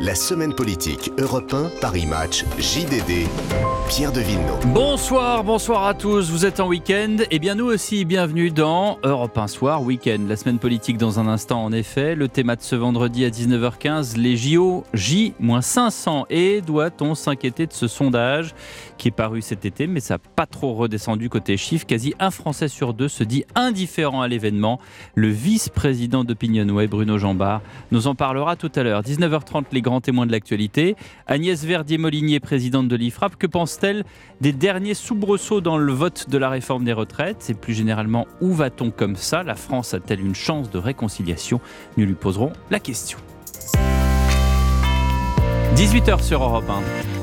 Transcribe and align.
La 0.00 0.14
semaine 0.14 0.54
politique 0.54 1.10
Europe 1.18 1.52
1, 1.52 1.80
Paris 1.80 2.06
Match, 2.06 2.44
JDD, 2.56 3.26
Pierre 3.88 4.12
de 4.12 4.20
Villeneuve. 4.20 4.64
Bonsoir, 4.72 5.42
bonsoir 5.42 5.86
à 5.86 5.94
tous. 5.94 6.30
Vous 6.30 6.46
êtes 6.46 6.60
en 6.60 6.68
week-end. 6.68 7.16
Et 7.32 7.40
bien 7.40 7.56
nous 7.56 7.64
aussi, 7.64 8.04
bienvenue 8.04 8.52
dans 8.52 8.98
Europe 9.02 9.36
1 9.36 9.48
Soir, 9.48 9.82
week-end. 9.82 10.20
La 10.28 10.36
semaine 10.36 10.60
politique 10.60 10.98
dans 10.98 11.18
un 11.18 11.26
instant, 11.26 11.64
en 11.64 11.72
effet. 11.72 12.14
Le 12.14 12.28
thème 12.28 12.46
de 12.46 12.60
ce 12.60 12.76
vendredi 12.76 13.24
à 13.24 13.30
19h15, 13.30 14.16
les 14.16 14.36
JO 14.36 14.84
J-500. 14.94 16.26
Et 16.30 16.60
doit-on 16.60 17.16
s'inquiéter 17.16 17.66
de 17.66 17.72
ce 17.72 17.88
sondage 17.88 18.54
qui 18.98 19.08
est 19.08 19.12
paru 19.12 19.42
cet 19.42 19.64
été, 19.64 19.88
mais 19.88 20.00
ça 20.00 20.14
n'a 20.14 20.18
pas 20.18 20.46
trop 20.46 20.74
redescendu 20.74 21.28
côté 21.28 21.56
chiffres? 21.56 21.86
Quasi 21.86 22.14
un 22.20 22.30
Français 22.30 22.68
sur 22.68 22.94
deux 22.94 23.08
se 23.08 23.24
dit 23.24 23.44
indifférent 23.56 24.22
à 24.22 24.28
l'événement. 24.28 24.78
Le 25.16 25.28
vice-président 25.28 26.22
d'Opinionway, 26.22 26.86
Bruno 26.86 27.18
Jambard, 27.18 27.62
nous 27.90 28.06
en 28.06 28.14
parlera 28.14 28.54
tout 28.54 28.70
à 28.76 28.84
l'heure. 28.84 29.02
19h30, 29.02 29.64
les 29.72 29.82
grands 29.88 30.02
témoins 30.02 30.26
de 30.26 30.32
l'actualité. 30.32 30.96
Agnès 31.26 31.64
Verdier-Molinier, 31.64 32.40
présidente 32.40 32.88
de 32.88 32.96
l'IFRAP, 32.96 33.36
que 33.36 33.46
pense-t-elle 33.46 34.04
des 34.42 34.52
derniers 34.52 34.94
soubresauts 34.94 35.62
dans 35.62 35.78
le 35.78 35.92
vote 35.92 36.28
de 36.28 36.36
la 36.36 36.50
réforme 36.50 36.84
des 36.84 36.92
retraites? 36.92 37.48
Et 37.48 37.54
plus 37.54 37.72
généralement, 37.72 38.26
où 38.42 38.52
va-t-on 38.52 38.90
comme 38.90 39.16
ça? 39.16 39.42
La 39.42 39.54
France 39.54 39.94
a-t-elle 39.94 40.20
une 40.20 40.34
chance 40.34 40.70
de 40.70 40.78
réconciliation? 40.78 41.60
Nous 41.96 42.04
lui 42.04 42.14
poserons 42.14 42.52
la 42.70 42.80
question. 42.80 43.18
18h 45.74 46.22
sur 46.22 46.42
Europe 46.42 46.68
1. 46.68 47.17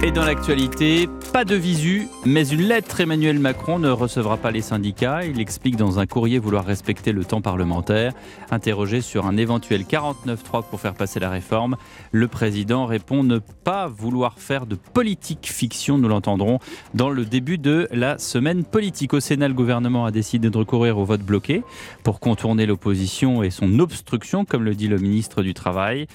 Et 0.00 0.12
dans 0.12 0.24
l'actualité, 0.24 1.08
pas 1.32 1.44
de 1.44 1.56
visu, 1.56 2.06
mais 2.24 2.46
une 2.46 2.62
lettre. 2.62 3.00
Emmanuel 3.00 3.40
Macron 3.40 3.80
ne 3.80 3.90
recevra 3.90 4.36
pas 4.36 4.52
les 4.52 4.62
syndicats. 4.62 5.24
Il 5.24 5.40
explique 5.40 5.74
dans 5.74 5.98
un 5.98 6.06
courrier 6.06 6.38
vouloir 6.38 6.64
respecter 6.64 7.10
le 7.10 7.24
temps 7.24 7.40
parlementaire. 7.40 8.12
Interrogé 8.52 9.00
sur 9.00 9.26
un 9.26 9.36
éventuel 9.36 9.82
49-3 9.82 10.62
pour 10.70 10.80
faire 10.80 10.94
passer 10.94 11.18
la 11.18 11.30
réforme, 11.30 11.76
le 12.12 12.28
président 12.28 12.86
répond 12.86 13.22
ne 13.22 13.38
pas 13.38 13.86
vouloir 13.88 14.38
faire 14.38 14.66
de 14.66 14.76
politique 14.76 15.50
fiction. 15.52 15.98
Nous 15.98 16.08
l'entendrons 16.08 16.58
dans 16.94 17.10
le 17.10 17.24
début 17.24 17.58
de 17.58 17.88
la 17.92 18.18
semaine 18.18 18.64
politique. 18.64 19.14
Au 19.14 19.20
Sénat, 19.20 19.48
le 19.48 19.54
gouvernement 19.54 20.04
a 20.04 20.10
décidé 20.10 20.50
de 20.50 20.58
recourir 20.58 20.98
au 20.98 21.04
vote 21.04 21.22
bloqué 21.22 21.62
pour 22.04 22.20
contourner 22.20 22.66
l'opposition 22.66 23.42
et 23.42 23.50
son 23.50 23.78
obstruction, 23.78 24.44
comme 24.44 24.64
le 24.64 24.74
dit 24.74 24.88
le 24.88 24.98
ministre 24.98 25.42
du 25.42 25.54
Travail. 25.54 26.06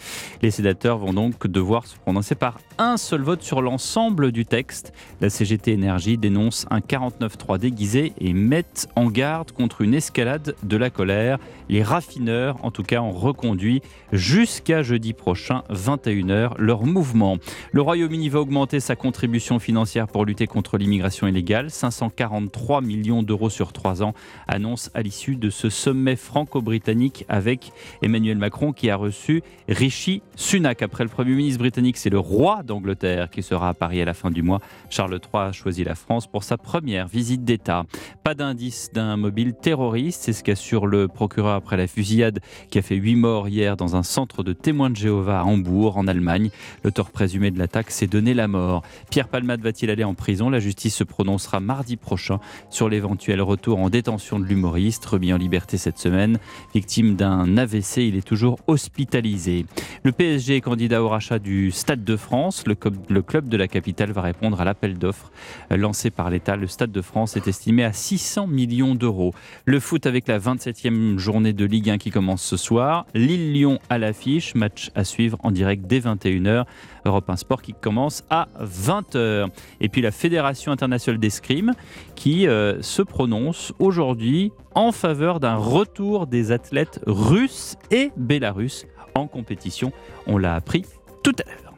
Les 0.41 0.52
sénateurs 0.52 0.97
vont 0.97 1.14
donc 1.14 1.47
devoir 1.47 1.86
se 1.86 1.95
prononcer 1.97 2.36
par 2.36 2.59
un 2.77 2.97
seul 2.97 3.21
vote 3.21 3.44
sur 3.44 3.61
l'ensemble 3.61 4.31
du 4.31 4.45
texte. 4.45 4.94
La 5.21 5.30
CGT 5.30 5.73
Énergie 5.73 6.17
dénonce 6.17 6.66
un 6.69 6.80
49.3 6.80 7.59
déguisé 7.59 8.14
et 8.19 8.33
met 8.33 8.66
en 8.95 9.08
garde 9.08 9.52
contre 9.52 9.81
une 9.81 9.94
escalade 9.94 10.55
de 10.64 10.77
la 10.77 10.89
colère. 10.89 11.39
Les 11.69 11.83
raffineurs, 11.83 12.58
en 12.64 12.71
tout 12.71 12.83
cas, 12.83 13.02
ont 13.02 13.11
reconduit 13.11 13.81
jusqu'à 14.11 14.83
jeudi 14.83 15.14
prochain, 15.14 15.64
21h, 15.84 16.53
leur 16.58 16.86
mouvement. 16.86 17.38
Le 17.72 17.81
Royaume-Uni 17.81 18.30
va 18.30 18.39
augmenter 18.39 18.80
sa 18.80 18.95
contribution 18.95 19.59
financière 19.59 20.08
pour 20.08 20.26
lutter 20.26 20.48
contre 20.48 20.78
l'immigration 20.78 21.28
illégale. 21.28 21.70
543 21.70 22.81
millions 22.81 23.23
d'euros 23.23 23.50
sur 23.50 23.73
trois 23.73 24.02
ans, 24.02 24.14
annonce 24.48 24.89
à 24.94 25.02
l'issue 25.02 25.36
de 25.36 25.50
ce 25.50 25.70
sommet 25.70 26.16
franco-britannique 26.16 27.26
avec 27.30 27.72
Emmanuel 28.02 28.38
Macron 28.38 28.72
qui 28.72 28.89
a 28.89 28.95
reçu 28.95 29.44
Rishi 29.67 30.22
Sunak. 30.36 30.81
Après 30.81 31.04
le 31.04 31.09
Premier 31.09 31.36
ministre 31.36 31.59
britannique, 31.59 31.98
c'est 31.98 32.09
le 32.09 32.20
roi 32.20 32.64
d'Angleterre 32.64 33.30
qui 33.30 33.44
sera 33.44 33.70
à 33.70 33.73
Paris 33.73 34.02
à 34.02 34.06
la 34.06 34.14
fin 34.14 34.31
du 34.31 34.42
mois. 34.42 34.59
Charles 34.89 35.14
III 35.14 35.44
a 35.44 35.52
choisi 35.52 35.84
la 35.84 35.95
France 35.95 36.28
pour 36.28 36.44
sa 36.44 36.58
première 36.58 37.08
visite 37.08 37.44
d'État. 37.44 37.84
Pas 38.23 38.34
d'indice 38.34 38.92
d'un 38.94 39.17
mobile 39.17 39.54
terroriste, 39.54 40.23
c'est 40.23 40.34
ce 40.34 40.44
qu'assure 40.44 40.88
le 40.88 41.08
procureur 41.08 41.56
après 41.56 41.78
la 41.78 41.88
fusillade 41.88 42.39
qui 42.70 42.80
a 42.80 42.81
fait 42.81 42.95
huit 42.95 43.16
morts 43.16 43.48
hier 43.48 43.78
dans 43.78 43.95
un 43.95 44.04
centre 44.04 44.44
de 44.44 44.54
témoins 44.54 44.89
de 44.89 44.95
Jéhovah 44.95 45.42
à 45.42 45.44
Hambourg, 45.44 45.64
en 45.81 46.07
Allemagne. 46.07 46.49
L'auteur 46.83 47.09
présumé 47.09 47.52
de 47.52 47.59
l'attaque 47.59 47.91
s'est 47.91 48.07
donné 48.07 48.33
la 48.33 48.47
mort. 48.47 48.83
Pierre 49.09 49.27
Palmade 49.27 49.61
va-t-il 49.61 49.89
aller 49.89 50.03
en 50.03 50.13
prison? 50.13 50.49
La 50.49 50.59
justice 50.59 50.95
se 50.95 51.03
prononcera 51.03 51.59
mardi 51.59 51.98
prochain 51.98 52.39
sur 52.70 52.89
l'éventuel 52.89 53.42
retour 53.42 53.80
en 53.80 53.89
détention 53.89 54.39
de 54.39 54.45
l'humoriste, 54.45 55.05
remis 55.05 55.33
en 55.33 55.37
liberté 55.37 55.77
cette 55.77 55.98
semaine. 55.98 56.37
Victime 56.73 57.15
d'un 57.15 57.58
AVC, 57.58 57.98
il 57.98 58.15
est 58.15 58.27
toujours 58.27 58.59
hospitalisé. 58.67 59.65
Le 60.03 60.11
PSG 60.11 60.58
est 60.58 60.61
candidat 60.61 61.02
au 61.03 61.09
rachat 61.09 61.39
du 61.39 61.71
Stade 61.71 62.03
de 62.03 62.15
France. 62.15 62.64
Le, 62.67 62.75
club 63.21 63.49
de 63.49 63.58
la 63.58 63.67
capitale 63.67 64.11
va 64.11 64.21
répondre 64.21 64.61
à 64.61 64.65
l'appel 64.65 64.98
d'offres 64.98 65.31
lancé 65.71 66.11
par 66.11 66.30
l'État. 66.30 66.55
Le 66.55 66.67
Stade 66.67 66.92
de 66.92 67.02
France 67.02 67.36
est 67.36 67.48
estimé 67.48 67.83
à 67.83 67.93
600 67.93 68.48
millions 68.48 68.95
d'euros. 68.95 69.33
Le 69.65 69.80
foot 69.80 70.05
avec 70.05 70.27
la 70.27 70.39
27e 70.39 71.17
journée 71.17 71.53
de 71.53 71.65
Ligue 71.65 71.89
1 71.89 71.98
qui 71.98 72.11
commence 72.11 72.43
ce 72.43 72.58
soir. 72.58 73.05
Lille-Lyon 73.14 73.80
à 73.89 73.98
l'affiche, 73.98 74.55
match 74.55 74.92
à 74.95 75.03
suivre 75.03 75.37
en 75.43 75.52
direct 75.52 75.62
dès 75.81 75.99
21h. 75.99 76.65
Europe 77.05 77.29
1 77.29 77.35
Sport 77.37 77.61
qui 77.61 77.73
commence 77.73 78.23
à 78.29 78.47
20h. 78.61 79.47
Et 79.81 79.89
puis 79.89 80.01
la 80.01 80.11
Fédération 80.11 80.71
internationale 80.71 81.19
d'escrime 81.19 81.73
qui 82.15 82.47
euh, 82.47 82.81
se 82.81 83.01
prononce 83.01 83.73
aujourd'hui 83.79 84.51
en 84.75 84.91
faveur 84.91 85.39
d'un 85.39 85.55
retour 85.55 86.27
des 86.27 86.51
athlètes 86.51 86.99
russes 87.05 87.75
et 87.91 88.11
bélarusses 88.17 88.85
en 89.15 89.27
compétition. 89.27 89.91
On 90.27 90.37
l'a 90.37 90.55
appris 90.55 90.85
tout 91.23 91.35
à 91.45 91.49
l'heure. 91.49 91.73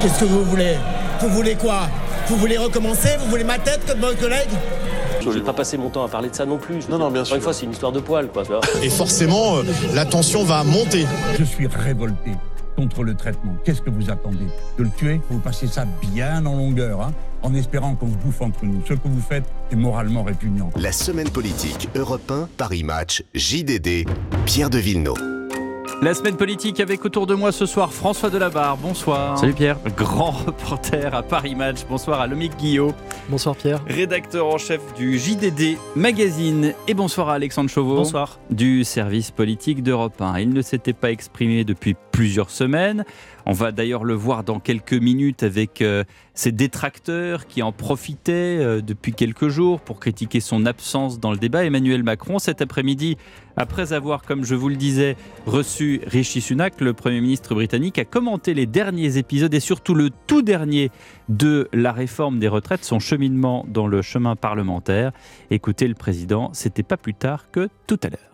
Qu'est-ce 0.00 0.20
que 0.20 0.24
vous 0.26 0.44
voulez? 0.44 0.76
Vous 1.20 1.28
voulez 1.28 1.54
quoi? 1.54 1.88
Vous 2.26 2.36
voulez 2.36 2.58
recommencer? 2.58 3.16
Vous 3.18 3.30
voulez 3.30 3.44
ma 3.44 3.58
tête 3.58 3.80
comme 3.86 4.00
votre 4.00 4.18
collègue? 4.18 4.50
Je 5.30 5.36
ne 5.36 5.40
vais 5.42 5.46
pas 5.46 5.52
passer 5.52 5.76
mon 5.76 5.90
temps 5.90 6.04
à 6.04 6.08
parler 6.08 6.30
de 6.30 6.34
ça 6.34 6.46
non 6.46 6.58
plus. 6.58 6.88
Non, 6.88 6.98
non, 6.98 7.10
bien 7.10 7.24
sûr. 7.24 7.36
Une 7.36 7.42
fois, 7.42 7.52
c'est 7.52 7.66
une 7.66 7.72
histoire 7.72 7.92
de 7.92 8.00
poil, 8.00 8.28
quoi. 8.28 8.42
Et 8.82 8.90
forcément, 8.90 9.56
euh, 9.56 9.62
la 9.94 10.04
tension 10.04 10.44
va 10.44 10.64
monter. 10.64 11.06
Je 11.38 11.44
suis 11.44 11.66
révolté 11.66 12.32
contre 12.76 13.04
le 13.04 13.14
traitement. 13.14 13.54
Qu'est-ce 13.64 13.82
que 13.82 13.90
vous 13.90 14.10
attendez 14.10 14.46
De 14.78 14.84
le 14.84 14.90
tuer? 14.90 15.20
Vous 15.30 15.38
passez 15.38 15.66
ça 15.66 15.84
bien 16.12 16.44
en 16.46 16.56
longueur, 16.56 17.00
hein, 17.02 17.12
en 17.42 17.54
espérant 17.54 17.94
qu'on 17.94 18.08
se 18.08 18.16
bouffe 18.16 18.40
entre 18.40 18.64
nous. 18.64 18.82
Ce 18.88 18.94
que 18.94 19.08
vous 19.08 19.20
faites 19.20 19.44
est 19.70 19.76
moralement 19.76 20.22
répugnant. 20.22 20.70
La 20.76 20.92
semaine 20.92 21.28
politique 21.30 21.88
Europe 21.94 22.30
1, 22.30 22.48
Paris 22.56 22.82
Match, 22.82 23.22
JDD, 23.34 24.06
Pierre 24.46 24.70
de 24.70 24.78
Villeneuve. 24.78 25.31
La 26.02 26.14
semaine 26.14 26.36
politique 26.36 26.80
avec 26.80 27.04
autour 27.04 27.28
de 27.28 27.34
moi 27.36 27.52
ce 27.52 27.64
soir 27.64 27.92
François 27.92 28.28
Delabarre. 28.28 28.76
Bonsoir. 28.76 29.38
Salut 29.38 29.52
Pierre. 29.52 29.78
Grand 29.96 30.30
reporter 30.46 31.14
à 31.14 31.22
Paris 31.22 31.54
Match. 31.54 31.86
Bonsoir 31.88 32.20
à 32.20 32.26
Lomique 32.26 32.56
Guillot. 32.56 32.92
Bonsoir 33.28 33.54
Pierre. 33.54 33.80
Rédacteur 33.86 34.48
en 34.48 34.58
chef 34.58 34.80
du 34.94 35.16
JDD 35.16 35.78
Magazine. 35.94 36.74
Et 36.88 36.94
bonsoir 36.94 37.28
à 37.28 37.34
Alexandre 37.34 37.70
Chauveau. 37.70 37.94
Bonsoir. 37.94 38.40
Du 38.50 38.82
service 38.82 39.30
politique 39.30 39.84
d'Europe 39.84 40.20
1. 40.20 40.40
Il 40.40 40.48
ne 40.48 40.60
s'était 40.60 40.92
pas 40.92 41.12
exprimé 41.12 41.62
depuis 41.62 41.94
plusieurs 42.10 42.50
semaines. 42.50 43.04
On 43.46 43.52
va 43.52 43.72
d'ailleurs 43.72 44.04
le 44.04 44.14
voir 44.14 44.44
dans 44.44 44.60
quelques 44.60 44.92
minutes 44.92 45.42
avec 45.42 45.82
euh, 45.82 46.04
ses 46.34 46.52
détracteurs 46.52 47.46
qui 47.46 47.62
en 47.62 47.72
profitaient 47.72 48.58
euh, 48.58 48.80
depuis 48.80 49.12
quelques 49.12 49.48
jours 49.48 49.80
pour 49.80 49.98
critiquer 49.98 50.40
son 50.40 50.64
absence 50.64 51.18
dans 51.18 51.32
le 51.32 51.38
débat. 51.38 51.64
Emmanuel 51.64 52.02
Macron, 52.02 52.38
cet 52.38 52.62
après-midi, 52.62 53.16
après 53.56 53.92
avoir, 53.92 54.22
comme 54.22 54.44
je 54.44 54.54
vous 54.54 54.68
le 54.68 54.76
disais, 54.76 55.16
reçu 55.46 56.00
Rishi 56.06 56.40
Sunak, 56.40 56.80
le 56.80 56.92
Premier 56.92 57.20
ministre 57.20 57.54
britannique, 57.54 57.98
a 57.98 58.04
commenté 58.04 58.54
les 58.54 58.66
derniers 58.66 59.18
épisodes 59.18 59.52
et 59.52 59.60
surtout 59.60 59.94
le 59.94 60.10
tout 60.26 60.42
dernier 60.42 60.90
de 61.28 61.68
la 61.72 61.92
réforme 61.92 62.38
des 62.38 62.48
retraites, 62.48 62.84
son 62.84 63.00
cheminement 63.00 63.64
dans 63.68 63.86
le 63.86 64.02
chemin 64.02 64.36
parlementaire. 64.36 65.12
Écoutez 65.50 65.88
le 65.88 65.94
président, 65.94 66.50
c'était 66.52 66.82
pas 66.82 66.96
plus 66.96 67.14
tard 67.14 67.50
que 67.50 67.68
tout 67.86 67.98
à 68.04 68.08
l'heure. 68.08 68.32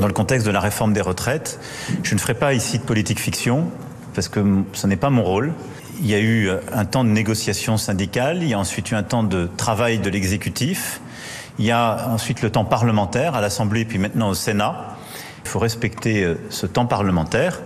Dans 0.00 0.06
le 0.06 0.12
contexte 0.12 0.46
de 0.46 0.52
la 0.52 0.60
réforme 0.60 0.92
des 0.92 1.00
retraites, 1.00 1.58
je 2.04 2.14
ne 2.14 2.20
ferai 2.20 2.34
pas 2.34 2.54
ici 2.54 2.78
de 2.78 2.84
politique 2.84 3.18
fiction 3.18 3.68
parce 4.18 4.28
que 4.28 4.64
ce 4.72 4.88
n'est 4.88 4.96
pas 4.96 5.10
mon 5.10 5.22
rôle. 5.22 5.52
Il 6.00 6.08
y 6.08 6.14
a 6.16 6.18
eu 6.18 6.50
un 6.72 6.84
temps 6.84 7.04
de 7.04 7.08
négociation 7.08 7.76
syndicale, 7.76 8.38
il 8.42 8.48
y 8.48 8.54
a 8.54 8.58
ensuite 8.58 8.90
eu 8.90 8.96
un 8.96 9.04
temps 9.04 9.22
de 9.22 9.48
travail 9.56 10.00
de 10.00 10.10
l'exécutif, 10.10 11.00
il 11.60 11.66
y 11.66 11.70
a 11.70 12.08
ensuite 12.08 12.42
le 12.42 12.50
temps 12.50 12.64
parlementaire 12.64 13.36
à 13.36 13.40
l'Assemblée 13.40 13.84
puis 13.84 13.98
maintenant 13.98 14.30
au 14.30 14.34
Sénat. 14.34 14.96
Il 15.44 15.48
faut 15.48 15.60
respecter 15.60 16.24
euh, 16.24 16.34
ce 16.50 16.66
temps 16.66 16.86
parlementaire 16.86 17.60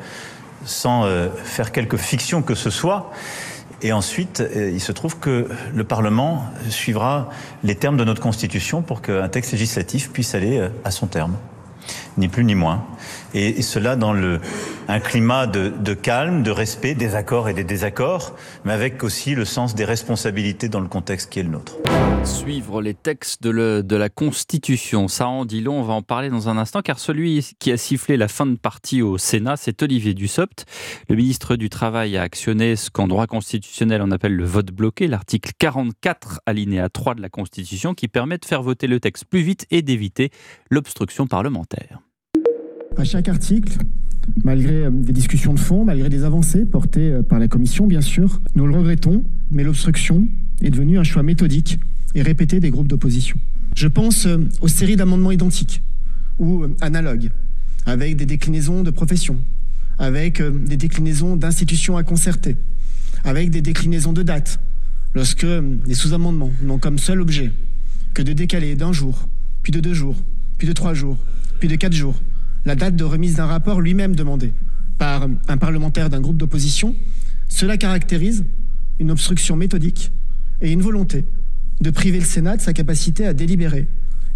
sans 0.66 1.06
euh, 1.06 1.28
faire 1.43 1.72
quelque 1.72 1.96
fiction 1.96 2.43
que 2.43 2.55
ce 2.55 2.69
soit. 2.69 3.10
Et 3.81 3.94
ensuite, 3.94 4.40
euh, 4.43 4.72
il 4.75 4.81
se 4.82 4.93
trouve 4.93 5.19
que 5.20 5.48
le 5.75 5.84
Parlement 5.84 6.44
suivra 6.69 7.31
les 7.64 7.76
termes 7.76 7.96
de 7.96 8.05
notre 8.05 8.20
Constitution 8.20 8.82
pour 8.82 9.00
qu'un 9.00 9.31
texte 9.31 9.52
législatif 9.52 10.10
puisse 10.10 10.34
aller 10.34 10.69
à 10.84 10.90
son 10.90 11.06
terme 11.06 11.34
ni 12.16 12.28
plus 12.28 12.44
ni 12.44 12.55
moins. 12.55 12.84
Et, 13.34 13.62
cela 13.62 13.96
dans 13.96 14.12
le, 14.12 14.40
un 14.93 15.00
climat 15.00 15.47
de, 15.47 15.71
de, 15.71 15.94
calme, 15.94 16.43
de 16.43 16.50
respect 16.50 16.94
des 16.94 17.15
accords 17.15 17.49
et 17.49 17.55
des 17.55 17.65
désaccords, 17.65 18.37
mais 18.67 18.73
avec 18.75 19.03
aussi 19.03 19.35
le 19.35 19.47
sens 19.47 19.75
des 19.75 19.87
responsabilités 19.87 20.69
dans 20.69 20.81
le 20.81 20.87
contexte 20.89 21.31
qui 21.31 21.39
est 21.39 21.44
le 21.44 21.49
nôtre. 21.49 21.77
Suivre 22.25 22.83
les 22.83 22.93
textes 22.93 23.43
de, 23.43 23.49
le- 23.49 23.83
de 23.83 23.97
la 23.97 24.11
Constitution, 24.11 25.09
ça 25.09 25.29
en 25.29 25.47
dit 25.47 25.62
long, 25.62 25.81
on 25.81 25.83
va 25.83 25.94
en 25.94 26.03
parler 26.03 26.29
dans 26.29 26.50
un 26.50 26.59
instant, 26.59 26.83
car 26.83 26.99
celui 26.99 27.55
qui 27.59 27.73
a 27.73 27.79
sifflé 27.79 28.19
la 28.19 28.29
fin 28.29 28.44
de 28.44 28.56
partie 28.56 29.00
au 29.00 29.17
Sénat, 29.17 29.56
c'est 29.56 29.83
Olivier 29.83 30.12
Dussopt. 30.12 30.67
Le 31.09 31.17
ministre 31.17 31.56
du 31.56 31.71
Travail 31.71 32.19
a 32.19 32.23
actionné 32.23 32.77
ce 32.77 32.91
qu'en 32.91 33.09
droit 33.09 33.27
constitutionnel 33.27 34.03
on 34.03 34.11
appelle 34.11 34.37
le 34.37 34.44
vote 34.44 34.73
bloqué, 34.73 35.06
l'article 35.06 35.53
44 35.59 36.41
alinéa 36.44 36.91
3 36.91 37.15
de 37.15 37.23
la 37.23 37.31
Constitution, 37.31 37.94
qui 37.94 38.09
permet 38.09 38.37
de 38.37 38.44
faire 38.44 38.62
voter 38.62 38.89
le 38.89 39.00
texte 39.00 39.25
plus 39.25 39.41
vite 39.41 39.65
et 39.71 39.81
d'éviter 39.81 40.31
l'obstruction 40.71 41.27
parlementaire. 41.27 42.00
À 42.99 43.05
chaque 43.05 43.29
article, 43.31 43.73
malgré 44.44 44.84
euh, 44.84 44.90
des 44.90 45.12
discussions 45.12 45.54
de 45.54 45.58
fond, 45.58 45.84
malgré 45.84 46.08
des 46.08 46.24
avancées 46.24 46.64
portées 46.64 47.12
euh, 47.12 47.22
par 47.22 47.38
la 47.38 47.48
Commission, 47.48 47.86
bien 47.86 48.00
sûr, 48.00 48.40
nous 48.54 48.66
le 48.66 48.76
regrettons, 48.76 49.24
mais 49.50 49.64
l'obstruction 49.64 50.26
est 50.60 50.70
devenue 50.70 50.98
un 50.98 51.04
choix 51.04 51.22
méthodique 51.22 51.78
et 52.14 52.22
répété 52.22 52.60
des 52.60 52.70
groupes 52.70 52.88
d'opposition. 52.88 53.36
Je 53.74 53.88
pense 53.88 54.26
euh, 54.26 54.38
aux 54.60 54.69
séries 54.69 54.96
d'amendements 54.96 55.32
identiques 55.32 55.82
ou 56.38 56.64
analogues, 56.80 57.30
avec 57.86 58.16
des 58.16 58.26
déclinaisons 58.26 58.82
de 58.82 58.90
professions, 58.90 59.38
avec 59.98 60.42
des 60.42 60.76
déclinaisons 60.76 61.36
d'institutions 61.36 61.96
à 61.96 62.02
concerter, 62.02 62.56
avec 63.22 63.50
des 63.50 63.60
déclinaisons 63.60 64.12
de 64.12 64.22
dates, 64.22 64.58
lorsque 65.14 65.46
les 65.86 65.94
sous-amendements 65.94 66.50
n'ont 66.62 66.78
comme 66.78 66.98
seul 66.98 67.20
objet 67.20 67.52
que 68.14 68.22
de 68.22 68.32
décaler 68.32 68.74
d'un 68.74 68.92
jour, 68.92 69.28
puis 69.62 69.72
de 69.72 69.80
deux 69.80 69.94
jours, 69.94 70.16
puis 70.58 70.66
de 70.66 70.72
trois 70.72 70.94
jours, 70.94 71.19
puis 71.60 71.69
de 71.69 71.76
quatre 71.76 71.92
jours, 71.92 72.20
la 72.64 72.75
date 72.75 72.97
de 72.97 73.05
remise 73.05 73.37
d'un 73.37 73.47
rapport 73.47 73.81
lui-même 73.81 74.14
demandé 74.14 74.53
par 74.99 75.26
un 75.49 75.56
parlementaire 75.56 76.11
d'un 76.11 76.20
groupe 76.20 76.37
d'opposition, 76.37 76.94
cela 77.49 77.76
caractérise 77.76 78.44
une 78.99 79.11
obstruction 79.11 79.56
méthodique 79.56 80.12
et 80.61 80.70
une 80.70 80.82
volonté 80.82 81.25
de 81.81 81.91
priver 81.91 82.20
le 82.20 82.25
Sénat 82.25 82.56
de 82.56 82.62
sa 82.62 82.73
capacité 82.73 83.26
à 83.26 83.35
délibérer 83.35 83.88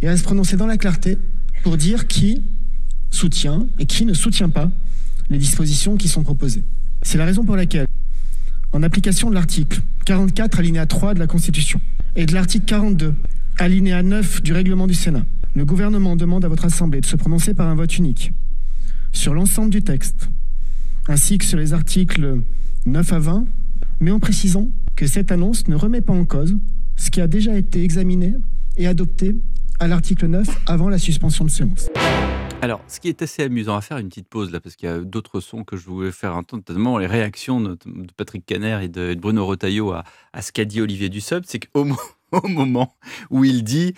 et 0.02 0.08
à 0.08 0.16
se 0.16 0.22
prononcer 0.22 0.56
dans 0.56 0.66
la 0.66 0.76
clarté 0.76 1.18
pour 1.62 1.76
dire 1.76 2.06
qui 2.06 2.42
soutient 3.10 3.66
et 3.78 3.86
qui 3.86 4.04
ne 4.04 4.14
soutient 4.14 4.48
pas 4.48 4.70
les 5.30 5.38
dispositions 5.38 5.96
qui 5.96 6.08
sont 6.08 6.22
proposées. 6.22 6.64
C'est 7.02 7.18
la 7.18 7.24
raison 7.24 7.44
pour 7.44 7.56
laquelle, 7.56 7.86
en 8.72 8.82
application 8.82 9.30
de 9.30 9.34
l'article 9.34 9.80
44 10.04 10.58
alinéa 10.58 10.86
3 10.86 11.14
de 11.14 11.18
la 11.18 11.26
Constitution 11.26 11.80
et 12.14 12.26
de 12.26 12.34
l'article 12.34 12.64
42 12.66 13.14
alinéa 13.58 14.02
9 14.02 14.42
du 14.42 14.52
règlement 14.52 14.86
du 14.86 14.94
Sénat, 14.94 15.24
le 15.56 15.64
gouvernement 15.64 16.16
demande 16.16 16.44
à 16.44 16.48
votre 16.48 16.66
Assemblée 16.66 17.00
de 17.00 17.06
se 17.06 17.16
prononcer 17.16 17.54
par 17.54 17.66
un 17.66 17.74
vote 17.74 17.96
unique 17.96 18.30
sur 19.12 19.32
l'ensemble 19.32 19.70
du 19.70 19.82
texte, 19.82 20.28
ainsi 21.08 21.38
que 21.38 21.46
sur 21.46 21.56
les 21.58 21.72
articles 21.72 22.42
9 22.84 23.12
à 23.14 23.18
20, 23.18 23.46
mais 24.00 24.10
en 24.10 24.18
précisant 24.20 24.68
que 24.96 25.06
cette 25.06 25.32
annonce 25.32 25.66
ne 25.66 25.74
remet 25.74 26.02
pas 26.02 26.12
en 26.12 26.26
cause 26.26 26.58
ce 26.96 27.10
qui 27.10 27.22
a 27.22 27.26
déjà 27.26 27.56
été 27.56 27.82
examiné 27.82 28.34
et 28.76 28.86
adopté 28.86 29.34
à 29.80 29.88
l'article 29.88 30.26
9 30.26 30.46
avant 30.66 30.90
la 30.90 30.98
suspension 30.98 31.46
de 31.46 31.50
séance. 31.50 31.88
Alors, 32.60 32.82
ce 32.86 33.00
qui 33.00 33.08
est 33.08 33.22
assez 33.22 33.42
amusant, 33.42 33.74
va 33.76 33.80
faire 33.80 33.96
une 33.96 34.08
petite 34.08 34.28
pause 34.28 34.52
là, 34.52 34.60
parce 34.60 34.76
qu'il 34.76 34.90
y 34.90 34.92
a 34.92 34.98
d'autres 34.98 35.40
sons 35.40 35.64
que 35.64 35.78
je 35.78 35.86
voulais 35.86 36.12
faire 36.12 36.36
entendre, 36.36 36.64
notamment 36.68 36.98
les 36.98 37.06
réactions 37.06 37.62
de, 37.62 37.78
Patrick 38.18 38.44
Caner 38.44 38.80
et 38.82 38.88
de, 38.88 39.14
Bruno 39.14 39.46
Retailleau 39.46 39.92
à, 39.92 40.04
à 40.34 40.42
ce 40.42 40.52
qu'a 40.52 40.66
dit 40.66 40.82
Olivier 40.82 41.08
Dussopt, 41.08 41.46
c'est 41.48 41.60
qu'au 41.60 41.84
mo- 41.84 41.96
au 42.32 42.46
moment 42.48 42.94
où 43.30 43.44
il 43.44 43.64
dit 43.64 43.94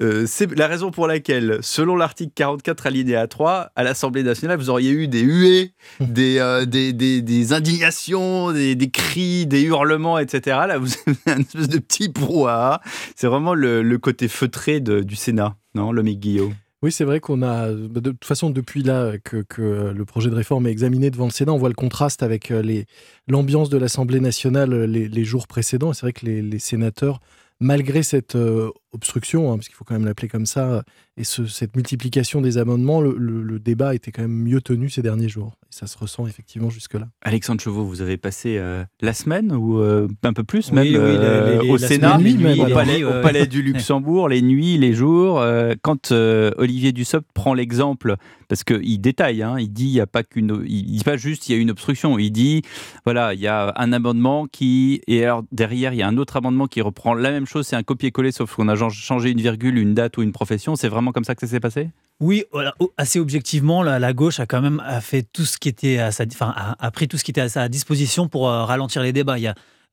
euh, 0.00 0.24
c'est 0.26 0.54
la 0.56 0.66
raison 0.66 0.90
pour 0.90 1.06
laquelle, 1.06 1.58
selon 1.62 1.96
l'article 1.96 2.32
44 2.34 2.86
alinéa 2.86 3.26
3, 3.26 3.70
à 3.74 3.82
l'Assemblée 3.82 4.22
nationale, 4.22 4.58
vous 4.58 4.70
auriez 4.70 4.90
eu 4.90 5.08
des 5.08 5.20
huées, 5.22 5.72
des, 6.00 6.38
euh, 6.38 6.66
des, 6.66 6.92
des, 6.92 7.22
des 7.22 7.52
indignations, 7.52 8.52
des, 8.52 8.74
des 8.74 8.90
cris, 8.90 9.46
des 9.46 9.62
hurlements, 9.62 10.18
etc. 10.18 10.58
Là, 10.68 10.78
vous 10.78 10.88
avez 11.06 11.38
un 11.38 11.40
espèce 11.40 11.68
de 11.68 11.78
petit 11.78 12.08
brouhaha. 12.08 12.80
C'est 13.14 13.26
vraiment 13.26 13.54
le, 13.54 13.82
le 13.82 13.98
côté 13.98 14.28
feutré 14.28 14.80
de- 14.80 15.00
du 15.00 15.16
Sénat, 15.16 15.56
non, 15.74 15.92
le 15.92 16.02
Guillaume? 16.02 16.54
Oui, 16.82 16.92
c'est 16.92 17.04
vrai 17.04 17.20
qu'on 17.20 17.42
a, 17.42 17.72
de 17.72 18.10
toute 18.10 18.24
façon, 18.26 18.50
depuis 18.50 18.82
là 18.82 19.14
que, 19.24 19.42
que 19.48 19.92
le 19.96 20.04
projet 20.04 20.28
de 20.28 20.34
réforme 20.34 20.66
est 20.66 20.70
examiné 20.70 21.10
devant 21.10 21.24
le 21.24 21.30
Sénat, 21.30 21.52
on 21.52 21.56
voit 21.58 21.70
le 21.70 21.74
contraste 21.74 22.22
avec 22.22 22.50
euh, 22.50 22.82
l'ambiance 23.28 23.70
de 23.70 23.78
l'Assemblée 23.78 24.20
nationale 24.20 24.72
euh, 24.72 24.86
les, 24.86 25.08
les 25.08 25.24
jours 25.24 25.46
précédents. 25.46 25.94
C'est 25.94 26.02
vrai 26.02 26.12
que 26.12 26.26
les, 26.26 26.42
les 26.42 26.58
sénateurs, 26.58 27.20
malgré 27.60 28.02
cette 28.02 28.36
euh, 28.36 28.70
obstruction, 28.96 29.50
hein, 29.52 29.56
parce 29.56 29.68
qu'il 29.68 29.76
faut 29.76 29.84
quand 29.84 29.94
même 29.94 30.04
l'appeler 30.04 30.28
comme 30.28 30.46
ça, 30.46 30.82
et 31.16 31.24
ce- 31.24 31.46
cette 31.46 31.76
multiplication 31.76 32.40
des 32.40 32.58
amendements, 32.58 33.00
le, 33.00 33.14
le- 33.16 33.42
le 33.42 33.58
débat 33.58 33.94
était 33.94 34.10
quand 34.12 34.22
même 34.22 34.42
mieux 34.42 34.60
tenu 34.60 34.90
ces 34.90 35.02
derniers 35.02 35.28
jours. 35.28 35.52
Et 35.64 35.68
ça 35.70 35.86
se 35.86 35.96
ressent 35.96 36.26
effectivement 36.26 36.68
jusque-là. 36.70 37.08
Alexandre 37.22 37.60
Chevaux, 37.60 37.84
vous 37.84 38.02
avez 38.02 38.16
passé 38.16 38.56
euh, 38.58 38.84
la 39.00 39.12
semaine 39.12 39.52
ou 39.52 39.78
euh, 39.78 40.08
un 40.24 40.32
peu 40.32 40.42
plus 40.44 40.72
même 40.72 40.84
oui, 40.86 40.94
euh, 40.96 41.62
les- 41.62 41.70
au 41.70 41.78
Sénat, 41.78 42.16
au, 42.18 42.74
palais, 42.74 43.04
au 43.04 43.46
du 43.46 43.62
Luxembourg, 43.62 44.28
les 44.28 44.42
nuits, 44.42 44.76
les 44.78 44.92
jours. 44.92 45.40
euh, 45.40 45.74
quand 45.82 46.12
euh, 46.12 46.50
Olivier 46.58 46.92
Dussopt 46.92 47.26
prend 47.32 47.54
l'exemple, 47.54 48.16
parce 48.48 48.62
qu'il 48.64 49.00
détaille, 49.00 49.42
hein, 49.42 49.56
il 49.58 49.72
dit 49.72 49.84
il 49.86 49.90
y 49.92 50.00
a 50.00 50.06
pas 50.06 50.22
qu'une, 50.22 50.62
il 50.66 50.84
dit 50.98 51.04
pas 51.04 51.16
juste 51.16 51.48
il 51.48 51.52
y 51.54 51.58
a 51.58 51.60
une 51.60 51.70
obstruction, 51.70 52.18
il 52.18 52.30
dit 52.30 52.62
voilà 53.04 53.34
il 53.34 53.40
y 53.40 53.46
a 53.48 53.72
un 53.76 53.92
amendement 53.92 54.46
qui 54.46 55.00
et 55.08 55.24
alors 55.24 55.42
derrière 55.52 55.92
il 55.92 55.96
y 55.98 56.02
a 56.02 56.08
un 56.08 56.16
autre 56.16 56.36
amendement 56.36 56.66
qui 56.66 56.80
reprend 56.80 57.14
la 57.14 57.30
même 57.30 57.46
chose, 57.46 57.66
c'est 57.66 57.76
un 57.76 57.82
copier-coller 57.82 58.30
sauf 58.32 58.54
qu'on 58.54 58.68
a 58.68 58.76
changé 58.90 59.30
une 59.30 59.40
virgule, 59.40 59.78
une 59.78 59.94
date 59.94 60.16
ou 60.18 60.22
une 60.22 60.32
profession. 60.32 60.76
C'est 60.76 60.88
vraiment 60.88 61.12
comme 61.12 61.24
ça 61.24 61.34
que 61.34 61.40
ça 61.40 61.46
s'est 61.46 61.60
passé? 61.60 61.90
Oui, 62.20 62.44
assez 62.96 63.18
objectivement, 63.18 63.82
la, 63.82 64.12
gauche 64.14 64.40
a 64.40 64.46
quand 64.46 64.62
même 64.62 64.82
fait 65.02 65.22
tout 65.22 65.44
ce 65.44 65.58
qui 65.58 65.68
était 65.68 65.98
à 65.98 66.12
sa, 66.12 66.24
enfin, 66.24 66.54
a, 66.56 66.90
pris 66.90 67.08
tout 67.08 67.18
ce 67.18 67.24
qui 67.24 67.30
était 67.30 67.42
à 67.42 67.48
sa 67.48 67.68
disposition 67.68 68.26
pour 68.26 68.48
euh, 68.48 68.64
ralentir 68.64 69.02
les 69.02 69.12
débats. 69.12 69.36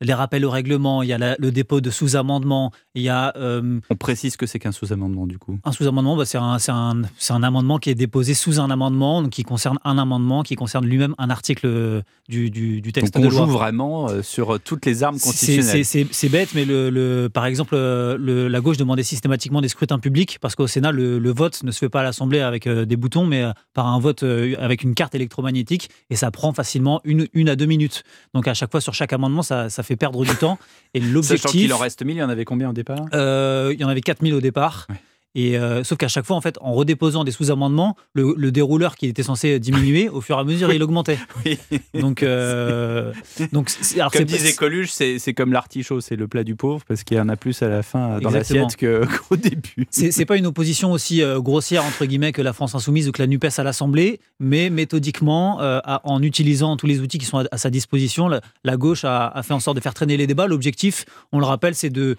Les 0.04 0.14
rappels 0.14 0.46
au 0.46 0.50
règlement, 0.50 1.02
il 1.02 1.10
y 1.10 1.14
a 1.14 1.18
la- 1.18 1.36
le 1.40 1.52
dépôt 1.52 1.82
de 1.82 1.90
sous-amendements, 1.90 2.72
il 2.96 3.02
y 3.04 3.10
a 3.10 3.34
euh, 3.38 3.80
On 3.90 3.96
précise 3.96 4.38
que 4.38 4.46
c'est 4.46 4.60
qu'un 4.60 4.72
sous-amendement 4.72 5.26
du 5.26 5.38
coup. 5.40 5.58
un 5.64 5.72
sous-amendement, 5.72 6.16
bah, 6.18 6.26
c'est 6.26 6.38
un, 6.38 7.44
amendement 7.44 7.78
qui 7.80 7.90
est 7.90 7.96
déposé 7.96 8.34
sous 8.34 8.60
un 8.60 8.70
amendement, 8.70 9.22
donc 9.24 9.32
qui 9.32 9.44
concerne 9.44 9.78
un 9.84 9.98
amendement, 9.98 10.44
qui 10.44 10.56
concerne 10.56 10.86
lui-même 10.86 11.16
un 11.18 11.30
article 11.30 11.68
euh, 11.68 12.02
du, 12.30 12.50
du, 12.50 12.82
du 12.82 12.92
texte 12.92 13.14
Donc 13.14 13.24
de 13.24 13.28
on 13.28 13.32
loi. 13.32 13.46
joue 13.46 13.52
vraiment 13.52 14.10
euh, 14.10 14.22
sur 14.22 14.60
toutes 14.60 14.86
les 14.86 15.04
armes 15.04 15.20
constitutionnelles. 15.20 15.84
C'est 15.86 16.30
bête, 16.30 16.50
mais 16.54 16.66
le, 16.66 16.90
le- 16.90 17.30
par 17.34 17.46
exemple, 17.46 17.76
le- 17.76 18.48
la 18.48 18.62
gauche 18.62 18.78
demandait 18.78 19.04
systématiquement 19.04 19.62
des 19.62 19.68
scrutins 19.70 20.00
publics 20.00 20.38
parce 20.42 20.56
qu'au 20.56 20.68
Sénat, 20.68 20.92
le, 20.92 21.20
le 21.20 21.32
vote 21.34 21.64
ne 21.64 21.72
se 21.72 21.80
fait 21.80 21.90
pas 21.90 22.02
à 22.02 22.04
l'Assemblée 22.04 22.40
avec 22.42 22.68
des 22.68 22.96
boutons, 22.96 23.26
mais 23.26 23.44
par 23.74 23.88
un 23.88 24.00
vote 24.00 24.24
avec 24.60 24.84
une 24.84 24.94
carte 24.96 25.16
électromagnétique 25.16 25.90
et 26.10 26.16
ça 26.16 26.32
prend 26.32 26.54
facilement 26.54 27.02
une, 27.04 27.28
une 27.34 27.50
à 27.50 27.56
deux 27.56 27.66
minutes. 27.66 28.04
Donc 28.34 28.48
à 28.48 28.54
chaque 28.54 28.72
fois, 28.72 28.82
sur 28.82 28.94
chaque 28.94 29.14
amendement, 29.14 29.42
ça, 29.44 29.70
ça 29.70 29.84
fait 29.84 29.93
perdre 29.96 30.24
du 30.26 30.36
temps. 30.36 30.58
Et 30.94 31.00
Sachant 31.00 31.14
l'objectif. 31.14 31.52
qu'il 31.52 31.74
en 31.74 31.78
reste 31.78 32.04
1000, 32.04 32.16
il 32.16 32.20
y 32.20 32.24
en 32.24 32.30
avait 32.30 32.46
combien 32.46 32.70
au 32.70 32.74
départ? 32.74 33.06
Euh, 33.14 33.72
il 33.74 33.80
y 33.80 33.84
en 33.84 33.90
avait 33.90 34.02
4000 34.02 34.34
au 34.36 34.42
départ. 34.42 34.88
Ouais. 34.90 34.96
Et 35.36 35.58
euh, 35.58 35.84
sauf 35.84 35.98
qu'à 35.98 36.08
chaque 36.08 36.26
fois, 36.26 36.36
en 36.36 36.42
fait, 36.42 36.58
en 36.62 36.74
redéposant 36.74 37.24
des 37.24 37.32
sous-amendements, 37.32 37.96
le, 38.14 38.36
le 38.38 38.52
dérouleur 38.52 38.96
qui 38.96 39.08
était 39.08 39.24
censé 39.24 39.60
diminuer, 39.60 40.08
au 40.10 40.22
fur 40.22 40.38
et 40.38 40.40
à 40.40 40.44
mesure, 40.44 40.72
il 40.72 40.84
augmentait. 40.84 41.18
Oui. 41.46 41.58
Donc, 42.00 42.22
euh, 42.22 43.12
donc 43.52 43.72
alors 43.96 44.12
Comme 44.12 44.26
disait 44.26 44.54
Coluche, 44.54 44.92
c'est 44.92 45.34
comme 45.34 45.52
l'artichaut, 45.52 46.02
c'est 46.02 46.16
le 46.16 46.28
plat 46.28 46.44
du 46.44 46.56
pauvre, 46.56 46.84
parce 46.88 47.04
qu'il 47.04 47.18
y 47.18 47.20
en 47.20 47.30
a 47.30 47.36
plus 47.36 47.62
à 47.64 47.70
la 47.70 47.82
fin 47.82 48.20
dans 48.20 48.30
l'assiette 48.30 48.78
qu'au 49.30 49.36
début. 49.36 49.88
C'est 49.90 50.26
pas 50.26 50.38
une 50.38 50.46
opposition 50.46 50.92
aussi 50.92 51.24
euh, 51.24 51.40
grossière 51.40 51.84
entre 51.84 52.06
guillemets 52.06 52.32
que 52.32 52.42
la 52.42 52.54
France 52.54 52.76
insoumise 52.76 53.10
ou 53.10 53.12
que 53.12 53.22
la 53.22 53.28
Nupes 53.28 53.46
à 53.58 53.64
l'Assemblée, 53.64 54.20
mais 54.40 54.70
méthodiquement, 54.70 55.62
euh, 55.62 55.80
en 56.04 56.22
utilisant 56.22 56.78
tous 56.78 56.86
les 56.88 57.00
outils 57.00 57.18
qui 57.18 57.26
sont 57.26 57.40
à, 57.40 57.46
à 57.52 57.58
sa 57.58 57.70
disposition, 57.70 58.28
la, 58.28 58.42
la 58.64 58.78
gauche 58.78 59.04
a, 59.04 59.28
a 59.28 59.44
fait 59.44 59.54
en 59.54 59.60
sorte 59.60 59.78
de 59.78 59.82
faire 59.82 59.94
traîner 59.94 60.18
les 60.18 60.28
débats. 60.28 60.48
L'objectif, 60.48 61.06
on 61.32 61.40
le 61.40 61.46
rappelle, 61.46 61.76
c'est 61.76 61.90
de 61.90 62.16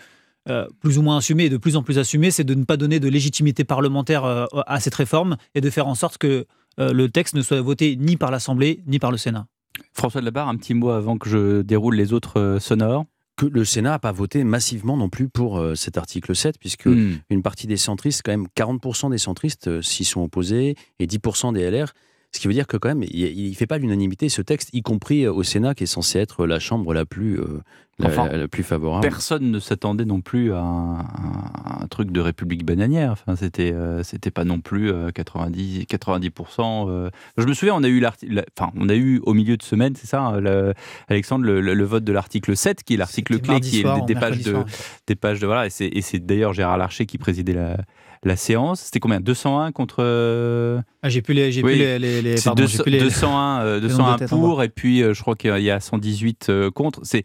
euh, 0.48 0.66
plus 0.80 0.98
ou 0.98 1.02
moins 1.02 1.18
assumer 1.18 1.44
et 1.44 1.50
de 1.50 1.56
plus 1.56 1.76
en 1.76 1.82
plus 1.82 1.98
assumer, 1.98 2.30
c'est 2.30 2.44
de 2.44 2.54
ne 2.54 2.64
pas 2.64 2.76
donner 2.76 3.00
de 3.00 3.08
légitimité 3.08 3.64
parlementaire 3.64 4.24
euh, 4.24 4.46
à 4.66 4.80
cette 4.80 4.94
réforme 4.94 5.36
et 5.54 5.60
de 5.60 5.70
faire 5.70 5.86
en 5.86 5.94
sorte 5.94 6.18
que 6.18 6.46
euh, 6.80 6.92
le 6.92 7.08
texte 7.08 7.34
ne 7.34 7.42
soit 7.42 7.60
voté 7.60 7.96
ni 7.96 8.16
par 8.16 8.30
l'Assemblée 8.30 8.82
ni 8.86 8.98
par 8.98 9.10
le 9.10 9.16
Sénat. 9.16 9.46
François 9.92 10.20
de 10.20 10.26
Labarre, 10.26 10.48
un 10.48 10.56
petit 10.56 10.74
mot 10.74 10.90
avant 10.90 11.18
que 11.18 11.28
je 11.28 11.62
déroule 11.62 11.96
les 11.96 12.12
autres 12.12 12.38
euh, 12.40 12.60
sonores. 12.60 13.06
que 13.36 13.46
le 13.46 13.64
Sénat 13.64 13.90
n'a 13.90 13.98
pas 13.98 14.12
voté 14.12 14.44
massivement 14.44 14.96
non 14.96 15.08
plus 15.08 15.28
pour 15.28 15.58
euh, 15.58 15.74
cet 15.74 15.98
article 15.98 16.36
7, 16.36 16.58
puisque 16.58 16.86
Hmm. 16.86 17.14
une 17.30 17.42
partie 17.42 17.66
des 17.66 17.76
centristes, 17.76 18.22
quand 18.24 18.30
même 18.32 18.46
40% 18.56 19.10
des 19.10 19.18
centristes 19.18 19.68
euh, 19.68 19.82
s'y 19.82 20.04
sont 20.04 20.22
opposés 20.22 20.76
et 21.00 21.06
10% 21.06 21.52
des 21.52 21.68
LR. 21.70 21.92
Ce 22.34 22.40
qui 22.40 22.48
veut 22.48 22.52
dire 22.52 22.66
que 22.66 22.76
quand 22.76 22.88
même, 22.88 23.04
il 23.08 23.48
ne 23.48 23.54
fait 23.54 23.68
pas 23.68 23.78
l'unanimité 23.78 24.28
ce 24.28 24.42
texte, 24.42 24.70
y 24.72 24.82
compris 24.82 25.22
euh, 25.24 25.32
au 25.32 25.44
Sénat, 25.44 25.74
qui 25.74 25.84
est 25.84 25.86
censé 25.86 26.18
être 26.18 26.46
la 26.46 26.58
chambre 26.58 26.92
la 26.92 27.06
plus, 27.06 27.38
euh, 27.38 27.60
la, 28.00 28.08
Enfin, 28.08 28.26
la 28.26 28.48
plus 28.48 28.64
favorable. 28.64 29.06
Personne 29.06 29.52
ne 29.52 29.60
s'attendait 29.60 30.04
non 30.04 30.20
plus 30.20 30.52
à 30.52 30.58
un, 30.58 30.98
à 30.98 31.82
un 31.84 31.86
truc 31.86 32.10
de 32.10 32.20
République 32.20 32.64
bananière. 32.66 33.12
Enfin, 33.12 33.36
c'était, 33.36 33.72
euh, 33.72 34.02
c'était 34.02 34.32
pas 34.32 34.44
non 34.44 34.58
plus 34.58 34.90
euh, 34.90 35.10
90, 35.12 35.84
90%. 35.84 36.86
euh. 36.90 37.10
Je 37.38 37.44
me 37.46 37.54
souviens, 37.54 37.76
on 37.76 37.84
a 37.84 37.88
eu 37.88 38.00
la- 38.00 38.12
enfin, 38.58 38.72
on 38.76 38.88
a 38.88 38.94
eu 38.96 39.20
au 39.24 39.32
milieu 39.32 39.56
de 39.56 39.62
semaine, 39.62 39.94
c'est 39.94 40.08
ça, 40.08 40.20
hein, 40.22 40.40
le- 40.40 40.74
Alexandre, 41.06 41.44
le, 41.44 41.60
le- 41.60 41.74
le 41.74 41.84
vote 41.84 42.02
de 42.02 42.12
l'article 42.12 42.56
7, 42.56 42.82
qui 42.82 42.94
est 42.94 42.96
l'article 42.96 43.38
clé, 43.38 43.60
qui 43.60 43.82
soir, 43.82 43.98
est 43.98 44.00
des, 44.06 44.14
des 44.14 44.20
pages 44.20 44.42
de, 44.42 44.50
soir. 44.50 44.64
des 45.06 45.14
pages 45.14 45.38
de 45.38 45.46
voilà. 45.46 45.66
Et 45.66 45.70
c'est, 45.70 45.86
et 45.86 46.02
c'est 46.02 46.18
d'ailleurs 46.18 46.52
Gérard 46.52 46.78
Larcher 46.78 47.06
qui 47.06 47.16
présidait 47.18 47.52
la, 47.54 47.76
la 48.24 48.36
séance. 48.36 48.80
C'était 48.80 49.00
combien? 49.00 49.20
201 49.20 49.72
contre. 49.72 49.96
euh, 50.00 50.80
Ah, 51.02 51.08
j'ai 51.08 51.22
plus 51.22 51.34
les, 51.34 51.52
j'ai 51.52 51.62
Oui, 51.62 51.72
plus 51.72 51.78
les, 51.78 51.98
les- 51.98 52.22
les- 52.22 52.36
c'est 52.38 52.44
pardon, 52.44 52.62
200 52.62 52.76
j'ai 52.76 52.82
plus 52.82 52.92
les- 52.92 52.98
201, 53.00 53.60
euh, 53.60 53.80
les 53.80 53.80
nombres 53.80 53.82
de 53.82 53.88
201 53.88 54.16
tête 54.18 54.32
en 54.32 54.36
bas. 54.36 54.42
pour, 54.48 54.62
et 54.62 54.68
puis 54.68 55.02
euh, 55.02 55.14
je 55.14 55.20
crois 55.22 55.34
qu'il 55.36 55.56
y 55.62 55.70
a 55.70 55.80
118 55.80 56.46
euh, 56.50 56.70
contre. 56.70 57.00
C'est 57.04 57.24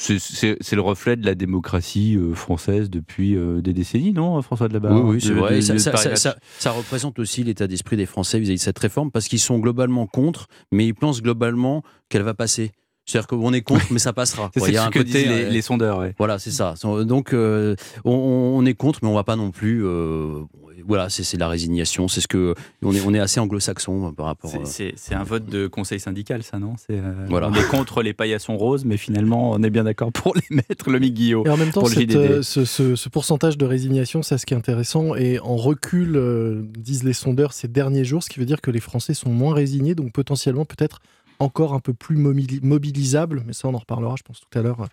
C'est 0.00 0.72
le 0.76 0.80
reflet 0.80 1.16
de 1.16 1.26
la 1.26 1.34
démocratie 1.34 2.14
euh, 2.16 2.32
française 2.32 2.88
depuis 2.88 3.34
euh, 3.34 3.60
des 3.60 3.72
décennies, 3.72 4.12
non, 4.12 4.40
François 4.42 4.68
de 4.68 4.74
la 4.74 4.78
Barre? 4.78 4.92
Oui, 5.04 5.16
oui 5.16 5.20
c'est 5.20 5.32
vrai. 5.32 5.56
De, 5.56 5.60
ça, 5.60 5.72
de 5.72 5.78
ça, 5.78 5.90
Paris 5.90 6.02
ça, 6.04 6.08
Match. 6.10 6.18
ça- 6.20 6.36
ça 6.60 6.70
représente 6.70 7.18
aussi 7.18 7.42
l'état 7.42 7.66
d'esprit 7.66 7.96
des 7.96 8.06
Français 8.06 8.38
vis-à-vis 8.38 8.58
de 8.58 8.62
cette 8.62 8.78
réforme 8.78 9.10
parce 9.10 9.26
qu'ils 9.26 9.40
sont 9.40 9.58
globalement 9.58 10.06
contre, 10.06 10.46
mais 10.70 10.86
ils 10.86 10.94
pensent 10.94 11.20
globalement 11.20 11.82
qu'elle 12.08 12.22
va 12.22 12.34
passer. 12.34 12.70
C'est-à-dire 13.08 13.26
qu'on 13.26 13.52
est 13.54 13.62
contre, 13.62 13.86
mais 13.90 13.98
ça 13.98 14.12
passera. 14.12 14.50
C'est 14.54 14.60
ce 14.60 14.88
que 14.90 14.98
côté, 14.98 15.04
disent 15.04 15.14
les, 15.28 15.50
les 15.50 15.62
sondeurs. 15.62 15.98
ouais. 15.98 16.14
Voilà, 16.18 16.38
c'est 16.38 16.50
ça. 16.50 16.74
Donc, 17.04 17.32
euh, 17.32 17.74
on, 18.04 18.12
on 18.12 18.64
est 18.66 18.74
contre, 18.74 18.98
mais 19.02 19.08
on 19.08 19.14
va 19.14 19.24
pas 19.24 19.36
non 19.36 19.50
plus. 19.50 19.84
euh, 19.86 20.42
voilà, 20.86 21.10
c'est 21.10 21.36
la 21.36 21.48
résignation. 21.48 22.06
C'est 22.08 22.20
ce 22.22 22.28
que 22.28 22.54
on 22.82 22.94
est, 22.94 23.00
on 23.04 23.12
est 23.12 23.18
assez 23.18 23.40
anglo-saxon 23.40 24.08
euh, 24.08 24.12
par 24.12 24.26
rapport. 24.26 24.50
C'est- 24.64 24.88
euh, 24.88 24.92
C'est 24.96 25.14
un 25.14 25.24
vote 25.24 25.44
de 25.46 25.66
conseil 25.66 26.00
syndical, 26.00 26.42
ça, 26.42 26.58
non? 26.58 26.74
C'est, 26.78 26.92
euh, 26.98 27.26
Voilà. 27.28 27.48
On 27.48 27.54
est 27.54 27.66
contre 27.68 28.02
les 28.02 28.14
paillassons 28.14 28.56
roses, 28.56 28.84
mais 28.84 28.96
finalement, 28.96 29.50
on 29.50 29.62
est 29.62 29.70
bien 29.70 29.84
d'accord 29.84 30.12
pour 30.12 30.34
les 30.34 30.56
mettre, 30.56 30.88
le 30.90 30.98
Guillaume. 31.00 31.46
Et 31.46 31.50
en 31.50 31.56
même 31.56 31.70
temps, 31.72 31.84
cette, 31.86 32.14
euh, 32.14 32.42
ce, 32.42 32.64
ce- 32.64 32.94
ce 32.94 33.08
pourcentage 33.08 33.58
de 33.58 33.66
résignation, 33.66 34.22
c'est 34.22 34.38
ce 34.38 34.46
qui 34.46 34.54
est 34.54 34.56
intéressant, 34.56 35.14
et 35.14 35.38
en 35.40 35.56
recul, 35.56 36.16
euh, 36.16 36.62
disent 36.78 37.04
les 37.04 37.12
sondeurs 37.12 37.52
ces 37.52 37.68
derniers 37.68 38.04
jours, 38.04 38.22
ce 38.22 38.30
qui 38.30 38.38
veut 38.38 38.46
dire 38.46 38.60
que 38.60 38.70
les 38.70 38.80
Français 38.80 39.14
sont 39.14 39.30
moins 39.30 39.54
résignés, 39.54 39.94
donc 39.94 40.12
potentiellement 40.12 40.64
peut-être 40.64 41.00
encore 41.38 41.74
un 41.74 41.80
peu 41.80 41.94
plus 41.94 42.16
mobili- 42.16 42.60
mobilisables, 42.62 43.42
mais 43.46 43.52
ça 43.52 43.68
on 43.68 43.74
en 43.74 43.78
reparlera, 43.78 44.14
je 44.16 44.22
pense, 44.22 44.40
tout 44.40 44.58
à 44.58 44.62
l'heure, 44.62 44.88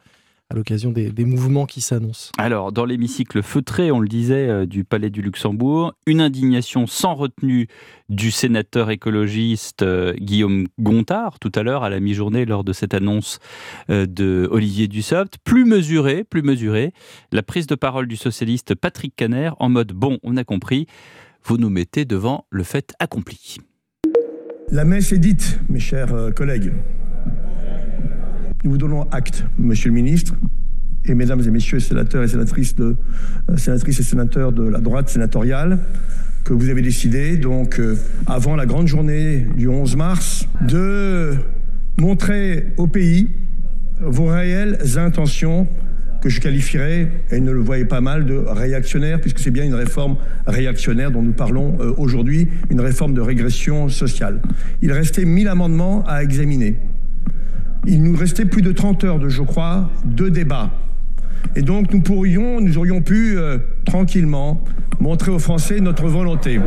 à 0.52 0.54
l'occasion 0.54 0.92
des, 0.92 1.10
des 1.10 1.26
mouvements 1.26 1.66
qui 1.66 1.82
s'annoncent. 1.82 2.32
Alors, 2.38 2.72
dans 2.72 2.86
l'hémicycle 2.86 3.42
feutré, 3.42 3.92
on 3.92 4.00
le 4.00 4.08
disait, 4.08 4.48
euh, 4.48 4.68
du 4.68 4.84
Palais 4.84 5.10
du 5.10 5.24
Luxembourg, 5.24 5.94
une 6.06 6.22
indignation 6.22 6.86
sans 6.86 7.16
retenue 7.16 7.68
du 8.10 8.30
sénateur 8.30 8.92
écologiste 8.92 9.82
euh, 9.82 10.14
Guillaume 10.20 10.68
Gontard, 10.80 11.40
tout 11.40 11.52
à 11.56 11.64
l'heure, 11.64 11.84
à 11.84 11.90
la 11.90 12.00
mi-journée, 12.00 12.46
lors 12.46 12.64
de 12.64 12.74
cette 12.74 12.94
annonce 12.94 13.40
euh, 13.90 14.06
de 14.06 14.48
Olivier 14.52 14.88
Dussopt. 14.88 15.40
Plus 15.44 15.66
mesurée, 15.66 16.24
plus 16.24 16.44
mesurée, 16.44 16.94
la 17.32 17.42
prise 17.42 17.66
de 17.66 17.74
parole 17.74 18.08
du 18.08 18.16
socialiste 18.16 18.76
Patrick 18.76 19.16
Caner 19.16 19.50
en 19.58 19.70
mode 19.70 19.94
«bon, 19.94 20.20
on 20.22 20.38
a 20.38 20.44
compris, 20.44 20.86
vous 21.44 21.58
nous 21.58 21.72
mettez 21.72 22.06
devant 22.06 22.46
le 22.52 22.62
fait 22.62 22.94
accompli». 23.00 23.58
La 24.72 24.84
messe 24.84 25.12
est 25.12 25.20
dite, 25.20 25.60
mes 25.70 25.80
chers 25.80 26.12
euh, 26.14 26.32
collègues. 26.32 26.74
Nous 28.64 28.72
vous 28.72 28.78
donnons 28.80 29.08
acte, 29.12 29.46
monsieur 29.60 29.90
le 29.90 29.96
ministre, 29.96 30.34
et 31.06 31.14
mesdames 31.14 31.42
et 31.46 31.52
messieurs 31.52 31.80
sénateurs 31.80 32.24
et 32.24 32.28
sénatrices, 32.28 32.76
de, 32.76 32.96
euh, 33.52 33.58
sénatrices 33.58 34.00
et 34.00 34.04
sénateurs 34.04 34.52
de 34.52 34.64
la 34.64 34.80
droite 34.80 35.08
sénatoriale, 35.10 35.78
que 36.44 36.54
vous 36.54 36.70
avez 36.70 36.82
décidé, 36.82 37.38
donc, 37.38 37.80
euh, 37.80 37.96
avant 38.26 38.56
la 38.56 38.66
grande 38.66 38.88
journée 38.88 39.46
du 39.56 39.68
11 39.68 39.96
mars, 39.98 40.48
de 40.68 41.34
montrer 42.00 42.74
au 42.78 42.88
pays 42.88 43.30
vos 44.02 44.26
réelles 44.26 44.80
intentions 44.98 45.68
que 46.26 46.32
je 46.32 46.42
qualifierais, 46.42 47.08
et 47.30 47.40
ne 47.40 47.52
le 47.52 47.60
voyez 47.60 47.86
pas 47.86 48.02
mal, 48.02 48.26
de 48.26 48.34
réactionnaire, 48.34 49.22
puisque 49.22 49.38
c'est 49.38 49.52
bien 49.52 49.64
une 49.64 49.76
réforme 49.76 50.18
réactionnaire 50.48 51.12
dont 51.12 51.22
nous 51.22 51.34
parlons 51.34 51.78
euh, 51.80 51.94
aujourd'hui, 52.00 52.48
une 52.72 52.82
réforme 52.82 53.14
de 53.14 53.22
régression 53.22 53.90
sociale. 53.90 54.42
Il 54.82 54.92
restait 54.92 55.24
1000 55.24 55.48
amendements 55.48 56.04
à 56.08 56.24
examiner. 56.24 56.78
Il 57.86 58.02
nous 58.02 58.16
restait 58.16 58.46
plus 58.46 58.64
de 58.64 58.72
30 58.72 59.04
heures 59.04 59.20
de, 59.20 59.30
je 59.30 59.44
crois, 59.44 59.92
de 60.04 60.30
débat. 60.30 60.72
Et 61.56 61.62
donc 61.62 61.94
nous 61.94 62.02
pourrions, 62.02 62.60
nous 62.60 62.80
aurions 62.80 63.04
pu 63.04 63.38
euh, 63.38 63.60
tranquillement 63.86 64.64
montrer 65.00 65.30
aux 65.30 65.38
Français 65.38 65.80
notre 65.80 66.08
volonté. 66.08 66.60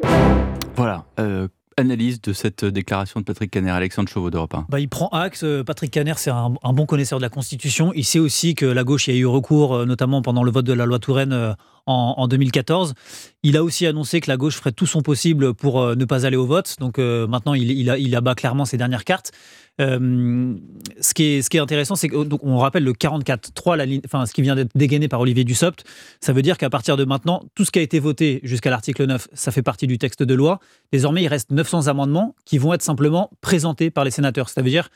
Voilà, 0.76 1.06
euh, 1.18 1.48
analyse 1.78 2.20
de 2.20 2.32
cette 2.32 2.64
déclaration 2.64 3.20
de 3.20 3.24
Patrick 3.24 3.50
Caner, 3.50 3.70
Alexandre 3.70 4.08
Chauveau 4.08 4.30
d'Europe 4.30 4.54
1. 4.54 4.66
Bah, 4.68 4.80
il 4.80 4.88
prend 4.88 5.08
axe. 5.08 5.42
Euh, 5.44 5.64
Patrick 5.64 5.90
Caner, 5.90 6.14
c'est 6.16 6.30
un, 6.30 6.50
bon 6.72 6.86
connaisseur 6.86 7.18
de 7.18 7.22
la 7.24 7.28
Constitution. 7.30 7.92
Il 7.94 8.04
sait 8.04 8.18
aussi 8.18 8.54
que 8.54 8.66
la 8.66 8.84
gauche 8.84 9.08
y 9.08 9.12
a 9.12 9.14
eu 9.14 9.26
recours, 9.26 9.74
euh, 9.74 9.84
notamment 9.86 10.20
pendant 10.22 10.42
le 10.42 10.50
vote 10.50 10.66
de 10.66 10.72
la 10.72 10.84
loi 10.86 10.98
Touraine 10.98 11.32
euh, 11.32 11.52
en, 11.86 12.14
en 12.18 12.28
2014. 12.28 12.94
Il 13.42 13.56
a 13.56 13.64
aussi 13.64 13.86
annoncé 13.86 14.20
que 14.20 14.30
la 14.30 14.36
gauche 14.36 14.56
ferait 14.56 14.72
tout 14.72 14.86
son 14.86 15.00
possible 15.02 15.54
pour 15.54 15.80
euh, 15.80 15.94
ne 15.94 16.04
pas 16.04 16.26
aller 16.26 16.36
au 16.36 16.46
vote. 16.46 16.76
Donc 16.80 16.98
euh, 16.98 17.26
maintenant, 17.26 17.54
il, 17.54 17.88
a- 17.90 17.96
il 17.98 18.14
abat 18.14 18.34
clairement 18.34 18.64
ses 18.64 18.76
dernières 18.76 19.04
cartes. 19.04 19.32
Euh, 19.80 20.54
ce, 21.00 21.14
qui 21.14 21.24
est, 21.24 21.42
ce 21.42 21.50
qui 21.50 21.56
est 21.56 21.60
intéressant, 21.60 21.94
c'est 21.94 22.08
qu'on 22.08 22.56
rappelle 22.58 22.84
le 22.84 22.92
44.3, 22.92 23.76
la 23.76 23.86
ligne- 23.86 24.00
enfin, 24.04 24.26
ce 24.26 24.32
qui 24.32 24.42
vient 24.42 24.56
d'être 24.56 24.70
dégainé 24.74 25.08
par 25.08 25.20
Olivier 25.20 25.44
Dussopt. 25.44 25.84
Ça 26.20 26.32
veut 26.32 26.42
dire 26.42 26.58
qu'à 26.58 26.70
partir 26.70 26.96
de 26.96 27.04
maintenant, 27.04 27.42
tout 27.54 27.64
ce 27.64 27.70
qui 27.70 27.78
a 27.78 27.82
été 27.82 28.00
voté 28.00 28.40
jusqu'à 28.42 28.70
l'article 28.70 29.06
9, 29.06 29.28
ça 29.32 29.52
fait 29.52 29.62
partie 29.62 29.86
du 29.86 29.98
texte 29.98 30.22
de 30.22 30.34
loi. 30.34 30.58
Désormais, 30.92 31.22
il 31.22 31.28
reste 31.28 31.50
900 31.50 31.86
amendements 31.86 32.34
qui 32.44 32.58
vont 32.58 32.72
être 32.74 32.82
simplement 32.82 33.30
présentés 33.40 33.90
par 33.90 34.04
les 34.04 34.10
sénateurs. 34.10 34.48
Ça 34.48 34.62
veut 34.62 34.70
dire 34.70 34.88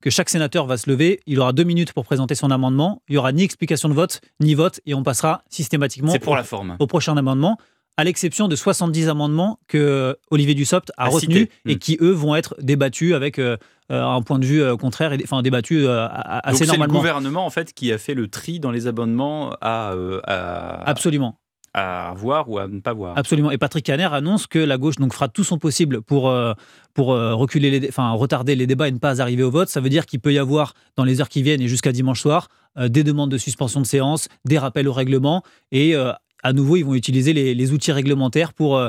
que 0.00 0.10
chaque 0.10 0.28
sénateur 0.28 0.66
va 0.66 0.76
se 0.76 0.88
lever, 0.88 1.18
il 1.26 1.40
aura 1.40 1.52
deux 1.52 1.64
minutes 1.64 1.92
pour 1.92 2.04
présenter 2.04 2.36
son 2.36 2.52
amendement, 2.52 3.02
il 3.08 3.14
n'y 3.14 3.18
aura 3.18 3.32
ni 3.32 3.42
explication 3.42 3.88
de 3.88 3.94
vote, 3.94 4.20
ni 4.38 4.54
vote, 4.54 4.78
et 4.86 4.94
on 4.94 5.02
passera 5.02 5.42
systématiquement 5.50 6.12
C'est 6.12 6.20
pour 6.20 6.34
au, 6.34 6.36
la 6.36 6.44
forme. 6.44 6.76
au 6.78 6.86
prochain 6.86 7.16
amendement, 7.16 7.58
à 7.98 8.04
l'exception 8.04 8.48
de 8.48 8.56
70 8.56 9.08
amendements 9.08 9.58
que 9.68 10.16
Olivier 10.30 10.54
Dussopt 10.54 10.90
a 10.96 11.04
A 11.04 11.08
retenus 11.08 11.48
et 11.66 11.74
Mm. 11.74 11.78
qui, 11.78 11.98
eux, 12.00 12.12
vont 12.12 12.34
être 12.36 12.54
débattus 12.60 13.12
avec 13.12 13.38
euh, 13.38 13.56
euh, 13.90 14.02
un 14.02 14.22
point 14.22 14.38
de 14.38 14.46
vue 14.46 14.62
euh, 14.62 14.76
contraire, 14.76 15.12
et, 15.12 15.18
enfin 15.24 15.42
débattus 15.42 15.84
euh, 15.84 16.06
a- 16.06 16.06
a- 16.06 16.34
Donc 16.36 16.42
assez 16.44 16.58
c'est 16.58 16.64
le 16.64 16.68
normalement. 16.78 16.98
gouvernement 17.00 17.44
en 17.44 17.50
fait 17.50 17.72
qui 17.74 17.92
a 17.92 17.98
fait 17.98 18.14
le 18.14 18.28
tri 18.28 18.60
dans 18.60 18.70
les 18.70 18.86
abonnements 18.86 19.54
à, 19.60 19.92
euh, 19.94 20.20
à, 20.24 20.88
Absolument. 20.88 21.38
à 21.74 22.12
voir 22.16 22.48
ou 22.48 22.58
à 22.58 22.68
ne 22.68 22.80
pas 22.80 22.92
voir. 22.92 23.18
Absolument. 23.18 23.50
Et 23.50 23.58
Patrick 23.58 23.84
Caner 23.84 24.08
annonce 24.12 24.46
que 24.46 24.58
la 24.58 24.78
gauche 24.78 24.96
donc 24.96 25.12
fera 25.12 25.28
tout 25.28 25.42
son 25.44 25.58
possible 25.58 26.00
pour, 26.02 26.28
euh, 26.28 26.52
pour 26.94 27.12
euh, 27.12 27.34
reculer 27.34 27.80
les, 27.80 27.88
enfin, 27.88 28.10
retarder 28.12 28.54
les 28.54 28.66
débats 28.68 28.88
et 28.88 28.92
ne 28.92 28.98
pas 28.98 29.20
arriver 29.20 29.42
au 29.42 29.50
vote. 29.50 29.68
Ça 29.68 29.80
veut 29.80 29.88
dire 29.90 30.06
qu'il 30.06 30.20
peut 30.20 30.32
y 30.32 30.38
avoir, 30.38 30.74
dans 30.96 31.04
les 31.04 31.20
heures 31.20 31.28
qui 31.28 31.42
viennent 31.42 31.60
et 31.62 31.68
jusqu'à 31.68 31.90
dimanche 31.92 32.20
soir, 32.20 32.48
euh, 32.78 32.88
des 32.88 33.02
demandes 33.02 33.30
de 33.30 33.38
suspension 33.38 33.80
de 33.80 33.86
séance, 33.86 34.28
des 34.44 34.58
rappels 34.58 34.86
au 34.86 34.92
règlement. 34.92 35.42
Et 35.72 35.94
euh, 35.96 36.12
à 36.42 36.52
nouveau, 36.52 36.76
ils 36.76 36.84
vont 36.84 36.94
utiliser 36.94 37.32
les, 37.32 37.54
les 37.54 37.72
outils 37.72 37.92
réglementaires 37.92 38.52
pour. 38.52 38.76
euh, 38.76 38.88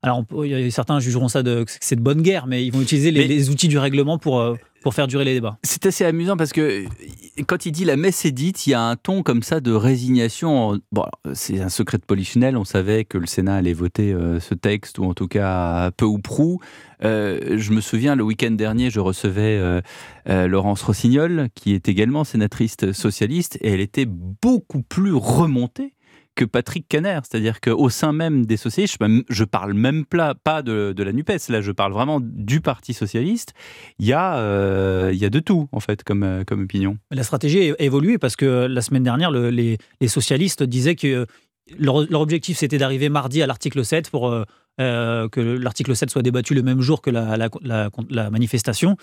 alors, 0.00 0.22
certains 0.70 1.00
jugeront 1.00 1.26
ça 1.26 1.42
de, 1.42 1.64
que 1.64 1.72
c'est 1.80 1.96
de 1.96 2.00
bonne 2.00 2.22
guerre, 2.22 2.46
mais 2.46 2.64
ils 2.64 2.72
vont 2.72 2.80
utiliser 2.80 3.10
les, 3.10 3.22
Mais- 3.22 3.26
les 3.26 3.50
outils 3.50 3.66
du 3.66 3.78
règlement 3.78 4.16
pour, 4.16 4.38
euh, 4.38 4.54
pour 4.80 4.94
faire 4.94 5.08
durer 5.08 5.24
les 5.24 5.34
débats. 5.34 5.58
C'est 5.64 5.86
assez 5.86 6.04
amusant 6.04 6.36
parce 6.36 6.52
que 6.52 6.84
quand 7.48 7.66
il 7.66 7.72
dit 7.72 7.84
la 7.84 7.96
messe 7.96 8.24
est 8.24 8.30
dite, 8.30 8.68
il 8.68 8.70
y 8.70 8.74
a 8.74 8.80
un 8.80 8.94
ton 8.94 9.24
comme 9.24 9.42
ça 9.42 9.58
de 9.58 9.72
résignation. 9.72 10.78
Bon, 10.92 11.04
c'est 11.34 11.60
un 11.60 11.68
secret 11.68 11.98
de 11.98 12.04
polichinelle. 12.04 12.56
On 12.56 12.64
savait 12.64 13.04
que 13.04 13.18
le 13.18 13.26
Sénat 13.26 13.56
allait 13.56 13.72
voter 13.72 14.12
euh, 14.12 14.38
ce 14.38 14.54
texte, 14.54 15.00
ou 15.00 15.04
en 15.04 15.14
tout 15.14 15.26
cas 15.26 15.90
peu 15.96 16.04
ou 16.04 16.18
prou. 16.20 16.60
Euh, 17.02 17.58
je 17.58 17.72
me 17.72 17.80
souviens, 17.80 18.14
le 18.14 18.22
week-end 18.22 18.52
dernier, 18.52 18.90
je 18.90 19.00
recevais 19.00 19.58
euh, 19.58 20.46
Laurence 20.46 20.82
Rossignol, 20.82 21.48
qui 21.56 21.74
est 21.74 21.88
également 21.88 22.22
sénatrice 22.22 22.76
socialiste, 22.92 23.58
et 23.62 23.70
elle 23.72 23.80
était 23.80 24.06
beaucoup 24.06 24.82
plus 24.82 25.12
remontée 25.12 25.94
que 26.38 26.44
Patrick 26.44 26.86
Caner. 26.88 27.18
C'est-à-dire 27.28 27.60
qu'au 27.60 27.88
sein 27.90 28.12
même 28.12 28.46
des 28.46 28.56
socialistes, 28.56 28.96
je, 29.28 29.44
parle 29.44 29.74
même 29.74 30.04
pas 30.06 30.62
de, 30.62 30.94
la 30.96 31.12
NUPES, 31.12 31.48
là 31.48 31.60
je 31.60 31.72
parle 31.72 31.92
vraiment 31.92 32.20
du 32.22 32.60
Parti 32.60 32.94
socialiste, 32.94 33.54
il 33.98 34.06
y, 34.06 34.12
a, 34.12 34.36
euh, 34.38 35.10
y 35.12 35.24
a 35.24 35.30
de 35.30 35.40
tout 35.40 35.68
en 35.72 35.80
fait 35.80 36.04
comme, 36.04 36.22
euh, 36.22 36.44
comme 36.44 36.62
opinion. 36.62 36.96
La 37.10 37.24
stratégie 37.24 37.72
a 37.72 37.82
évolué 37.82 38.18
parce 38.18 38.36
que 38.36 38.66
la 38.66 38.82
semaine 38.82 39.02
dernière, 39.02 39.32
le- 39.32 39.50
les, 39.50 39.78
les 40.00 40.08
socialistes 40.08 40.62
disaient 40.62 40.94
que 40.94 41.26
leur, 41.78 41.96
objectif, 42.20 42.56
c'était 42.56 42.78
d'arriver 42.78 43.08
mardi 43.08 43.42
à 43.42 43.46
l'article 43.48 43.84
7 43.84 44.10
pour 44.10 44.28
euh, 44.30 44.44
euh, 44.80 45.28
que 45.28 45.40
l'article 45.40 45.96
7 45.96 46.08
soit 46.10 46.22
débattu 46.22 46.54
le 46.54 46.62
même 46.62 46.80
jour 46.80 47.02
que 47.02 47.10
la, 47.10 47.36
la- 47.36 48.30
manifestation. 48.30 48.96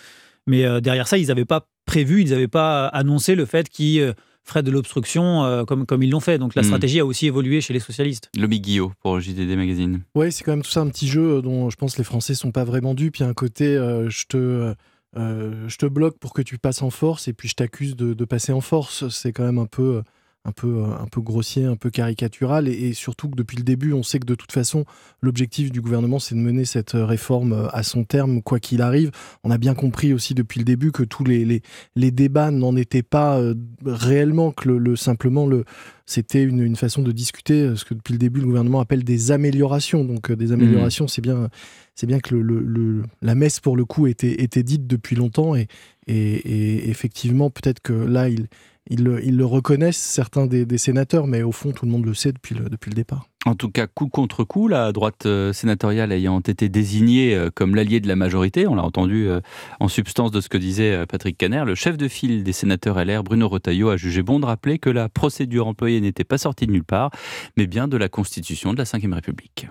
Mais 0.48 0.64
euh, 0.66 0.80
derrière 0.80 1.08
ça, 1.08 1.18
ils 1.18 1.28
n'avaient 1.28 1.44
pas 1.46 1.68
prévu, 1.86 2.22
ils 2.22 2.30
n'avaient 2.30 2.48
pas 2.48 2.88
annoncé 2.88 3.36
le 3.36 3.46
fait 3.46 3.68
qu'ils 3.68 4.14
euh, 4.46 4.50
feraient 4.50 4.64
de 4.64 4.72
l'obstruction 4.72 5.44
euh, 5.44 5.64
comme, 5.66 5.86
comme 5.86 6.04
ils 6.04 6.10
l'ont 6.10 6.20
fait. 6.20 6.38
Donc 6.38 6.56
la 6.56 6.62
Mm. 6.62 6.66
stratégie 6.66 7.00
a 7.00 7.06
aussi 7.06 7.26
évolué 7.28 7.62
chez 7.62 7.74
les 7.74 7.80
socialistes. 7.80 8.30
Lobby 8.38 8.60
Guillaume 8.60 8.94
pour 9.02 9.20
JDD 9.20 9.56
Magazine. 9.56 10.02
Ouais, 10.16 10.32
c'est 10.32 10.44
quand 10.44 10.52
même 10.54 10.62
tout 10.64 10.70
ça 10.72 10.82
un 10.82 10.88
petit 10.90 11.08
jeu 11.08 11.42
dont 11.42 11.70
je 11.70 11.76
pense 11.76 11.94
que 11.94 11.98
les 12.00 12.04
Français 12.04 12.34
sont 12.36 12.52
pas 12.52 12.64
vraiment 12.64 12.94
dupes. 12.94 13.18
Il 13.18 13.24
y 13.24 13.26
a 13.26 13.30
un 13.30 13.34
côté, 13.34 13.66
euh, 13.76 14.10
je 14.10 14.26
te, 14.28 14.74
euh, 15.18 15.66
je 15.68 15.78
te 15.78 15.86
bloque 15.86 16.18
pour 16.20 16.34
que 16.34 16.42
tu 16.42 16.58
passes 16.58 16.82
en 16.82 16.90
force 16.90 17.28
et 17.28 17.34
puis 17.34 17.48
je 17.50 17.56
t'accuse 17.56 17.96
de, 17.96 18.14
de 18.14 18.26
passer 18.26 18.52
en 18.52 18.62
force. 18.62 19.08
C'est 19.10 19.32
quand 19.34 19.44
même 19.46 19.58
un 19.60 19.66
peu, 19.66 20.04
un 20.46 20.52
peu, 20.52 20.84
un 20.84 21.08
peu 21.12 21.22
grossier, 21.22 21.66
un 21.66 21.76
peu 21.76 21.90
caricatural 21.90 22.68
et, 22.68 22.72
et 22.72 22.94
surtout 22.94 23.28
que 23.30 23.36
depuis 23.36 23.58
le 23.58 23.64
début, 23.64 23.94
on 23.94 24.04
sait 24.04 24.20
que 24.20 24.26
de 24.26 24.36
toute 24.36 24.52
façon, 24.52 24.86
l'objectif 25.22 25.72
du 25.72 25.82
gouvernement, 25.82 26.20
c'est 26.20 26.36
de 26.36 26.40
mener 26.40 26.66
cette 26.66 26.92
réforme 26.94 27.68
à 27.74 27.82
son 27.84 28.04
terme, 28.04 28.42
quoi 28.44 28.60
qu'il 28.60 28.82
arrive. 28.82 29.10
On 29.44 29.50
a 29.52 29.58
bien 29.58 29.74
compris 29.74 30.14
aussi 30.14 30.36
depuis 30.36 30.60
le 30.60 30.66
début 30.66 30.92
que 30.92 31.04
tous 31.04 31.24
les, 31.24 31.46
les, 31.46 31.62
les 31.96 32.12
débats 32.12 32.52
n'en 32.52 32.76
étaient 32.76 33.02
pas 33.04 33.40
euh, 33.40 33.56
réellement 33.86 34.52
que 34.52 34.70
le, 34.70 34.78
le- 34.78 34.96
simplement 34.96 35.48
le 35.48 35.66
c'était 36.08 36.44
une, 36.44 36.60
une 36.62 36.76
façon 36.76 37.02
de 37.02 37.12
discuter 37.12 37.62
euh, 37.64 37.76
ce 37.76 37.84
que 37.84 37.96
depuis 37.96 38.12
le 38.14 38.20
début 38.20 38.40
le 38.40 38.46
gouvernement 38.46 38.80
appelle 38.80 39.04
des 39.04 39.32
améliorations. 39.32 40.06
Donc 40.06 40.30
euh, 40.30 40.36
des 40.36 40.52
améliorations, 40.52 41.08
c'est 41.08 41.22
bien, 41.24 41.50
c'est 41.96 42.06
bien 42.06 42.20
que 42.20 42.36
le, 42.36 42.44
le- 42.44 42.60
le- 42.62 43.04
la 43.24 43.34
messe 43.34 43.60
pour 43.60 43.76
le 43.76 43.86
coup 43.86 44.06
était, 44.06 44.44
était 44.44 44.62
dite 44.62 44.86
depuis 44.86 45.16
longtemps 45.16 45.56
et, 45.56 45.68
et, 46.06 46.16
et 46.36 46.90
effectivement 46.92 47.50
peut-être 47.50 47.80
que 47.82 47.94
là 47.94 48.30
il, 48.30 48.46
ils 48.90 49.04
le, 49.04 49.46
reconnaissent, 49.46 49.98
certains 49.98 50.46
des, 50.46 50.78
sénateurs, 50.78 51.28
mais 51.28 51.42
au 51.42 51.52
fond, 51.52 51.72
tout 51.72 51.86
le 51.86 51.92
monde 51.92 52.06
le 52.06 52.14
sait 52.14 52.32
depuis 52.32 52.56
le, 52.56 52.70
depuis 52.70 52.90
le 52.90 52.96
départ. 52.96 53.28
En 53.46 53.56
tout 53.56 53.70
cas, 53.70 53.86
coup 53.88 54.08
contre 54.08 54.44
coup, 54.44 54.68
la 54.68 54.92
droite 54.92 55.26
euh, 55.26 55.54
sénatoriale 55.54 56.12
ayant 56.12 56.40
été 56.40 56.68
désignée 56.68 57.36
euh, 57.36 57.50
comme 57.54 57.76
l'allié 57.76 58.00
de 58.00 58.08
la 58.08 58.16
majorité, 58.16 58.68
on 58.68 58.76
l'a 58.76 58.84
entendu 58.84 59.28
euh, 59.28 59.40
en 59.80 59.88
substance 59.88 60.32
de 60.32 60.42
ce 60.42 60.50
que 60.50 60.58
disait 60.58 61.06
Patrick 61.08 61.38
Caner, 61.38 61.64
le 61.66 61.76
chef 61.76 61.98
de 61.98 62.08
file 62.08 62.44
des 62.44 62.54
sénateurs 62.54 63.04
LR, 63.04 63.24
Bruno 63.24 63.48
Retailleau, 63.48 63.90
a 63.90 63.98
jugé 63.98 64.24
bon 64.24 64.40
de 64.40 64.46
rappeler 64.46 64.80
que 64.80 64.90
la 64.90 65.10
procédure 65.10 65.68
employée 65.68 66.02
n'était 66.02 66.24
pas 66.24 66.38
sortie 66.38 66.66
de 66.66 66.72
nulle 66.72 66.84
part, 66.84 67.12
mais 67.58 67.68
bien 67.68 67.88
de 67.88 67.98
la 67.98 68.10
Constitution 68.10 68.74
de 68.74 68.78
la 68.78 68.84
Ve 68.84 69.14
République. 69.14 69.68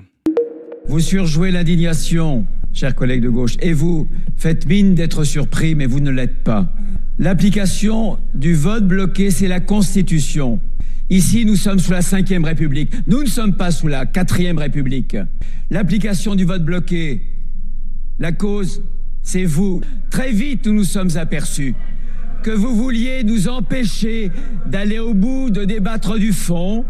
Vous 0.87 1.01
surjouez 1.01 1.51
l'indignation, 1.51 2.47
chers 2.73 2.95
collègues 2.95 3.23
de 3.23 3.31
gauche, 3.31 3.57
et 3.61 3.73
vous 3.73 4.07
faites 4.37 4.67
mine 4.67 4.95
d'être 4.95 5.25
surpris, 5.25 5.75
mais 5.75 5.87
vous 5.87 6.01
ne 6.01 6.11
l'êtes 6.11 6.45
pas. 6.45 6.73
L'application 7.19 8.19
du 8.35 8.55
vote 8.55 8.87
bloqué, 8.87 9.31
c'est 9.31 9.49
la 9.49 9.61
Constitution. 9.61 10.61
Ici, 11.09 11.47
nous 11.47 11.57
sommes 11.57 11.79
sous 11.79 11.93
la 11.93 12.01
Ve 12.01 12.45
République. 12.45 12.93
Nous 13.07 13.23
ne 13.23 13.29
sommes 13.29 13.57
pas 13.57 13.71
sous 13.71 13.89
la 13.89 14.05
Quatrième 14.05 14.59
République. 14.59 15.17
L'application 15.71 16.35
du 16.35 16.45
vote 16.45 16.65
bloqué, 16.65 17.23
la 18.19 18.33
cause, 18.33 18.83
c'est 19.23 19.45
vous. 19.45 19.81
Très 20.11 20.33
vite, 20.33 20.67
nous 20.67 20.75
nous 20.75 20.85
sommes 20.85 21.17
aperçus 21.17 21.75
que 22.45 22.51
vous 22.51 22.77
vouliez 22.77 23.25
nous 23.25 23.49
empêcher 23.49 24.31
d'aller 24.67 24.99
au 24.99 25.15
bout, 25.15 25.49
de 25.49 25.65
débattre 25.65 26.19
du 26.19 26.33
fond 26.33 26.85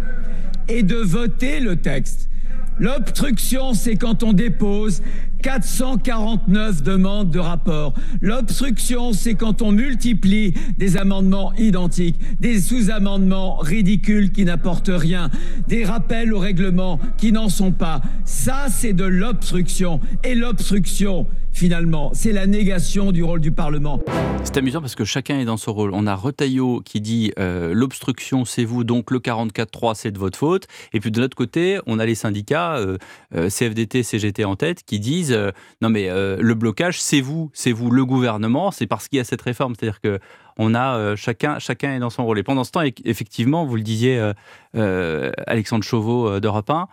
et 0.68 0.82
de 0.82 0.96
voter 0.96 1.60
le 1.60 1.76
texte. 1.76 2.28
L'obstruction, 2.78 3.72
c'est 3.72 3.96
quand 3.96 4.22
on 4.22 4.32
dépose 4.32 5.02
449 5.42 6.82
demandes 6.82 7.30
de 7.30 7.38
rapport. 7.38 7.94
L'obstruction, 8.20 9.12
c'est 9.12 9.34
quand 9.34 9.62
on 9.62 9.72
multiplie 9.72 10.54
des 10.78 10.96
amendements 10.96 11.52
identiques, 11.54 12.16
des 12.40 12.60
sous-amendements 12.60 13.58
ridicules 13.58 14.32
qui 14.32 14.44
n'apportent 14.44 14.90
rien, 14.92 15.30
des 15.68 15.84
rappels 15.84 16.32
au 16.32 16.38
règlement 16.38 16.98
qui 17.18 17.30
n'en 17.30 17.48
sont 17.48 17.72
pas. 17.72 18.00
Ça, 18.24 18.66
c'est 18.70 18.94
de 18.94 19.04
l'obstruction. 19.04 20.00
Et 20.24 20.34
l'obstruction, 20.34 21.26
finalement, 21.54 22.10
c'est 22.12 22.32
la 22.32 22.46
négation 22.46 23.12
du 23.12 23.22
rôle 23.22 23.40
du 23.40 23.52
Parlement. 23.52 24.00
C'est 24.42 24.56
amusant 24.56 24.80
parce 24.80 24.96
que 24.96 25.04
chacun 25.04 25.38
est 25.38 25.44
dans 25.44 25.56
son 25.56 25.72
rôle. 25.72 25.90
On 25.94 26.06
a 26.06 26.14
Retailleau 26.14 26.82
qui 26.84 27.00
dit 27.00 27.32
euh, 27.38 27.72
l'obstruction, 27.72 28.44
c'est 28.44 28.64
vous, 28.64 28.82
donc 28.82 29.10
le 29.12 29.20
44-3, 29.20 29.94
c'est 29.94 30.10
de 30.10 30.18
votre 30.18 30.36
faute. 30.36 30.66
Et 30.92 31.00
puis 31.00 31.12
de 31.12 31.20
l'autre 31.20 31.36
côté, 31.36 31.78
on 31.86 32.00
a 32.00 32.06
les 32.06 32.16
syndicats, 32.16 32.76
euh, 32.76 32.98
euh, 33.36 33.48
CFDT, 33.48 34.02
CGT 34.02 34.44
en 34.44 34.56
tête, 34.56 34.82
qui 34.82 34.98
disent 34.98 35.36
non 35.80 35.88
mais 35.88 36.08
le 36.10 36.54
blocage, 36.54 37.00
c'est 37.00 37.20
vous, 37.20 37.50
c'est 37.54 37.72
vous 37.72 37.90
le 37.90 38.04
gouvernement, 38.04 38.72
c'est 38.72 38.86
parce 38.86 39.08
qu'il 39.08 39.18
y 39.18 39.20
a 39.20 39.24
cette 39.24 39.42
réforme. 39.42 39.74
C'est-à-dire 39.78 40.00
que 40.00 40.18
on 40.58 40.74
a 40.74 41.16
chacun, 41.16 41.58
chacun 41.58 41.94
est 41.94 41.98
dans 42.00 42.10
son 42.10 42.24
rôle. 42.24 42.38
Et 42.38 42.42
pendant 42.42 42.64
ce 42.64 42.72
temps, 42.72 42.82
effectivement, 43.04 43.64
vous 43.64 43.76
le 43.76 43.82
disiez, 43.82 44.32
Alexandre 44.74 45.84
Chauveau 45.84 46.40
d'Europe 46.40 46.70
1, 46.70 46.88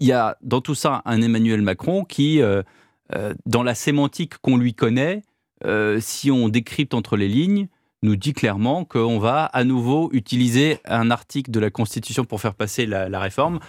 il 0.00 0.06
y 0.06 0.12
a 0.12 0.36
dans 0.42 0.60
tout 0.60 0.74
ça 0.74 1.02
un 1.04 1.20
Emmanuel 1.22 1.62
Macron 1.62 2.04
qui, 2.04 2.40
dans 3.46 3.62
la 3.62 3.74
sémantique 3.74 4.38
qu'on 4.38 4.56
lui 4.56 4.74
connaît, 4.74 5.22
si 6.00 6.30
on 6.30 6.48
décrypte 6.48 6.94
entre 6.94 7.16
les 7.16 7.28
lignes, 7.28 7.68
nous 8.02 8.16
dit 8.16 8.32
clairement 8.32 8.84
qu'on 8.84 9.18
va 9.18 9.44
à 9.44 9.64
nouveau 9.64 10.10
utiliser 10.12 10.78
un 10.84 11.10
article 11.10 11.50
de 11.50 11.60
la 11.60 11.70
Constitution 11.70 12.24
pour 12.24 12.40
faire 12.40 12.54
passer 12.54 12.86
la 12.86 13.20
réforme 13.20 13.60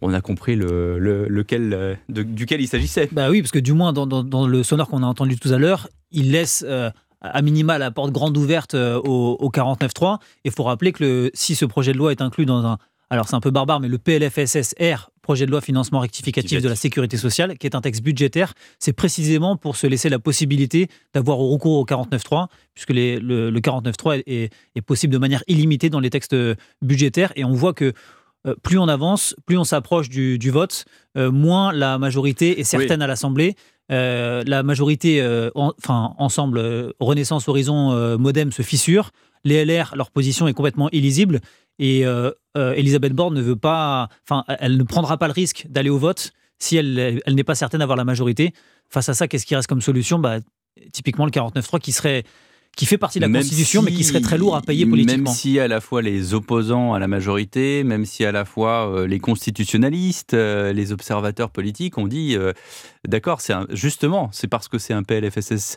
on 0.00 0.12
a 0.12 0.20
compris 0.20 0.56
le, 0.56 0.98
lequel, 1.28 1.72
euh, 1.72 1.94
duquel 2.08 2.60
il 2.60 2.68
s'agissait. 2.68 3.08
Bah 3.12 3.30
oui, 3.30 3.42
parce 3.42 3.52
que 3.52 3.58
du 3.58 3.72
moins 3.72 3.92
dans, 3.92 4.46
le 4.46 4.62
sonore 4.62 4.88
qu'on 4.88 5.02
a 5.02 5.06
entendu 5.06 5.38
tout 5.38 5.52
à 5.52 5.58
l'heure, 5.58 5.88
il 6.10 6.32
laisse 6.32 6.64
euh, 6.66 6.90
à 7.20 7.42
minima 7.42 7.78
la 7.78 7.90
porte 7.90 8.12
grande 8.12 8.36
ouverte 8.36 8.74
euh, 8.74 9.00
au, 9.04 9.36
au 9.38 9.50
49.3. 9.50 10.18
Il 10.44 10.52
faut 10.52 10.64
rappeler 10.64 10.92
que 10.92 11.30
si 11.34 11.54
ce 11.54 11.64
projet 11.64 11.92
de 11.92 11.98
loi 11.98 12.12
est 12.12 12.22
inclus 12.22 12.46
dans 12.46 12.64
un... 12.66 12.78
Alors 13.10 13.28
c'est 13.28 13.36
un 13.36 13.40
peu 13.40 13.50
barbare, 13.50 13.80
mais 13.80 13.88
le 13.88 13.98
PLFSSR, 13.98 15.10
projet 15.22 15.46
de 15.46 15.50
loi 15.50 15.60
financement 15.60 16.00
rectificatif 16.00 16.60
de 16.60 16.68
la 16.68 16.76
sécurité 16.76 17.16
sociale, 17.16 17.56
qui 17.56 17.66
est 17.66 17.74
un 17.74 17.80
texte 17.80 18.02
budgétaire, 18.02 18.54
c'est 18.78 18.92
précisément 18.92 19.56
pour 19.56 19.76
se 19.76 19.86
laisser 19.86 20.08
la 20.08 20.18
possibilité 20.18 20.88
d'avoir 21.14 21.38
recours 21.38 21.78
au 21.78 21.84
49.3, 21.84 22.48
puisque 22.74 22.90
le, 22.90 23.18
le 23.18 23.60
49.3 23.60 24.22
est, 24.26 24.52
est, 24.74 24.82
possible 24.82 25.12
de 25.12 25.18
manière 25.18 25.42
illimitée 25.46 25.90
dans 25.90 26.00
les 26.00 26.10
textes 26.10 26.36
budgétaires. 26.82 27.32
Et 27.36 27.44
on 27.44 27.52
voit 27.52 27.72
que 27.72 27.92
euh, 28.46 28.54
plus 28.62 28.78
on 28.78 28.88
avance, 28.88 29.34
plus 29.46 29.56
on 29.56 29.64
s'approche 29.64 30.08
du, 30.08 30.50
vote, 30.50 30.84
euh, 31.16 31.30
moins 31.30 31.72
la 31.72 31.98
majorité 31.98 32.60
est 32.60 32.64
certaine 32.64 33.02
à 33.02 33.06
l'Assemblée. 33.06 33.54
Euh, 33.90 34.42
la 34.46 34.62
majorité, 34.62 35.22
enfin, 35.54 36.14
ensemble, 36.18 36.92
Renaissance, 37.00 37.48
Horizon, 37.48 38.18
Modem 38.18 38.52
se 38.52 38.62
fissure. 38.62 39.10
Les 39.44 39.64
LR, 39.64 39.94
leur 39.96 40.10
position 40.10 40.46
est 40.46 40.52
complètement 40.52 40.88
illisible. 40.92 41.40
Et 41.78 42.04
Elisabeth 42.54 43.12
Borne 43.12 43.34
ne 43.34 43.42
veut 43.42 43.56
pas, 43.56 44.08
enfin, 44.28 44.44
elle 44.60 44.76
ne 44.76 44.82
prendra 44.82 45.16
pas 45.18 45.26
le 45.26 45.32
risque 45.32 45.66
d'aller 45.68 45.90
au 45.90 45.98
vote 45.98 46.32
si 46.58 46.76
elle, 46.76 47.20
elle 47.26 47.34
n'est 47.34 47.44
pas 47.44 47.54
certaine 47.54 47.80
d'avoir 47.80 47.96
la 47.96 48.04
majorité. 48.04 48.52
Face 48.88 49.08
à 49.08 49.14
ça, 49.14 49.26
qu'est-ce 49.26 49.46
qui 49.46 49.56
reste 49.56 49.68
comme 49.68 49.80
solution? 49.80 50.18
Bah, 50.18 50.38
Typiquement 50.92 51.26
le 51.26 51.30
49-3 51.30 51.80
qui 51.80 51.92
serait 51.92 52.24
qui 52.76 52.86
fait 52.86 52.98
partie 52.98 53.20
de 53.20 53.26
la 53.26 53.38
Constitution, 53.40 53.82
mais 53.82 53.92
qui 53.92 54.04
serait 54.04 54.20
très 54.20 54.38
lourd 54.38 54.56
à 54.56 54.62
payer 54.62 54.86
politiquement. 54.86 55.24
Même 55.24 55.34
si 55.34 55.58
à 55.58 55.68
la 55.68 55.80
fois 55.80 56.00
les 56.00 56.32
opposants 56.32 56.94
à 56.94 56.98
la 56.98 57.08
majorité, 57.08 57.84
même 57.84 58.06
si 58.06 58.24
à 58.24 58.32
la 58.32 58.44
fois 58.44 58.90
euh, 58.90 59.06
les 59.06 59.20
constitutionnalistes, 59.20 60.34
euh, 60.34 60.72
les 60.72 60.92
observateurs 60.92 61.50
politiques 61.50 61.98
ont 61.98 62.06
dit, 62.06 62.34
euh, 62.34 62.52
d'accord, 63.06 63.42
c'est 63.42 63.52
justement, 63.70 64.30
c'est 64.32 64.48
parce 64.48 64.68
que 64.68 64.78
c'est 64.78 64.94
un 64.94 65.02
PLFSS 65.02 65.76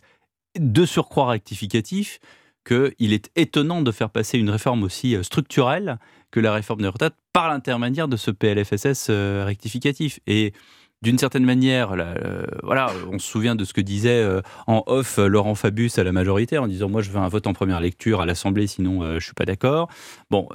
de 0.57 0.85
surcroît 0.85 1.31
rectificatif 1.31 2.19
qu'il 2.65 3.13
est 3.13 3.31
étonnant 3.35 3.81
de 3.81 3.91
faire 3.91 4.09
passer 4.09 4.37
une 4.37 4.49
réforme 4.49 4.83
aussi 4.83 5.15
structurelle 5.23 5.99
que 6.31 6.39
la 6.39 6.53
réforme 6.53 6.81
des 6.81 6.87
retraites 6.87 7.15
par 7.31 7.49
l'intermédiaire 7.49 8.07
de 8.07 8.17
ce 8.17 8.31
PLFSS 8.31 9.09
rectificatif. 9.45 10.19
Et 10.27 10.53
d'une 11.01 11.17
certaine 11.19 11.43
manière, 11.43 11.91
euh, 11.91 12.45
voilà, 12.63 12.91
on 13.11 13.19
se 13.19 13.27
souvient 13.27 13.55
de 13.55 13.63
ce 13.63 13.73
que 13.73 13.81
disait 13.81 14.23
euh, 14.23 14.41
en 14.65 14.83
off 14.87 15.19
euh, 15.19 15.27
Laurent 15.27 15.53
Fabius 15.53 15.99
à 15.99 16.03
la 16.03 16.11
majorité 16.11 16.57
en 16.57 16.67
disant 16.67 16.89
moi 16.89 17.01
je 17.01 17.11
veux 17.11 17.19
un 17.19 17.27
vote 17.27 17.45
en 17.47 17.53
première 17.53 17.79
lecture 17.79 18.21
à 18.21 18.25
l'Assemblée, 18.25 18.65
sinon 18.65 19.19
je 19.19 19.23
suis 19.23 19.33
pas 19.33 19.45
d'accord. 19.45 19.89
Bon, 20.31 20.47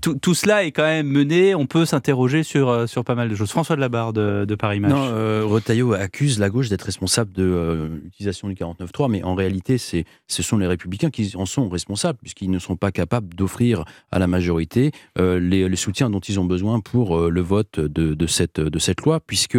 tout, 0.00 0.34
cela 0.34 0.64
est 0.64 0.72
quand 0.72 0.82
même 0.82 1.06
mené. 1.06 1.54
On 1.54 1.66
peut 1.66 1.84
s'interroger 1.84 2.42
sur 2.42 2.88
sur 2.88 3.04
pas 3.04 3.14
mal 3.14 3.28
de 3.28 3.34
choses. 3.34 3.50
François 3.50 3.76
de 3.76 3.80
la 3.80 3.88
de, 3.88 4.44
de 4.44 4.54
Paris 4.54 4.80
Match. 4.80 4.92
Non, 4.92 5.48
Retailleau 5.48 5.92
accuse 5.92 6.38
la 6.38 6.48
gauche 6.48 6.68
d'être 6.68 6.82
responsable 6.82 7.32
de 7.32 7.90
l'utilisation 8.02 8.48
du 8.48 8.54
49.3, 8.54 9.10
mais 9.10 9.22
en 9.22 9.34
réalité, 9.34 9.78
c'est 9.78 10.04
ce 10.26 10.42
sont 10.42 10.58
les 10.58 10.66
Républicains 10.66 11.10
qui 11.10 11.32
en 11.36 11.46
sont 11.46 11.68
responsables 11.68 12.18
puisqu'ils 12.20 12.50
ne 12.50 12.58
sont 12.58 12.76
pas 12.76 12.92
capables 12.92 13.34
d'offrir 13.34 13.84
à 14.10 14.18
la 14.18 14.26
majorité 14.26 14.92
les, 15.18 15.76
soutiens 15.76 16.10
dont 16.10 16.20
ils 16.20 16.40
ont 16.40 16.44
besoin 16.44 16.80
pour 16.80 17.18
le 17.18 17.40
vote 17.40 17.78
de, 17.78 18.14
de 18.14 18.26
cette 18.26 18.60
de 18.60 18.78
cette 18.78 19.02
loi, 19.02 19.20
puisque 19.20 19.49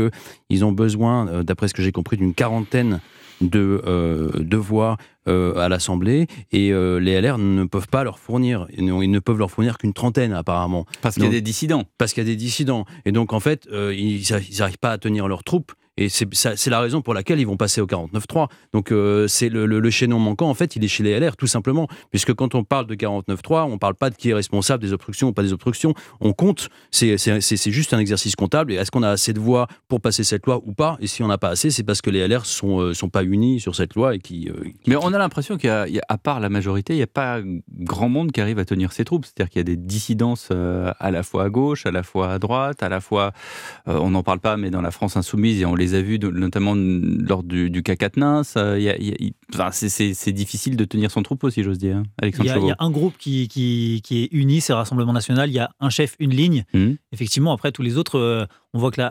ils 0.50 0.66
ont 0.66 0.72
besoin, 0.72 1.28
euh, 1.28 1.44
d'après 1.44 1.68
ce 1.68 1.74
que 1.74 1.82
j'ai 1.82 1.92
compris, 1.92 2.18
d'une 2.18 2.34
quarantaine 2.34 3.02
de, 3.42 3.82
euh, 3.86 4.30
voix 4.54 4.98
euh, 5.28 5.56
à 5.56 5.70
l'Assemblée 5.70 6.28
et 6.52 6.72
les 6.72 7.22
LR 7.22 7.38
ne 7.38 7.64
peuvent 7.64 7.88
pas 7.88 8.04
leur 8.04 8.20
fournir, 8.20 8.68
ils 8.78 8.86
ne 8.86 9.20
peuvent 9.20 9.40
leur 9.40 9.50
fournir 9.50 9.78
qu'une 9.78 9.94
trentaine 9.94 10.34
apparemment. 10.34 10.86
Parce 11.02 11.16
qu'il 11.16 11.24
y 11.26 11.28
a 11.28 11.32
des 11.32 11.42
dissidents. 11.42 11.86
Parce 11.98 12.14
qu'il 12.14 12.24
y 12.24 12.28
a 12.28 12.30
des 12.30 12.36
dissidents. 12.36 12.86
Et 13.06 13.12
donc 13.12 13.34
en 13.34 13.40
fait, 13.40 13.68
ils 13.72 14.24
n'arrivent 14.60 14.78
pas 14.78 14.92
à 14.92 14.98
tenir 14.98 15.28
leurs 15.28 15.44
troupes 15.44 15.74
et 16.06 16.10
c'est 16.10 16.70
la 16.70 16.80
raison 16.80 17.02
pour 17.02 17.14
laquelle 17.14 17.40
ils 17.40 17.48
vont 17.48 17.58
passer 17.58 17.82
au 17.82 17.88
49-3. 17.88 18.48
Donc 18.74 18.92
euh, 18.92 19.28
c'est 19.28 19.50
le, 19.50 19.66
le, 19.66 19.90
chaînon 19.90 20.20
manquant, 20.20 20.50
en 20.50 20.54
fait, 20.54 20.76
il 20.76 20.84
est 20.84 20.88
chez 20.88 21.04
les 21.04 21.20
LR, 21.20 21.36
tout 21.38 21.48
simplement. 21.48 21.88
Puisque 22.10 22.34
quand 22.34 22.56
on 22.56 22.64
parle 22.64 22.88
de 22.88 22.96
49-3, 22.96 23.64
on 23.64 23.72
ne 23.72 23.76
parle 23.78 23.96
pas 23.96 24.10
de 24.10 24.16
qui 24.16 24.30
est 24.30 24.34
responsable 24.34 24.84
des 24.84 24.94
obstructions 24.94 25.30
ou 25.30 25.34
pas 25.34 25.44
des 25.44 25.54
obstructions. 25.54 25.94
On 26.20 26.34
compte, 26.34 26.70
c'est 26.92 27.18
juste 27.72 27.94
un 27.94 28.00
exercice 28.00 28.36
comptable. 28.36 28.72
Et 28.72 28.76
est-ce 28.76 28.92
qu'on 28.92 29.04
a 29.04 29.10
assez 29.10 29.34
de 29.34 29.40
voix 29.40 29.68
pour 29.88 30.02
passer 30.02 30.24
cette 30.24 30.46
loi 30.46 30.62
ou 30.66 30.74
pas? 30.74 30.98
Et 31.00 31.08
si 31.08 31.24
on 31.24 31.28
n'a 31.28 31.38
pas 31.38 31.50
assez, 31.50 31.72
c'est 31.72 31.84
parce 31.84 32.02
que 32.02 32.10
les 32.10 32.28
LR 32.28 32.46
sont, 32.46 32.80
euh, 32.80 32.94
sont 32.94 33.10
pas 33.10 33.24
unis 33.24 33.60
sur 33.60 33.76
cette 33.76 33.96
loi. 33.96 34.16
et 34.16 34.20
qui, 34.20 34.50
euh, 34.50 34.70
Mais 34.88 34.96
on 34.96 35.14
a 35.14 35.18
l'impression 35.18 35.58
qu'à 35.58 35.86
part 36.24 36.40
la 36.40 36.50
majorité, 36.50 36.94
il 36.94 36.98
n'y 36.98 37.04
a 37.04 37.08
pas 37.08 37.40
grand 37.80 38.10
monde 38.10 38.32
qui 38.32 38.42
arrive 38.42 38.60
à 38.60 38.66
tenir 38.66 38.92
ses 38.92 39.06
troupes. 39.06 39.26
C'est-à-dire 39.26 39.50
qu'il 39.50 39.60
y 39.60 39.62
a 39.62 39.64
des 39.64 39.78
dissidences 39.78 40.50
à 40.52 41.12
la 41.12 41.24
fois 41.24 41.46
à 41.46 41.50
gauche, 41.50 41.86
à 41.86 41.92
la 41.92 42.04
fois 42.04 42.32
à 42.32 42.40
droite, 42.40 42.84
à 42.84 42.90
la 42.90 43.02
fois, 43.02 43.32
on 43.86 44.12
n'en 44.12 44.24
parle 44.24 44.40
pas, 44.40 44.58
mais 44.58 44.70
dans 44.70 44.82
la 44.82 44.92
France 44.92 45.18
insoumise, 45.18 45.62
et 45.62 45.66
on 45.66 45.76
les 45.76 45.91
a 45.96 46.02
vus 46.02 46.20
notamment 46.20 46.74
lors 46.76 47.44
du, 47.44 47.70
du 47.70 47.84
CAC 47.84 48.12
c'est 49.72 50.32
difficile 50.32 50.76
de 50.76 50.86
tenir 50.86 51.12
son 51.12 51.24
troupeau, 51.24 51.50
si 51.50 51.64
j'ose 51.64 51.78
dire. 51.78 51.98
Hein, 51.98 52.04
il, 52.24 52.46
y 52.46 52.50
a, 52.50 52.76
un 52.80 52.92
groupe 52.92 53.18
qui, 53.18 53.48
qui, 53.48 54.02
est 54.12 54.30
uni, 54.32 54.62
c'est 54.62 54.74
Rassemblement 54.74 55.14
National. 55.14 55.50
Il 55.50 55.54
y 55.54 55.60
a 55.60 55.72
un 55.80 55.90
chef, 55.90 56.16
une 56.20 56.32
ligne. 56.32 56.66
Mmh. 56.74 56.92
Effectivement, 57.12 57.54
après, 57.54 57.72
tous 57.72 57.82
les 57.82 57.98
autres, 57.98 58.18
euh, 58.18 58.46
on 58.74 58.80
voit 58.80 58.92
que 58.92 59.02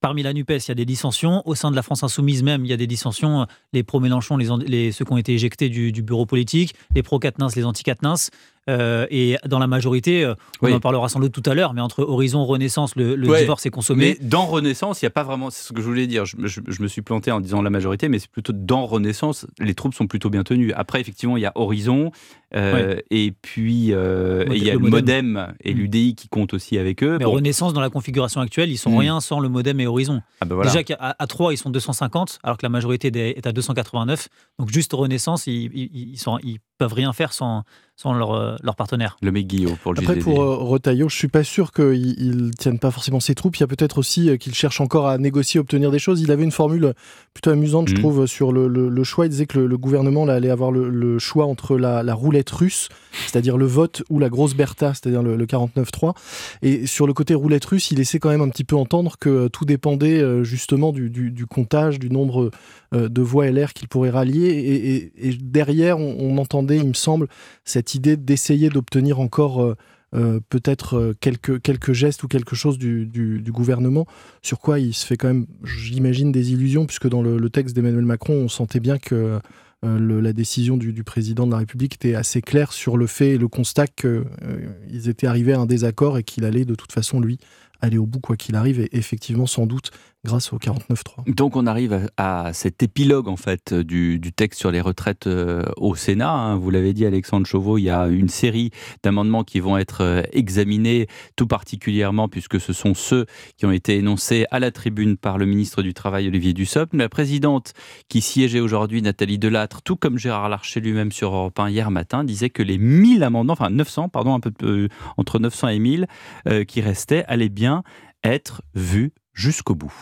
parmi 0.00 0.22
la 0.22 0.32
NUPES, 0.32 0.58
il 0.66 0.68
y 0.68 0.70
a 0.70 0.74
des 0.74 0.84
dissensions. 0.84 1.42
Au 1.46 1.54
sein 1.54 1.70
de 1.70 1.76
la 1.76 1.82
France 1.82 2.02
Insoumise 2.02 2.42
même, 2.42 2.64
il 2.64 2.68
y 2.68 2.72
a 2.72 2.76
des 2.76 2.86
dissensions. 2.86 3.46
Les 3.72 3.82
pro-Mélenchon, 3.82 4.36
les, 4.36 4.92
ceux 4.92 5.04
qui 5.04 5.12
ont 5.12 5.16
été 5.16 5.34
éjectés 5.34 5.68
du, 5.68 5.90
bureau 6.02 6.26
politique, 6.26 6.74
les 6.94 7.02
pro-Quatennens, 7.02 7.56
les 7.56 7.64
anti-Quatennens. 7.64 8.30
Euh, 8.68 9.06
et 9.10 9.36
dans 9.46 9.58
la 9.58 9.66
majorité, 9.66 10.24
euh, 10.24 10.34
on 10.60 10.66
Oui. 10.66 10.72
en 10.74 10.80
parlera 10.80 11.08
sans 11.08 11.20
doute 11.20 11.32
tout 11.32 11.42
à 11.48 11.54
l'heure, 11.54 11.72
mais 11.74 11.80
entre 11.80 12.02
Horizon, 12.02 12.44
Renaissance, 12.44 12.96
le, 12.96 13.14
le 13.14 13.28
Ouais. 13.28 13.40
divorce 13.40 13.64
est 13.66 13.70
consommé. 13.70 14.16
Mais 14.20 14.26
dans 14.26 14.46
Renaissance, 14.46 15.00
il 15.00 15.04
n'y 15.04 15.08
a 15.08 15.10
pas 15.10 15.22
vraiment. 15.22 15.50
C'est 15.50 15.68
ce 15.68 15.72
que 15.72 15.80
je 15.80 15.86
voulais 15.86 16.06
dire. 16.06 16.24
Je, 16.24 16.36
me- 16.36 16.46
je- 16.48 16.60
je 16.66 16.82
me 16.82 16.88
suis 16.88 17.02
planté 17.02 17.30
en 17.30 17.40
disant 17.40 17.62
la 17.62 17.70
majorité, 17.70 18.08
mais 18.08 18.18
c'est 18.18 18.30
plutôt 18.30 18.52
dans 18.52 18.84
Renaissance, 18.86 19.46
les 19.60 19.74
troupes 19.74 19.94
sont 19.94 20.06
plutôt 20.08 20.30
bien 20.30 20.42
tenues. 20.42 20.72
Après, 20.72 21.00
effectivement, 21.00 21.36
il 21.36 21.42
y 21.42 21.46
a 21.46 21.52
Horizon, 21.54 22.10
euh, 22.54 22.98
et 23.10 23.32
puis 23.42 23.92
euh, 23.92 24.44
il 24.50 24.62
y 24.64 24.70
a 24.70 24.74
le 24.74 24.78
Modem. 24.78 24.96
Modem 25.32 25.54
et 25.62 25.74
Mm. 25.74 25.76
l'UDI 25.78 26.14
qui 26.14 26.28
comptent 26.28 26.54
aussi 26.54 26.78
avec 26.78 27.02
eux. 27.02 27.18
Mais 27.18 27.24
Bon. 27.24 27.32
Renaissance, 27.32 27.72
dans 27.72 27.80
la 27.80 27.90
configuration 27.90 28.40
actuelle, 28.40 28.70
ils 28.70 28.76
sont 28.78 28.90
Mm. 28.90 28.98
rien 28.98 29.20
sans 29.20 29.40
le 29.40 29.48
modem 29.48 29.78
et 29.80 29.86
Horizon. 29.86 30.22
Ah 30.40 30.46
voilà. 30.48 30.70
Déjà 30.70 30.82
qu'à 30.82 30.96
à 31.18 31.26
3, 31.26 31.52
ils 31.52 31.56
sont 31.56 31.70
250, 31.70 32.38
alors 32.42 32.56
que 32.56 32.64
la 32.64 32.68
majorité 32.70 33.10
des- 33.10 33.34
est 33.36 33.46
à 33.46 33.52
289. 33.52 34.28
Donc 34.58 34.70
juste 34.70 34.92
Renaissance, 34.92 35.46
ils, 35.46 35.70
ils, 35.74 36.10
ils 36.12 36.18
sont, 36.18 36.38
ils 36.42 36.58
peuvent 36.78 36.92
rien 36.92 37.12
faire 37.12 37.32
sans, 37.32 37.62
sans 37.96 38.12
leur, 38.12 38.32
euh, 38.34 38.56
leur 38.62 38.76
partenaire. 38.76 39.16
Le 39.22 39.32
mec 39.32 39.46
Guillaume 39.46 39.76
pour 39.82 39.94
le 39.94 40.00
Après, 40.00 40.16
pour 40.16 40.42
euh, 40.42 40.56
Retailleau, 40.56 41.08
je 41.08 41.16
suis 41.16 41.28
pas 41.28 41.44
sûr 41.44 41.72
qu'ils 41.72 42.36
ne 42.46 42.50
tiennent 42.50 42.78
pas 42.78 42.90
forcément 42.90 43.20
ses 43.20 43.34
troupes. 43.34 43.56
Il 43.56 43.60
y 43.60 43.64
a 43.64 43.66
peut-être 43.66 43.98
aussi 43.98 44.28
euh, 44.28 44.36
qu'il 44.36 44.54
cherche 44.54 44.80
encore 44.80 45.06
à 45.06 45.16
négocier, 45.18 45.58
obtenir 45.60 45.90
des 45.90 45.98
choses. 45.98 46.20
Il 46.20 46.30
avait 46.30 46.44
une 46.44 46.50
formule 46.52 46.92
plutôt 47.32 47.50
amusante, 47.50 47.88
je 47.88 47.94
Mhm. 47.94 48.00
trouve, 48.00 48.26
sur 48.26 48.52
le, 48.52 48.68
le- 48.68 48.88
le 48.88 49.04
choix. 49.04 49.26
Il 49.26 49.30
disait 49.30 49.46
que 49.46 49.58
le, 49.58 49.66
le 49.66 49.78
gouvernement 49.78 50.24
là, 50.26 50.34
allait 50.34 50.50
avoir 50.50 50.70
le, 50.70 50.88
le 50.90 51.18
choix 51.18 51.46
entre 51.46 51.76
la, 51.78 52.02
la 52.02 52.14
roulette 52.14 52.50
russe, 52.50 52.88
c'est-à-dire 53.26 53.56
le 53.56 53.66
vote, 53.66 54.02
ou 54.10 54.18
la 54.18 54.28
grosse 54.28 54.54
Bertha, 54.54 54.92
c'est-à-dire 54.92 55.22
le, 55.22 55.36
le 55.36 55.46
49-3. 55.46 56.14
Et 56.62 56.86
sur 56.86 57.06
le 57.06 57.12
côté 57.14 57.34
roulette 57.34 57.64
russe, 57.64 57.90
il 57.90 57.98
laissait 57.98 58.18
quand 58.18 58.28
même 58.30 58.42
un 58.42 58.48
petit 58.50 58.64
peu 58.64 58.76
entendre 58.76 59.16
que 59.18 59.28
euh, 59.30 59.48
tout 59.48 59.64
dépendait 59.64 60.20
euh, 60.20 60.44
justement 60.44 60.92
du, 60.92 61.08
du- 61.10 61.30
du 61.30 61.46
comptage, 61.46 61.98
du 61.98 62.10
nombre 62.10 62.50
euh, 62.94 63.08
de 63.08 63.22
voix 63.22 63.46
LR 63.50 63.72
qu'il 63.72 63.88
pourrait 63.88 64.10
rallier. 64.10 64.48
Et, 64.48 64.96
et- 64.96 65.28
et 65.30 65.34
derrière, 65.40 65.98
on, 65.98 66.16
on 66.18 66.38
entendait, 66.38 66.65
il 66.74 66.88
me 66.88 66.94
semble, 66.94 67.28
cette 67.64 67.94
idée 67.94 68.16
d'essayer 68.16 68.68
d'obtenir 68.68 69.20
encore 69.20 69.62
euh, 69.62 69.76
euh, 70.14 70.40
peut-être 70.48 70.96
euh, 70.96 71.12
quelques, 71.20 71.60
quelques 71.62 71.92
gestes 71.92 72.22
ou 72.22 72.28
quelque 72.28 72.56
chose 72.56 72.78
du, 72.78 73.42
gouvernement, 73.48 74.06
sur 74.42 74.58
quoi 74.58 74.78
il 74.80 74.94
se 74.94 75.06
fait 75.06 75.16
quand 75.16 75.28
même, 75.28 75.46
j'imagine, 75.64 76.32
des 76.32 76.52
illusions, 76.52 76.86
puisque 76.86 77.08
dans 77.08 77.22
le, 77.22 77.50
texte 77.50 77.74
d'Emmanuel 77.74 78.04
Macron, 78.04 78.34
on 78.34 78.48
sentait 78.48 78.80
bien 78.80 78.98
que 78.98 79.40
la 79.82 80.32
décision 80.32 80.76
du, 80.76 80.92
du 80.92 81.04
président 81.04 81.46
de 81.46 81.52
la 81.52 81.58
République 81.58 81.94
était 81.94 82.16
assez 82.16 82.42
claire 82.42 82.72
sur 82.72 82.96
le 82.96 83.06
fait 83.06 83.30
et 83.30 83.38
le 83.38 83.46
constat 83.46 83.86
qu'ils 83.86 85.08
étaient 85.08 85.28
arrivés 85.28 85.52
à 85.52 85.60
un 85.60 85.66
désaccord 85.66 86.18
et 86.18 86.24
qu'il 86.24 86.44
allait 86.44 86.64
de 86.64 86.74
toute 86.74 86.90
façon, 86.90 87.20
lui, 87.20 87.38
aller 87.80 87.98
au 87.98 88.06
bout 88.06 88.20
quoi 88.20 88.36
qu'il 88.36 88.56
arrive, 88.56 88.80
et 88.80 88.88
effectivement, 88.92 89.46
sans 89.46 89.66
doute, 89.66 89.90
grâce 90.26 90.52
au 90.52 90.58
49.3. 90.58 91.32
Donc 91.32 91.56
on 91.56 91.66
arrive 91.66 92.08
à, 92.16 92.52
cet 92.52 92.82
épilogue 92.82 93.28
en 93.28 93.36
fait 93.36 93.72
du, 93.72 94.18
du 94.18 94.32
texte 94.32 94.58
sur 94.58 94.72
les 94.72 94.80
retraites 94.80 95.26
euh, 95.26 95.62
au 95.76 95.94
Sénat. 95.94 96.30
hein. 96.30 96.56
Vous 96.56 96.70
l'avez 96.70 96.92
dit 96.92 97.06
Alexandre 97.06 97.46
Chauveau, 97.46 97.78
il 97.78 97.84
y 97.84 97.90
a 97.90 98.08
une 98.08 98.28
série 98.28 98.70
d'amendements 99.02 99.44
qui 99.44 99.60
vont 99.60 99.78
être 99.78 100.02
euh, 100.02 100.22
examinés, 100.32 101.06
tout 101.36 101.46
particulièrement 101.46 102.28
puisque 102.28 102.60
ce 102.60 102.72
sont 102.72 102.94
ceux 102.94 103.26
qui 103.56 103.66
ont 103.66 103.70
été 103.70 103.96
énoncés 103.96 104.46
à 104.50 104.58
la 104.58 104.72
tribune 104.72 105.16
par 105.16 105.38
le 105.38 105.46
ministre 105.46 105.82
du 105.82 105.94
Travail 105.94 106.26
Olivier 106.26 106.52
Dussopt. 106.52 106.92
La 106.92 107.08
présidente 107.08 107.72
qui 108.08 108.20
siégeait 108.20 108.60
aujourd'hui, 108.60 109.02
Nathalie 109.02 109.38
Delattre, 109.38 109.82
tout 109.82 109.96
comme 109.96 110.18
Gérard 110.18 110.48
Larcher 110.48 110.80
lui-même 110.80 111.12
sur 111.12 111.32
Europe 111.34 111.58
1 111.58 111.70
hier 111.70 111.90
matin, 111.92 112.24
disait 112.24 112.50
que 112.50 112.62
les 112.62 112.78
1000 112.78 113.22
amendements, 113.22 113.52
enfin 113.52 113.70
900, 113.70 114.08
pardon, 114.08 114.34
un 114.34 114.40
peu 114.40 114.52
euh, 114.62 114.88
entre 115.16 115.38
900 115.38 115.68
et 115.68 115.78
1000 115.78 116.06
euh, 116.48 116.64
qui 116.64 116.80
restaient, 116.80 117.24
allaient 117.26 117.48
bien 117.48 117.84
être 118.24 118.62
vus 118.74 119.12
jusqu'au 119.36 119.74
bout. 119.76 119.94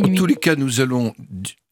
En 0.00 0.14
tous 0.14 0.26
les 0.26 0.36
cas, 0.36 0.54
nous 0.54 0.80
allons, 0.80 1.12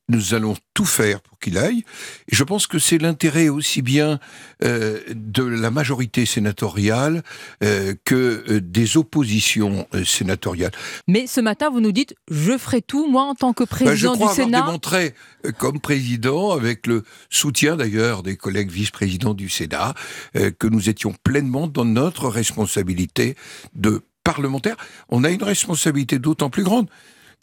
nous 0.09 0.35
allons 0.35 0.57
tout 0.75 0.85
faire 0.85 1.21
pour 1.21 1.39
qu'il 1.39 1.59
aille. 1.59 1.85
Et 2.29 2.35
je 2.35 2.43
pense 2.43 2.67
que 2.67 2.81
c'est 2.81 2.99
l'intérêt 2.99 3.49
aussi 3.49 3.83
bien 3.83 4.19
euh, 4.65 4.99
de 5.15 5.45
la 5.45 5.71
majorité 5.71 6.27
sénatoriale 6.27 7.23
euh, 7.63 7.95
que 8.05 8.45
euh, 8.51 8.61
des 8.61 8.97
oppositions 8.97 9.87
euh, 9.95 10.05
sénatoriales. 10.05 10.73
Mais 11.07 11.29
ce 11.29 11.41
matin, 11.41 11.71
vous 11.71 11.81
nous 11.81 11.93
dites, 11.93 12.17
je 12.29 12.59
ferai 12.59 12.83
tout, 12.83 13.09
moi, 13.09 13.23
en 13.23 13.37
tant 13.37 13.53
que 13.53 13.63
Ben, 13.63 13.69
je 13.71 13.85
président 13.85 14.15
crois 14.15 14.17
du 14.17 14.23
avoir 14.23 14.35
Sénat. 14.35 14.63
démontré, 14.63 15.15
comme 15.59 15.79
président, 15.81 16.51
avec 16.51 16.89
le 16.89 17.05
soutien 17.31 17.77
d'ailleurs 17.77 18.25
des 18.25 18.37
collègues 18.37 18.73
vice-présidents 18.73 19.35
du 19.35 19.49
Sénat, 19.49 19.95
que 20.35 20.67
nous 20.67 20.89
étions 20.91 21.15
pleinement 21.23 21.69
dans 21.69 21.85
notre 21.85 22.29
responsabilité 22.29 23.37
de 23.75 24.03
parlementaire. 24.27 24.77
On 25.09 25.25
a 25.25 25.31
une 25.31 25.43
responsabilité 25.43 26.19
d'autant 26.19 26.51
plus 26.51 26.63
grande 26.65 26.89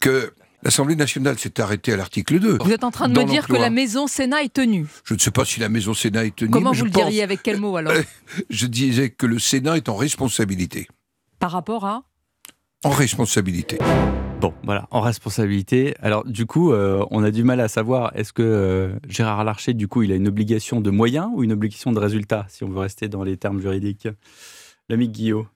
que 0.00 0.32
l'Assemblée 0.62 0.96
nationale 0.96 1.38
s'est 1.38 1.60
arrêtée 1.60 1.92
à 1.92 1.96
l'article 1.96 2.38
2. 2.38 2.58
Vous 2.62 2.72
êtes 2.72 2.84
en 2.84 2.90
train 2.90 3.08
de 3.08 3.18
me 3.18 3.24
dire 3.24 3.46
que 3.46 3.52
la 3.56 3.70
maison 3.70 4.06
Sénat 4.06 4.42
est 4.44 4.52
tenue. 4.52 4.86
Je 5.04 5.14
ne 5.14 5.18
sais 5.18 5.30
pas 5.30 5.44
si 5.44 5.60
la 5.60 5.68
maison 5.68 5.92
Sénat 5.94 6.24
est 6.26 6.34
tenue. 6.36 6.50
Comment 6.50 6.70
vous 6.70 6.76
je 6.78 6.84
le 6.84 6.90
pense- 6.90 7.02
diriez 7.02 7.22
Avec 7.22 7.42
quel 7.42 7.58
mot 7.60 7.76
alors 7.76 7.92
Je 8.50 8.66
disais 8.66 9.10
que 9.10 9.26
le 9.26 9.38
Sénat 9.38 9.76
est 9.76 9.88
en 9.88 9.96
responsabilité. 9.96 10.86
Par 11.38 11.50
rapport 11.50 11.84
à 11.84 12.04
En 12.84 12.90
responsabilité. 12.90 13.78
Bon, 14.40 14.52
voilà, 14.62 14.88
en 14.90 15.00
responsabilité. 15.00 15.94
Alors, 16.02 16.24
du 16.24 16.44
coup, 16.44 16.72
euh, 16.72 17.04
on 17.10 17.22
a 17.24 17.30
du 17.30 17.44
mal 17.44 17.60
à 17.60 17.68
savoir, 17.68 18.12
est-ce 18.14 18.32
que 18.32 18.42
euh, 18.42 18.92
Gérard 19.08 19.42
Larcher, 19.44 19.72
du 19.74 19.88
coup, 19.88 20.02
il 20.02 20.12
a 20.12 20.16
une 20.16 20.28
obligation 20.28 20.80
de 20.80 20.90
moyens 20.90 21.28
ou 21.34 21.44
une 21.44 21.52
obligation 21.52 21.92
de 21.92 21.98
résultat, 21.98 22.44
si 22.48 22.62
on 22.64 22.68
veut 22.68 22.80
rester 22.80 23.08
dans 23.08 23.22
les 23.22 23.36
termes 23.38 23.60
juridiques? 23.60 24.08
L'ami 24.90 25.08
Guillaume. 25.08 25.46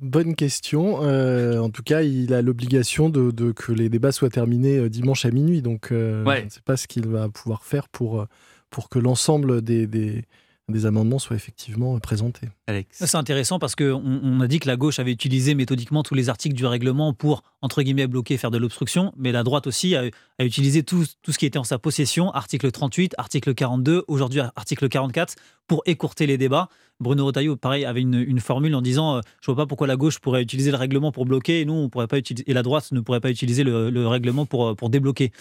Bonne 0.00 0.34
question. 0.34 1.02
Euh, 1.02 1.60
en 1.60 1.70
tout 1.70 1.82
cas, 1.82 2.02
il 2.02 2.32
a 2.32 2.42
l'obligation 2.42 3.08
de, 3.10 3.30
de- 3.30 3.52
que 3.52 3.72
les 3.72 3.88
débats 3.88 4.12
soient 4.12 4.30
terminés 4.30 4.78
euh, 4.78 4.88
dimanche 4.88 5.24
à 5.24 5.30
minuit. 5.30 5.62
Donc, 5.62 5.92
euh, 5.92 6.24
Ouais. 6.24 6.40
je 6.40 6.44
ne 6.46 6.50
sais 6.50 6.60
pas 6.64 6.76
ce 6.76 6.86
qu'il 6.86 7.06
va 7.06 7.28
pouvoir 7.28 7.62
faire 7.64 7.88
pour, 7.88 8.20
euh, 8.22 8.26
pour 8.70 8.88
que 8.88 8.98
l'ensemble 8.98 9.60
des, 9.62 9.86
des, 9.86 10.24
des 10.68 10.86
amendements 10.86 11.18
soient 11.18 11.36
effectivement 11.36 11.98
présentés. 12.00 12.48
Alex. 12.66 12.88
C'est 13.04 13.16
intéressant 13.16 13.58
parce 13.58 13.76
qu'on 13.76 14.02
on 14.04 14.40
a 14.40 14.48
dit 14.48 14.58
que 14.60 14.66
la 14.68 14.76
gauche 14.76 14.98
avait 14.98 15.12
utilisé 15.12 15.54
méthodiquement 15.54 16.02
tous 16.02 16.14
les 16.14 16.28
articles 16.28 16.56
du 16.56 16.66
règlement 16.66 17.12
pour, 17.12 17.42
entre 17.66 17.82
guillemets, 17.82 18.06
bloquer, 18.06 18.36
faire 18.36 18.52
de 18.52 18.58
l'obstruction, 18.58 19.12
mais 19.16 19.32
la 19.32 19.42
droite 19.42 19.66
aussi 19.66 19.96
a, 19.96 20.04
a 20.38 20.44
utilisé 20.44 20.84
tout, 20.84 21.04
tout 21.22 21.32
ce 21.32 21.38
qui 21.38 21.46
était 21.46 21.58
en 21.58 21.64
sa 21.64 21.78
possession, 21.78 22.30
article 22.30 22.70
38, 22.70 23.16
article 23.18 23.54
42, 23.54 24.04
aujourd'hui 24.06 24.40
article 24.54 24.88
44, 24.88 25.34
pour 25.66 25.82
écourter 25.84 26.26
les 26.26 26.38
débats. 26.38 26.68
Bruno 27.00 27.26
Retailleau, 27.26 27.56
pareil, 27.56 27.84
avait 27.84 28.00
une, 28.00 28.14
une 28.14 28.40
formule 28.40 28.74
en 28.74 28.80
disant 28.80 29.16
euh, 29.16 29.20
Je 29.40 29.46
vois 29.46 29.56
pas 29.56 29.66
pourquoi 29.66 29.86
la 29.86 29.96
gauche 29.96 30.18
pourrait 30.18 30.42
utiliser 30.42 30.70
le 30.70 30.76
règlement 30.76 31.12
pour 31.12 31.26
bloquer 31.26 31.60
et 31.60 31.64
nous, 31.64 31.74
on 31.74 31.88
pourrait 31.90 32.06
pas 32.06 32.18
et 32.18 32.54
la 32.54 32.62
droite 32.62 32.90
ne 32.92 33.00
pourrait 33.00 33.20
pas 33.20 33.30
utiliser 33.30 33.64
le, 33.64 33.90
le 33.90 34.06
règlement 34.06 34.46
pour, 34.46 34.68
euh, 34.68 34.74
pour 34.74 34.88
débloquer. 34.88 35.32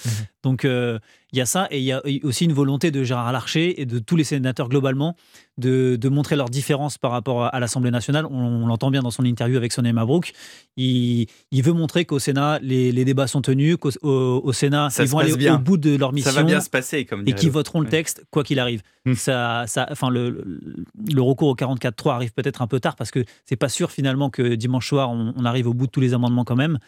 Donc 0.44 0.66
euh, 0.66 1.00
il 1.32 1.38
y 1.38 1.42
a 1.42 1.46
ça, 1.46 1.68
et 1.70 1.78
il 1.78 1.86
y 1.86 1.92
a 1.92 2.02
aussi 2.24 2.46
une 2.46 2.54
volonté 2.54 2.92
de 2.92 3.04
Gérard 3.04 3.32
Larcher 3.32 3.80
et 3.80 3.86
de 3.86 4.00
tous 4.00 4.16
les 4.16 4.24
sénateurs 4.24 4.68
globalement 4.68 5.16
de, 5.58 5.96
de 5.96 6.10
montrer 6.10 6.36
leurs 6.36 6.50
différences 6.50 6.98
par 6.98 7.12
rapport 7.12 7.46
à, 7.46 7.60
l'Assemblée 7.60 7.92
nationale. 7.92 8.26
On, 8.26 8.36
on 8.64 8.68
l'entend 8.68 8.92
bien 8.92 9.02
dans 9.02 9.12
son 9.12 9.24
interview 9.26 9.56
avec 9.58 9.72
Sonia 9.72 9.94
Mabrouk. 9.94 10.34
Il, 10.78 11.28
il 11.52 11.64
veut 11.64 11.72
montrer 11.74 12.06
qu'au 12.06 12.20
Sénat, 12.20 12.60
les, 12.62 12.92
les 12.92 13.06
débats 13.06 13.28
sont 13.28 13.42
tenus, 13.42 13.78
qu'au 13.78 13.92
au, 14.02 14.42
au 14.44 14.54
Sénat, 14.54 14.90
Ça 14.90 15.04
ils 15.04 15.10
vont 15.10 15.20
aller 15.20 15.36
bien. 15.38 15.56
au 15.56 15.60
bout 15.60 15.78
de 15.78 15.96
leur 15.96 16.12
mission. 16.14 16.32
Ça 16.32 16.38
va 16.42 16.44
bien 16.44 16.60
se 16.60 16.70
passer, 16.70 17.06
comme 17.06 17.22
Et 17.22 17.26
dirait 17.26 17.40
qui 17.40 17.46
l'autre. 17.46 17.54
voteront 17.54 17.80
le 17.82 17.88
texte, 17.88 18.26
quoi 18.32 18.44
qu'il 18.44 18.60
arrive. 18.60 18.82
Ça, 19.16 19.66
ça, 19.68 19.88
enfin, 19.92 20.10
le, 20.10 20.30
le- 20.32 20.84
le 21.14 21.22
recours 21.22 21.48
au 21.50 21.56
44.3 21.56 22.14
arrive 22.16 22.34
peut-être 22.34 22.62
un 22.64 22.68
peu 22.68 22.80
tard 22.80 22.96
parce 22.96 23.12
que 23.12 23.24
c'est 23.46 23.56
pas 23.56 23.70
sûr 23.70 23.92
finalement 23.92 24.30
que 24.32 24.56
dimanche 24.56 24.90
soir 24.90 25.12
on, 25.12 25.32
on 25.38 25.46
arrive 25.46 25.68
au 25.68 25.74
bout 25.76 25.86
de 25.86 25.92
tous 25.92 26.02
les 26.02 26.14
amendements 26.16 26.44
quand 26.44 26.56
même. 26.56 26.80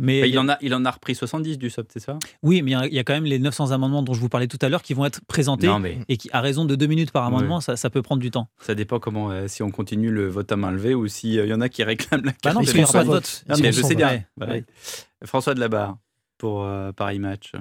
Mais 0.00 0.20
Bah, 0.22 0.26
il, 0.26 0.38
en 0.38 0.48
a, 0.48 0.56
il 0.60 0.74
en 0.74 0.84
a 0.84 0.90
repris 0.90 1.14
70 1.14 1.58
du 1.58 1.70
SOP, 1.70 1.88
c'est 1.92 2.00
ça? 2.00 2.18
Oui, 2.42 2.62
mais 2.62 2.72
il 2.88 2.94
y 2.94 2.98
a- 2.98 3.04
quand 3.04 3.12
même 3.12 3.24
les 3.24 3.38
900 3.38 3.70
amendements 3.72 4.02
dont 4.02 4.14
je 4.14 4.20
vous 4.20 4.28
parlais 4.28 4.46
tout 4.48 4.58
à 4.62 4.68
l'heure 4.68 4.82
qui 4.82 4.94
vont 4.94 5.04
être 5.04 5.20
présentés 5.26 5.66
Non, 5.66 5.78
mais- 5.78 5.98
et 6.08 6.16
qui, 6.16 6.28
à 6.32 6.40
raison 6.40 6.64
de 6.64 6.74
deux 6.74 6.86
minutes 6.86 7.10
par 7.12 7.24
amendement, 7.24 7.60
ça, 7.60 7.76
ça 7.76 7.90
peut 7.90 8.02
prendre 8.02 8.20
du 8.22 8.30
temps. 8.30 8.48
Ça 8.60 8.74
dépend 8.74 8.98
comment, 8.98 9.30
euh, 9.30 9.46
si 9.48 9.62
on 9.62 9.70
continue 9.70 10.10
le 10.10 10.28
vote 10.28 10.50
à 10.52 10.56
main 10.56 10.70
levée 10.70 10.94
ou 10.94 11.06
s'il 11.08 11.34
y 11.34 11.52
en 11.52 11.60
a 11.60 11.68
qui 11.68 11.82
réclament 11.84 12.24
la 12.24 12.32
Bah 12.32 12.36
carte 12.42 12.54
non, 12.56 12.60
parce 12.62 12.72
qu'il 12.72 12.80
y 12.80 12.84
aura 12.84 12.92
pas 12.92 13.04
de 13.04 13.08
vote. 13.08 13.44
Non, 13.48 13.54
Ils 13.56 13.62
mais 13.62 13.72
je 13.72 13.76
sais 13.82 13.88
sans 13.88 13.94
bien. 13.94 14.08
vote. 14.12 14.20
Bah 14.36 14.46
Ouais. 14.46 14.64
oui. 14.68 15.26
François 15.26 15.54
de 15.54 15.60
la 15.60 15.68
Barre 15.68 15.98
pour 16.38 16.64
euh, 16.64 16.92
Paris 16.92 17.18
Match. 17.18 17.52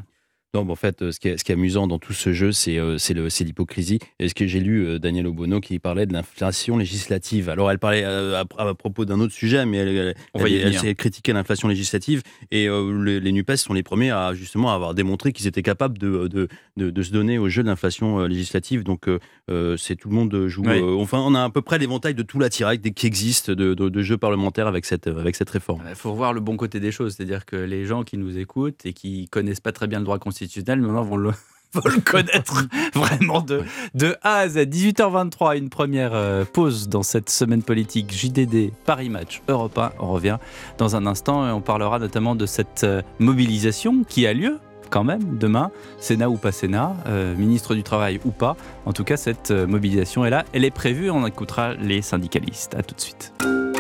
Non, 0.56 0.66
mais 0.66 0.72
en 0.72 0.76
fait, 0.76 1.04
euh, 1.04 1.12
ce 1.12 1.20
qui 1.20 1.28
est, 1.28 1.38
ce 1.38 1.44
qui 1.44 1.52
est 1.52 1.56
amusant 1.56 1.86
dans 1.86 2.00
tout 2.00 2.14
ce 2.14 2.34
jeu, 2.34 2.52
c'est 2.52 2.80
euh, 2.80 2.98
c'est 2.98 3.44
l'hypocrisie. 3.44 4.00
Est-ce 4.18 4.34
que 4.34 4.48
j'ai 4.48 4.60
lu 4.60 4.84
euh, 4.84 4.98
Daniel 4.98 5.28
Obono 5.28 5.60
qui 5.62 5.78
parlait 5.78 6.08
de 6.08 6.14
l'inflation 6.14 6.76
législative 6.78 7.50
Alors, 7.50 7.70
elle 7.70 7.78
parlait 7.78 8.04
à, 8.04 8.44
à 8.58 8.74
propos 8.74 9.06
d'un 9.06 9.20
autre 9.20 9.32
sujet, 9.34 9.64
mais 9.68 9.78
elle, 9.78 9.90
elle, 9.90 10.16
On 10.34 10.40
va 10.42 10.50
y 10.50 10.56
elle- 10.56 10.62
elle 10.62 10.66
venir. 10.70 10.82
s'est 10.82 10.96
critiquée 10.96 11.34
l'inflation 11.34 11.68
législative. 11.68 12.24
Et 12.50 12.68
euh, 12.68 12.92
le- 12.92 13.20
les 13.20 13.32
NUPES 13.32 13.58
sont 13.58 13.74
les 13.74 13.84
premiers 13.84 14.10
à 14.10 14.34
justement 14.34 14.72
avoir 14.74 14.96
démontré 14.96 15.34
qu'ils 15.34 15.46
étaient 15.46 15.62
capables 15.62 16.00
de, 16.00 16.28
de, 16.28 16.48
de, 16.78 16.90
de 16.90 17.04
se 17.04 17.12
donner 17.12 17.38
au 17.38 17.48
jeu 17.48 17.62
de 17.62 17.68
l'inflation 17.68 18.26
législative. 18.26 18.84
Donc, 18.84 19.08
euh, 19.08 19.78
c'est 19.78 19.96
tout 19.98 20.10
le 20.10 20.16
monde 20.16 20.48
joue. 20.48 20.64
Oui. 20.66 20.80
euh, 20.82 20.96
enfin, 21.00 21.20
on 21.20 21.36
a 21.36 21.44
à 21.44 21.50
peu 21.52 21.62
près 21.62 21.78
l'éventail 21.78 22.16
de 22.16 22.24
tout 22.24 22.40
l'attirail 22.40 22.80
qui 22.82 23.06
existe 23.06 23.52
de, 23.52 24.02
jeux 24.02 24.18
parlementaires 24.18 24.66
avec 24.66 24.86
cette, 24.86 25.06
avec 25.06 25.36
cette 25.36 25.52
réforme. 25.52 25.84
Il 25.88 25.94
faut 25.96 26.10
revoir 26.12 26.34
le 26.34 26.40
bon 26.40 26.58
côté 26.58 26.80
des 26.80 26.92
choses, 26.92 27.14
c'est-à-dire 27.16 27.46
que 27.46 27.56
les 27.56 27.86
gens 27.86 28.02
qui 28.04 28.18
nous 28.18 28.40
écoutent 28.40 28.84
et 28.88 28.94
qui 28.94 29.28
connaissent 29.30 29.60
pas 29.60 29.72
très 29.74 29.86
bien 29.86 30.00
le 30.00 30.06
droit 30.06 30.18
constitutionnel, 30.18 30.39
maintenant 30.68 31.04
vont 31.04 31.18
le, 31.18 31.32
vont 31.74 31.82
le 31.86 32.02
connaître 32.02 32.66
vraiment 32.94 33.42
de, 33.42 33.64
de 33.94 34.16
A 34.22 34.38
à 34.38 34.50
Z. 34.50 34.58
18h23, 34.58 35.58
une 35.58 35.70
première 35.70 36.14
euh, 36.14 36.46
pause 36.46 36.90
dans 36.90 37.04
cette 37.04 37.30
semaine 37.30 37.64
politique 37.64 38.14
JDD 38.14 38.72
Paris 38.86 39.10
Match 39.10 39.42
Europe 39.48 39.78
1. 39.78 39.94
On 40.00 40.12
revient 40.12 40.38
dans 40.78 40.96
un 40.96 41.06
instant 41.06 41.48
et 41.48 41.52
on 41.52 41.62
parlera 41.62 42.00
notamment 42.00 42.36
de 42.36 42.46
cette 42.46 42.84
euh, 42.84 43.02
mobilisation 43.20 44.04
qui 44.08 44.26
a 44.28 44.34
lieu 44.34 44.60
quand 44.90 45.04
même 45.04 45.38
demain, 45.38 45.70
Sénat 46.00 46.32
ou 46.32 46.38
pas 46.38 46.52
Sénat, 46.52 46.96
euh, 47.06 47.36
ministre 47.36 47.76
du 47.76 47.84
Travail 47.84 48.20
ou 48.26 48.32
pas. 48.32 48.58
En 48.88 48.94
tout 48.94 49.04
cas, 49.04 49.18
cette 49.18 49.52
mobilisation 49.52 50.26
est 50.26 50.32
là, 50.32 50.46
elle 50.52 50.66
est 50.66 50.72
prévue, 50.72 51.12
on 51.12 51.28
écoutera 51.28 51.76
les 51.76 52.02
syndicalistes. 52.02 52.74
À 52.74 52.82
tout 52.82 52.96
de 52.96 53.02
suite. 53.02 53.32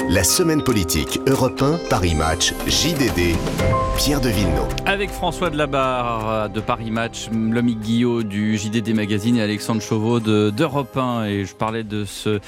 La 0.10 0.24
semaine 0.24 0.64
politique 0.64 1.20
Europe 1.28 1.62
1, 1.62 1.78
Paris 1.90 2.16
Match, 2.16 2.54
JDD, 2.66 3.36
Pierre 3.96 4.20
de 4.22 4.30
Villeneuve. 4.30 4.68
Avec 4.88 5.12
François 5.12 5.52
Delabarre 5.52 6.30
euh, 6.30 6.48
de 6.48 6.60
Paris 6.62 6.90
Match, 6.90 7.30
Lomique 7.32 7.80
Guillot 7.82 8.24
du 8.24 8.58
JDD 8.58 8.96
Magazine 8.96 9.36
et 9.38 9.42
Alexandre 9.44 9.82
Chauveau 9.84 10.20
de- 10.20 10.50
d'Europe 10.50 10.98
1. 10.98 11.26
Et 11.26 11.46
je 11.46 11.54
parlais 11.56 11.84
de 11.84 12.06
ce, 12.06 12.40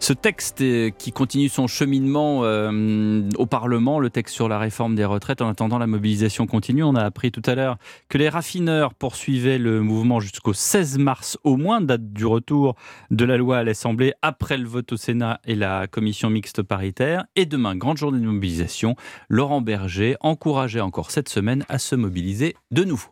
ce 0.00 0.12
texte 0.12 0.60
euh, 0.62 0.90
qui 0.90 1.12
continue 1.12 1.48
son 1.48 1.68
cheminement 1.68 2.40
euh, 2.42 3.22
au 3.38 3.46
Parlement, 3.46 4.00
le 4.00 4.10
texte 4.10 4.34
sur 4.34 4.48
la 4.48 4.58
réforme 4.58 4.96
des 4.96 5.04
retraites. 5.04 5.40
En 5.40 5.48
attendant, 5.48 5.78
la 5.78 5.86
mobilisation 5.86 6.46
continue. 6.48 6.82
On 6.82 6.96
a 6.96 7.02
appris 7.02 7.30
tout 7.30 7.42
à 7.46 7.54
l'heure 7.54 7.76
que 8.08 8.18
les 8.18 8.28
raffineurs 8.28 8.92
poursuivaient 8.92 9.58
le 9.58 9.82
mouvement 9.82 10.18
jusqu'au 10.18 10.52
16 10.52 10.98
mars 10.98 11.38
au 11.44 11.56
moins, 11.56 11.80
date 11.80 12.12
du 12.12 12.26
retour 12.26 12.74
de 13.12 13.24
la 13.24 13.36
loi 13.36 13.58
à 13.58 13.62
l'Assemblée 13.62 14.14
après 14.22 14.56
le 14.58 14.66
vote 14.66 14.92
au 14.92 14.96
Sénat 14.96 15.38
et 15.46 15.54
la 15.54 15.86
commission 15.86 16.28
mixte 16.28 16.62
paritaire. 16.62 17.03
Et 17.36 17.46
demain, 17.46 17.76
grande 17.76 17.98
journée 17.98 18.18
de 18.18 18.24
mobilisation. 18.24 18.96
Laurent 19.28 19.60
Berger 19.60 20.16
encourageait 20.20 20.80
encore 20.80 21.10
cette 21.10 21.28
semaine 21.28 21.64
à 21.68 21.78
se 21.78 21.94
mobiliser 21.94 22.54
de 22.70 22.84
nouveau. 22.84 23.08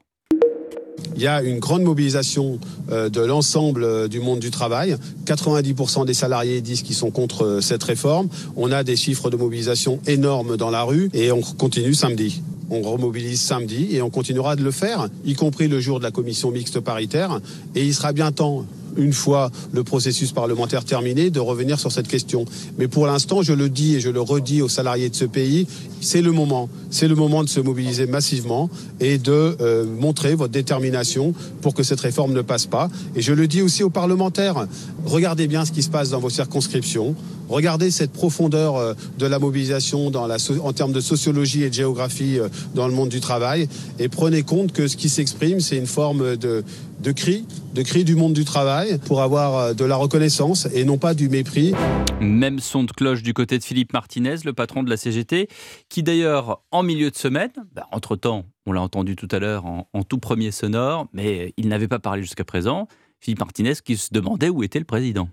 Il 1.16 1.20
y 1.20 1.26
a 1.26 1.42
une 1.42 1.58
grande 1.58 1.82
mobilisation 1.82 2.58
euh, 2.90 3.08
de 3.08 3.20
l'ensemble 3.20 3.84
euh, 3.84 4.08
du 4.08 4.20
monde 4.20 4.38
du 4.38 4.50
travail. 4.50 4.96
90% 5.26 6.06
des 6.06 6.14
salariés 6.14 6.60
disent 6.60 6.82
qu'ils 6.82 6.94
sont 6.94 7.10
contre 7.10 7.44
euh, 7.44 7.60
cette 7.60 7.82
réforme. 7.82 8.28
On 8.56 8.72
a 8.72 8.82
des 8.82 8.96
chiffres 8.96 9.28
de 9.28 9.36
mobilisation 9.36 10.00
énormes 10.06 10.56
dans 10.56 10.70
la 10.70 10.84
rue 10.84 11.10
et 11.12 11.32
on 11.32 11.42
continue 11.42 11.94
samedi. 11.94 12.40
On 12.70 12.80
remobilise 12.80 13.40
samedi 13.40 13.88
et 13.94 14.00
on 14.00 14.08
continuera 14.08 14.56
de 14.56 14.62
le 14.62 14.70
faire, 14.70 15.08
y 15.26 15.34
compris 15.34 15.68
le 15.68 15.80
jour 15.80 15.98
de 15.98 16.04
la 16.04 16.10
commission 16.10 16.50
mixte 16.50 16.80
paritaire. 16.80 17.40
Et 17.74 17.84
il 17.84 17.94
sera 17.94 18.12
bien 18.12 18.32
temps, 18.32 18.64
une 18.96 19.12
fois 19.12 19.50
le 19.72 19.84
processus 19.84 20.32
parlementaire 20.32 20.84
terminé, 20.84 21.30
de 21.30 21.40
revenir 21.40 21.78
sur 21.78 21.92
cette 21.92 22.08
question. 22.08 22.44
Mais 22.78 22.88
pour 22.88 23.06
l'instant, 23.06 23.42
je 23.42 23.52
le 23.52 23.68
dis 23.68 23.96
et 23.96 24.00
je 24.00 24.10
le 24.10 24.20
redis 24.20 24.62
aux 24.62 24.68
salariés 24.68 25.08
de 25.08 25.14
ce 25.14 25.24
pays, 25.24 25.66
c'est 26.00 26.22
le 26.22 26.32
moment. 26.32 26.68
C'est 26.90 27.08
le 27.08 27.14
moment 27.14 27.44
de 27.44 27.48
se 27.48 27.60
mobiliser 27.60 28.06
massivement 28.06 28.68
et 29.00 29.18
de 29.18 29.56
euh, 29.60 29.84
montrer 29.84 30.34
votre 30.34 30.52
détermination 30.52 31.34
pour 31.60 31.74
que 31.74 31.82
cette 31.82 32.00
réforme 32.00 32.32
ne 32.32 32.42
passe 32.42 32.66
pas. 32.66 32.90
Et 33.14 33.22
je 33.22 33.32
le 33.32 33.46
dis 33.46 33.62
aussi 33.62 33.82
aux 33.82 33.90
parlementaires, 33.90 34.66
regardez 35.04 35.46
bien 35.46 35.64
ce 35.64 35.72
qui 35.72 35.82
se 35.82 35.90
passe 35.90 36.10
dans 36.10 36.20
vos 36.20 36.30
circonscriptions. 36.30 37.14
Regardez 37.48 37.90
cette 37.90 38.12
profondeur 38.12 38.76
euh, 38.76 38.94
de 39.18 39.26
la 39.26 39.38
mobilisation 39.38 40.10
en 40.10 40.72
termes 40.72 40.92
de 40.92 41.00
sociologie 41.00 41.62
et 41.62 41.68
de 41.68 41.74
géographie 41.74 42.38
euh, 42.38 42.48
dans 42.74 42.88
le 42.88 42.94
monde 42.94 43.10
du 43.10 43.20
travail 43.20 43.68
et 43.98 44.08
prenez 44.08 44.42
compte 44.42 44.72
que 44.72 44.88
ce 44.88 44.96
qui 44.96 45.08
s'exprime, 45.08 45.60
c'est 45.60 45.76
une 45.76 45.86
forme 45.86 46.36
de, 46.36 46.64
de 47.02 47.12
cri, 47.12 47.44
de 47.74 47.82
cri 47.82 48.04
du 48.04 48.14
monde 48.14 48.32
du 48.32 48.44
travail 48.44 48.81
pour 49.06 49.22
avoir 49.22 49.56
euh, 49.56 49.74
de 49.74 49.84
la 49.84 49.96
reconnaissance 49.96 50.66
et 50.74 50.84
non 50.84 50.98
pas 50.98 51.14
du 51.14 51.28
mépris. 51.28 51.74
Même 52.20 52.58
son 52.58 52.84
de 52.84 52.92
cloche 52.92 53.22
du 53.22 53.34
côté 53.34 53.58
de 53.58 53.64
Philippe 53.64 53.92
Martinez, 53.92 54.36
le 54.44 54.52
patron 54.52 54.82
de 54.82 54.90
la 54.90 54.96
CGT, 54.96 55.48
qui 55.88 56.02
d'ailleurs, 56.02 56.62
en 56.70 56.82
milieu 56.82 57.10
de 57.10 57.16
semaine, 57.16 57.50
bah, 57.72 57.86
entre-temps, 57.92 58.44
on 58.66 58.72
l'a 58.72 58.80
entendu 58.80 59.16
tout 59.16 59.28
à 59.30 59.38
l'heure 59.38 59.66
en, 59.66 59.88
en 59.92 60.02
tout 60.02 60.18
premier 60.18 60.50
sonore, 60.50 61.06
mais 61.12 61.52
il 61.56 61.68
n'avait 61.68 61.88
pas 61.88 61.98
parlé 61.98 62.22
jusqu'à 62.22 62.44
présent, 62.44 62.86
Philippe 63.20 63.40
Martinez 63.40 63.74
qui 63.84 63.96
se 63.96 64.12
demandait 64.12 64.48
où 64.48 64.62
était 64.62 64.78
le 64.78 64.84
président. 64.84 65.28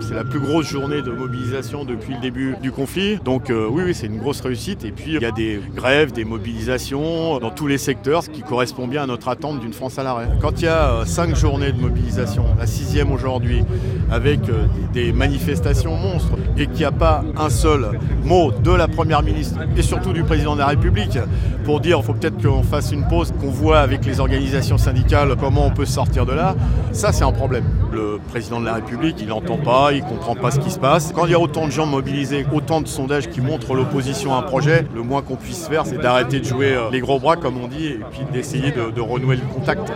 C'est 0.00 0.14
la 0.14 0.24
plus 0.24 0.40
grosse 0.40 0.66
journée 0.66 1.02
de 1.02 1.10
mobilisation 1.10 1.84
depuis 1.84 2.14
le 2.14 2.20
début 2.20 2.56
du 2.62 2.70
conflit. 2.72 3.18
Donc 3.24 3.48
euh, 3.48 3.68
oui, 3.70 3.94
c'est 3.94 4.06
une 4.06 4.18
grosse 4.18 4.40
réussite. 4.40 4.84
Et 4.84 4.92
puis 4.92 5.14
il 5.14 5.22
y 5.22 5.24
a 5.24 5.30
des 5.30 5.60
grèves, 5.74 6.12
des 6.12 6.24
mobilisations 6.24 7.38
dans 7.38 7.50
tous 7.50 7.66
les 7.66 7.78
secteurs, 7.78 8.22
ce 8.22 8.30
qui 8.30 8.42
correspond 8.42 8.86
bien 8.86 9.04
à 9.04 9.06
notre 9.06 9.28
attente 9.28 9.60
d'une 9.60 9.72
France 9.72 9.98
à 9.98 10.02
l'arrêt. 10.02 10.28
Quand 10.40 10.60
il 10.60 10.64
y 10.64 10.68
a 10.68 10.90
euh, 10.90 11.04
cinq 11.04 11.34
journées 11.34 11.72
de 11.72 11.80
mobilisation, 11.80 12.44
la 12.58 12.66
sixième 12.66 13.12
aujourd'hui, 13.12 13.64
avec 14.10 14.40
euh, 14.48 14.66
des 14.92 15.12
manifestations 15.12 15.96
monstres, 15.96 16.32
et 16.56 16.66
qu'il 16.66 16.76
n'y 16.76 16.84
a 16.84 16.92
pas 16.92 17.24
un 17.36 17.48
seul 17.48 17.98
mot 18.24 18.52
de 18.52 18.72
la 18.72 18.88
Première 18.88 19.22
ministre 19.22 19.60
et 19.76 19.82
surtout 19.82 20.12
du 20.12 20.24
Président 20.24 20.54
de 20.54 20.60
la 20.60 20.66
République 20.66 21.18
pour 21.64 21.80
dire 21.80 21.98
il 22.00 22.04
faut 22.04 22.14
peut-être 22.14 22.42
qu'on 22.42 22.62
fasse 22.62 22.92
une 22.92 23.06
pause, 23.06 23.32
qu'on 23.40 23.50
voit 23.50 23.80
avec 23.80 24.04
les 24.04 24.20
organisations 24.20 24.78
syndicales 24.78 25.36
comment 25.38 25.66
on 25.66 25.70
peut 25.70 25.86
sortir 25.86 26.26
de 26.26 26.32
là, 26.32 26.54
ça 26.92 27.12
c'est 27.12 27.24
un 27.24 27.32
problème. 27.32 27.64
Le 27.92 28.18
Président 28.28 28.60
de 28.60 28.66
la 28.66 28.74
République, 28.74 29.16
il 29.20 29.28
n'entend 29.28 29.56
pas, 29.56 29.69
il 29.92 30.02
ne 30.02 30.08
comprend 30.08 30.34
pas 30.34 30.50
ce 30.50 30.58
qui 30.58 30.70
se 30.70 30.78
passe. 30.78 31.12
Quand 31.14 31.26
il 31.26 31.32
y 31.32 31.34
a 31.34 31.40
autant 31.40 31.66
de 31.66 31.72
gens 31.72 31.86
mobilisés, 31.86 32.44
autant 32.52 32.80
de 32.80 32.88
sondages 32.88 33.28
qui 33.28 33.40
montrent 33.40 33.74
l'opposition 33.74 34.34
à 34.34 34.38
un 34.38 34.42
projet, 34.42 34.84
le 34.94 35.02
moins 35.02 35.22
qu'on 35.22 35.36
puisse 35.36 35.66
faire, 35.68 35.86
c'est 35.86 35.98
d'arrêter 35.98 36.40
de 36.40 36.44
jouer 36.44 36.74
euh, 36.74 36.90
les 36.90 37.00
gros 37.00 37.20
bras, 37.20 37.36
comme 37.36 37.56
on 37.56 37.68
dit, 37.68 37.86
et 37.86 38.00
puis 38.10 38.20
d'essayer 38.32 38.72
de, 38.72 38.90
de 38.90 39.00
renouer 39.00 39.36
le 39.36 39.42
contact. 39.54 39.92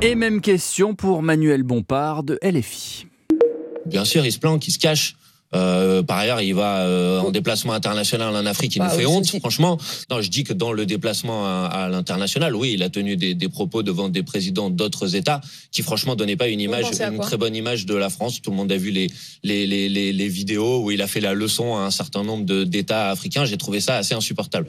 Et 0.00 0.14
même 0.14 0.40
question 0.40 0.94
pour 0.94 1.22
Manuel 1.22 1.62
Bompard 1.62 2.22
de 2.22 2.38
LFI. 2.42 3.06
Bien 3.86 4.04
sûr, 4.04 4.24
il 4.24 4.32
se 4.32 4.38
planque, 4.38 4.66
il 4.66 4.72
se 4.72 4.78
cache. 4.78 5.16
Euh, 5.52 6.02
par 6.04 6.18
ailleurs, 6.18 6.40
il 6.40 6.54
va 6.54 6.82
euh, 6.82 7.18
en 7.20 7.30
déplacement 7.30 7.72
international 7.72 8.34
en 8.36 8.46
Afrique, 8.46 8.76
il 8.76 8.78
Bah, 8.78 8.88
nous 8.90 8.98
fait 8.98 9.04
oui, 9.04 9.12
honte, 9.12 9.26
franchement. 9.40 9.78
Non, 10.10 10.20
je 10.20 10.30
dis 10.30 10.44
que 10.44 10.52
dans 10.52 10.72
le 10.72 10.86
déplacement 10.86 11.44
à, 11.44 11.64
à 11.66 11.88
l'international, 11.88 12.54
oui, 12.54 12.72
il 12.74 12.82
a 12.84 12.88
tenu 12.88 13.16
des, 13.16 13.34
des 13.34 13.48
propos 13.48 13.82
devant 13.82 14.08
des 14.08 14.22
présidents 14.22 14.70
d'autres 14.70 15.16
États 15.16 15.40
qui, 15.72 15.82
franchement, 15.82 16.14
donnaient 16.14 16.36
pas 16.36 16.46
une 16.48 16.60
image, 16.60 16.86
une 17.00 17.18
très 17.18 17.36
bonne 17.36 17.56
image 17.56 17.84
de 17.86 17.94
la 17.94 18.10
France. 18.10 18.40
Tout 18.40 18.50
le 18.50 18.56
monde 18.56 18.70
a 18.70 18.76
vu 18.76 18.90
les, 18.90 19.08
les, 19.42 19.66
les, 19.66 19.88
les, 19.88 20.12
les 20.12 20.28
vidéos 20.28 20.84
où 20.84 20.92
il 20.92 21.02
a 21.02 21.08
fait 21.08 21.20
la 21.20 21.34
leçon 21.34 21.76
à 21.76 21.80
un 21.80 21.90
certain 21.90 22.22
nombre 22.22 22.44
d'États 22.64 23.10
africains. 23.10 23.44
J'ai 23.44 23.56
trouvé 23.58 23.80
ça 23.80 23.96
assez 23.96 24.14
insupportable. 24.14 24.68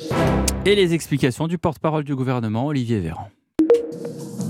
Et 0.66 0.74
les 0.76 0.94
explications 0.94 1.48
du 1.48 1.58
porte-parole 1.60 2.04
du 2.04 2.16
gouvernement, 2.16 2.66
Olivier 2.66 3.00
Véran. 3.00 3.30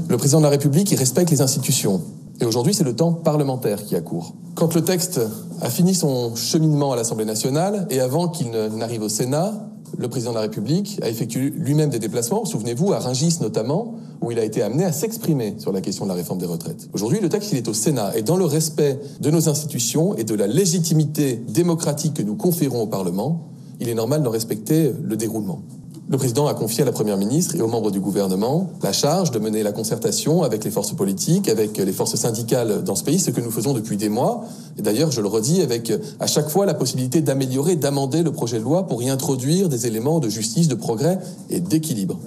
Le 0.10 0.17
président 0.17 0.39
de 0.39 0.44
la 0.46 0.50
République, 0.50 0.91
il 0.91 0.98
respecte 0.98 1.30
les 1.32 1.41
institutions. 1.41 2.02
Et 2.42 2.46
aujourd'hui, 2.46 2.74
c'est 2.74 2.84
le 2.84 2.96
temps 2.96 3.14
parlementaire 3.14 3.86
qui 3.86 3.96
accourt. 3.96 4.34
Quand 4.56 4.74
le 4.74 4.84
texte 4.84 5.22
a 5.62 5.70
fini 5.70 5.94
son 5.94 6.36
cheminement 6.36 6.92
à 6.92 6.96
l'Assemblée 6.96 7.26
nationale 7.26 7.86
et 7.92 8.00
avant 8.00 8.30
qu'il 8.30 8.50
n'arrive 8.50 9.04
au 9.04 9.10
Sénat, 9.10 9.54
le 9.98 10.08
président 10.08 10.32
de 10.32 10.36
la 10.36 10.42
République 10.42 11.00
a 11.04 11.10
effectué 11.10 11.52
lui-même 11.52 11.92
des 11.92 12.00
déplacements, 12.00 12.46
souvenez-vous, 12.46 12.94
à 12.94 13.00
Rungis 13.00 13.38
notamment, 13.42 13.94
où 14.22 14.32
il 14.32 14.40
a 14.40 14.44
été 14.44 14.64
amené 14.64 14.86
à 14.86 14.92
s'exprimer 14.92 15.56
sur 15.60 15.72
la 15.72 15.82
question 15.82 16.06
de 16.06 16.10
la 16.10 16.16
réforme 16.16 16.40
des 16.40 16.46
retraites. 16.48 16.90
Aujourd'hui, 16.94 17.20
le 17.20 17.30
texte, 17.30 17.52
il 17.52 17.58
est 17.58 17.68
au 17.68 17.74
Sénat. 17.74 18.18
Et 18.18 18.24
dans 18.24 18.38
le 18.38 18.46
respect 18.46 19.00
de 19.20 19.30
nos 19.30 19.48
institutions 19.48 20.16
et 20.16 20.24
de 20.24 20.34
la 20.34 20.48
légitimité 20.48 21.36
démocratique 21.48 22.16
que 22.16 22.24
nous 22.24 22.36
conférons 22.36 22.82
au 22.82 22.88
Parlement, 22.88 23.50
il 23.80 23.88
est 23.88 23.96
normal 23.96 24.24
d'en 24.24 24.32
respecter 24.32 24.92
le 25.04 25.16
déroulement. 25.16 25.62
Le 26.10 26.18
président 26.18 26.48
a 26.48 26.54
confié 26.54 26.84
à 26.84 26.86
la 26.86 26.92
première 26.92 27.18
ministre 27.18 27.56
et 27.56 27.62
aux 27.62 27.68
membres 27.68 27.92
du 27.92 28.00
gouvernement 28.00 28.72
la 28.84 28.92
charge 28.92 29.32
de 29.32 29.40
mener 29.40 29.64
la 29.64 29.72
concertation 29.72 30.44
avec 30.44 30.64
les 30.64 30.72
forces 30.72 30.94
politiques, 30.94 31.48
avec 31.48 31.78
les 31.78 31.94
forces 31.94 32.16
syndicales 32.16 32.84
dans 32.84 32.96
ce 32.96 33.04
pays, 33.04 33.20
ce 33.20 33.32
que 33.32 33.40
nous 33.40 33.52
faisons 33.52 33.74
depuis 33.74 33.98
des 33.98 34.10
mois. 34.10 34.44
Et 34.78 34.82
d'ailleurs, 34.82 35.12
je 35.12 35.22
le 35.22 35.28
redis, 35.28 35.62
avec 35.62 35.94
à 36.20 36.28
chaque 36.28 36.50
fois 36.50 36.66
la 36.66 36.74
possibilité 36.74 37.22
d'améliorer, 37.22 37.76
d'amender 37.76 38.24
le 38.24 38.32
projet 38.32 38.58
de 38.58 38.64
loi 38.64 38.88
pour 38.88 39.02
y 39.04 39.10
introduire 39.10 39.70
des 39.70 39.88
éléments 39.88 40.20
de 40.20 40.28
justice, 40.28 40.68
de 40.68 40.76
progrès 40.76 41.20
et 41.50 41.60
d'équilibre. 41.60 42.20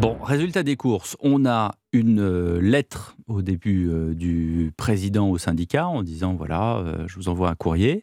Bon, 0.00 0.16
résultat 0.20 0.64
des 0.64 0.74
courses. 0.74 1.16
On 1.20 1.46
a 1.46 1.76
une 1.92 2.20
euh, 2.20 2.60
lettre 2.60 3.14
au 3.28 3.40
début 3.40 3.88
euh, 3.88 4.14
du 4.14 4.72
président 4.76 5.28
au 5.28 5.38
syndicat 5.38 5.86
en 5.86 6.02
disant 6.02 6.34
voilà, 6.34 6.78
euh, 6.78 7.04
je 7.06 7.16
vous 7.16 7.28
envoie 7.28 7.50
un 7.50 7.54
courrier. 7.54 8.02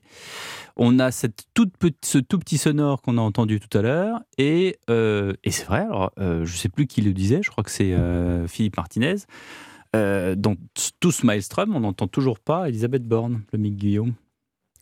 On 0.81 0.97
a 0.97 1.11
cette 1.11 1.43
toute 1.53 1.73
ce 2.03 2.17
tout 2.17 2.39
petit 2.39 2.57
sonore 2.57 3.01
qu'on 3.01 3.17
a 3.17 3.21
entendu 3.21 3.59
tout 3.59 3.77
à 3.77 3.81
l'heure. 3.81 4.21
Et, 4.37 4.77
euh, 4.89 5.33
et 5.43 5.51
c'est 5.51 5.65
vrai, 5.65 5.81
alors, 5.81 6.11
euh, 6.19 6.45
je 6.45 6.53
ne 6.53 6.57
sais 6.57 6.69
plus 6.69 6.87
qui 6.87 7.01
le 7.01 7.11
disait, 7.13 7.41
je 7.43 7.51
crois 7.51 7.63
que 7.65 7.69
c'est 7.69 7.93
euh, 7.93 8.47
Philippe 8.47 8.77
Martinez. 8.77 9.17
Dans 9.93 10.55
tout 10.99 11.11
ce 11.11 11.25
maelstrom, 11.25 11.75
on 11.75 11.81
n'entend 11.81 12.07
toujours 12.07 12.39
pas 12.39 12.69
Elisabeth 12.69 13.03
Borne, 13.03 13.41
le 13.51 13.59
Mick 13.59 13.75
Guillaume. 13.75 14.13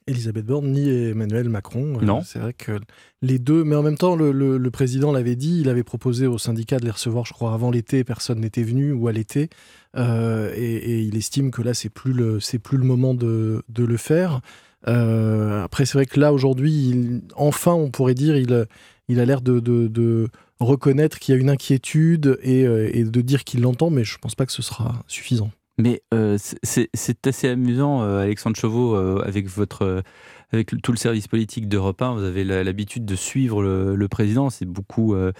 Elisabeth 0.05 0.45
Borne 0.45 0.71
ni 0.71 0.87
Emmanuel 0.87 1.49
Macron. 1.49 1.99
Non. 2.01 2.21
C'est 2.21 2.39
vrai 2.39 2.53
que 2.53 2.79
les 3.21 3.39
deux, 3.39 3.63
mais 3.65 3.75
en 3.75 3.83
même 3.83 3.97
temps, 3.97 4.15
le, 4.15 4.31
le- 4.31 4.57
le 4.57 4.71
président 4.71 5.11
l'avait 5.11 5.35
dit, 5.35 5.59
il 5.61 5.67
avait 5.67 5.83
proposé 5.83 6.27
aux 6.27 6.37
syndicats 6.37 6.79
de 6.79 6.85
les 6.85 6.91
recevoir, 6.91 7.25
je 7.25 7.33
crois, 7.33 7.53
avant 7.53 7.71
l'été, 7.71 8.03
personne 8.03 8.39
n'était 8.39 8.63
venu, 8.63 8.91
ou 8.93 9.07
à 9.07 9.11
l'été, 9.11 9.49
Euh, 9.95 10.53
et, 10.55 10.75
et 10.75 11.01
il 11.01 11.15
estime 11.17 11.49
que 11.49 11.61
là, 11.63 11.73
c'est 11.73 11.89
plus 11.89 12.13
le, 12.13 12.39
c'est 12.39 12.59
plus 12.59 12.77
le 12.77 12.83
moment 12.83 13.13
de, 13.15 13.63
de 13.67 13.83
le 13.83 13.97
faire. 13.97 14.41
Euh, 14.87 15.63
après, 15.63 15.85
c'est 15.85 15.93
vrai 15.97 16.05
que 16.05 16.19
là, 16.19 16.33
aujourd'hui, 16.33 17.21
enfin, 17.35 17.73
on 17.73 17.89
pourrait 17.89 18.13
dire, 18.13 18.35
il, 18.35 18.67
il 19.07 19.19
a 19.19 19.25
l'air 19.25 19.41
de, 19.41 20.29
reconnaître 20.59 21.19
qu'il 21.19 21.35
y 21.35 21.37
a 21.37 21.41
une 21.41 21.49
inquiétude 21.49 22.39
et, 22.41 22.65
euh, 22.65 23.05
de 23.05 23.21
dire 23.21 23.43
qu'il 23.43 23.61
l'entend, 23.61 23.89
mais 23.89 24.03
je 24.03 24.17
pense 24.17 24.35
pas 24.35 24.45
que 24.45 24.51
ce 24.51 24.61
sera 24.61 25.03
suffisant. 25.07 25.51
Mais 25.79 26.01
euh, 26.13 26.37
c'est- 26.63 27.27
assez 27.27 27.47
amusant, 27.47 28.01
Alexandre 28.01 28.57
Chauveau, 28.57 28.95
avec 28.95 29.47
votre, 29.47 30.03
avec 30.51 30.81
tout 30.81 30.91
le 30.91 30.97
service 30.97 31.27
politique 31.27 31.67
d'Europe 31.67 32.01
1, 32.01 32.13
vous 32.13 32.23
avez 32.23 32.43
l'habitude 32.43 33.05
de 33.05 33.15
suivre 33.15 33.61
le, 33.61 34.07
président. 34.07 34.49
C'est 34.49 34.65
beaucoup, 34.65 35.13
euh, 35.13 35.33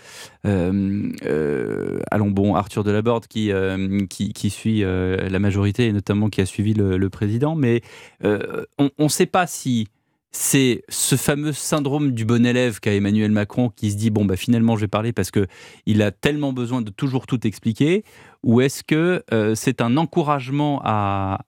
euh, 0.46 1.10
euh, 1.26 2.00
allons 2.12 2.30
bon, 2.30 2.56
Arthur 2.56 2.84
Delaborde 2.84 3.28
qui, 3.28 3.52
euh, 3.52 4.06
qui, 4.08 4.50
suit 4.50 4.84
euh, 4.84 5.30
la 5.30 5.40
majorité 5.40 5.88
et 5.88 5.94
notamment 5.94 6.30
qui 6.30 6.42
a 6.42 6.46
suivi 6.46 6.74
le, 6.74 7.10
président. 7.10 7.56
Mais 7.56 7.82
on 8.24 8.90
ne 9.00 9.08
sait 9.08 9.26
pas 9.26 9.48
si 9.48 9.88
c'est 10.32 10.84
ce 10.90 11.16
fameux 11.16 11.54
syndrome 11.54 12.12
du 12.12 12.26
bon 12.26 12.46
élève 12.46 12.82
qu'a 12.82 12.94
Emmanuel 12.94 13.32
Macron 13.32 13.70
qui 13.70 13.92
se 13.92 13.96
dit 13.96 14.10
bon 14.10 14.26
bah 14.26 14.36
finalement 14.36 14.76
je 14.76 14.82
vais 14.82 14.90
parler 14.90 15.14
parce 15.14 15.32
que 15.32 15.48
il 15.86 16.02
a 16.02 16.12
tellement 16.12 16.52
besoin 16.52 16.82
de 16.82 16.92
toujours 16.92 17.26
tout 17.26 17.48
expliquer 17.48 18.04
ou 18.44 18.60
est-ce 18.60 18.84
que 18.84 19.24
c'est 19.56 19.82
un 19.82 19.96
encouragement 19.96 20.82
à 20.84 21.40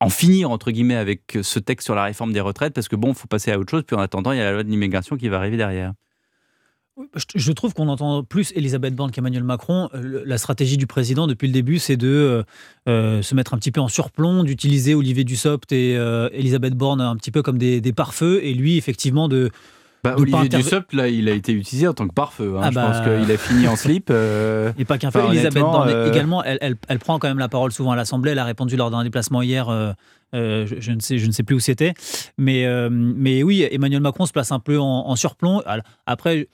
en 0.00 0.08
finir 0.08 0.50
entre 0.50 0.70
guillemets 0.70 0.96
avec 0.96 1.38
ce 1.42 1.58
texte 1.58 1.86
sur 1.86 1.94
la 1.94 2.04
réforme 2.04 2.32
des 2.32 2.40
retraites 2.40 2.74
parce 2.74 2.88
que 2.88 2.96
bon 2.96 3.14
faut 3.14 3.26
passer 3.28 3.50
à 3.50 3.58
autre 3.58 3.70
chose 3.70 3.82
puis 3.86 3.96
en 3.96 4.00
attendant 4.00 4.32
il 4.32 4.38
y 4.38 4.40
a 4.40 4.44
la 4.44 4.52
loi 4.52 4.62
de 4.62 4.68
l'immigration 4.68 5.16
qui 5.16 5.28
va 5.28 5.38
arriver 5.38 5.56
derrière. 5.56 5.92
Je, 7.14 7.24
je 7.36 7.52
trouve 7.52 7.74
qu'on 7.74 7.88
entend 7.88 8.24
plus 8.24 8.52
Elisabeth 8.56 8.94
Borne 8.94 9.12
qu'Emmanuel 9.12 9.44
Macron. 9.44 9.88
Euh, 9.94 10.22
La 10.26 10.36
stratégie 10.36 10.76
du 10.76 10.88
président 10.88 11.28
depuis 11.28 11.46
le 11.46 11.52
début, 11.52 11.78
c'est 11.78 11.96
de 11.96 12.08
euh, 12.08 12.42
euh, 12.88 13.22
se 13.22 13.36
mettre 13.36 13.54
un 13.54 13.58
petit 13.58 13.70
peu 13.70 13.80
en 13.80 13.86
surplomb, 13.86 14.42
d'utiliser 14.42 14.94
Olivier 14.94 15.22
Dussopt 15.22 15.70
et 15.70 15.96
euh, 15.96 16.28
Elisabeth 16.32 16.74
Borne 16.74 17.00
un 17.00 17.14
petit 17.16 17.30
peu 17.30 17.42
comme 17.42 17.56
des, 17.56 17.80
des 17.80 17.92
pare-feux, 17.92 18.40
et 18.42 18.52
lui, 18.52 18.76
effectivement, 18.78 19.28
de. 19.28 19.50
Bah, 20.04 20.14
Olivier 20.16 20.48
Dussopt, 20.48 20.92
là, 20.92 21.08
il 21.08 21.28
a 21.28 21.32
été 21.32 21.52
utilisé 21.52 21.88
en 21.88 21.92
tant 21.94 22.06
que 22.06 22.14
pare-feu. 22.14 22.54
hein. 22.56 22.60
Ah 22.62 22.68
Je 22.70 22.74
bah. 22.76 22.86
pense 22.92 23.00
qu'il 23.00 23.30
a 23.32 23.36
fini 23.36 23.66
en 23.66 23.74
slip. 23.76 24.10
euh, 24.10 24.72
Et 24.78 24.84
pas 24.84 24.96
qu'un 24.98 25.10
peu. 25.10 25.18
enfin, 25.20 25.30
Elisabeth 25.32 25.60
Borne 25.62 25.88
euh, 25.88 26.10
également, 26.12 26.42
elle, 26.44 26.58
elle- 26.60 26.76
elle 26.88 26.98
prend 26.98 27.18
quand 27.18 27.28
même 27.28 27.38
la 27.40 27.48
parole 27.48 27.72
souvent 27.72 27.90
à 27.92 27.96
l'Assemblée. 27.96 28.30
Elle 28.32 28.38
a 28.38 28.44
répondu 28.44 28.76
lors 28.76 28.90
d'un 28.90 29.02
déplacement 29.02 29.42
hier. 29.42 29.68
euh, 29.68 29.92
je, 30.32 30.76
je 30.78 30.92
ne 30.92 31.00
sais, 31.00 31.18
je 31.18 31.26
ne 31.26 31.32
sais 31.32 31.42
plus 31.42 31.56
où 31.56 31.60
c'était. 31.60 31.94
Mais, 32.36 32.66
mais 32.90 33.42
oui, 33.42 33.66
Emmanuel 33.70 34.00
Macron 34.00 34.24
se 34.26 34.32
place 34.32 34.52
un 34.52 34.60
peu 34.60 34.78
en, 34.78 34.84
en 35.08 35.16
surplomb. 35.16 35.62
Après, 36.06 36.48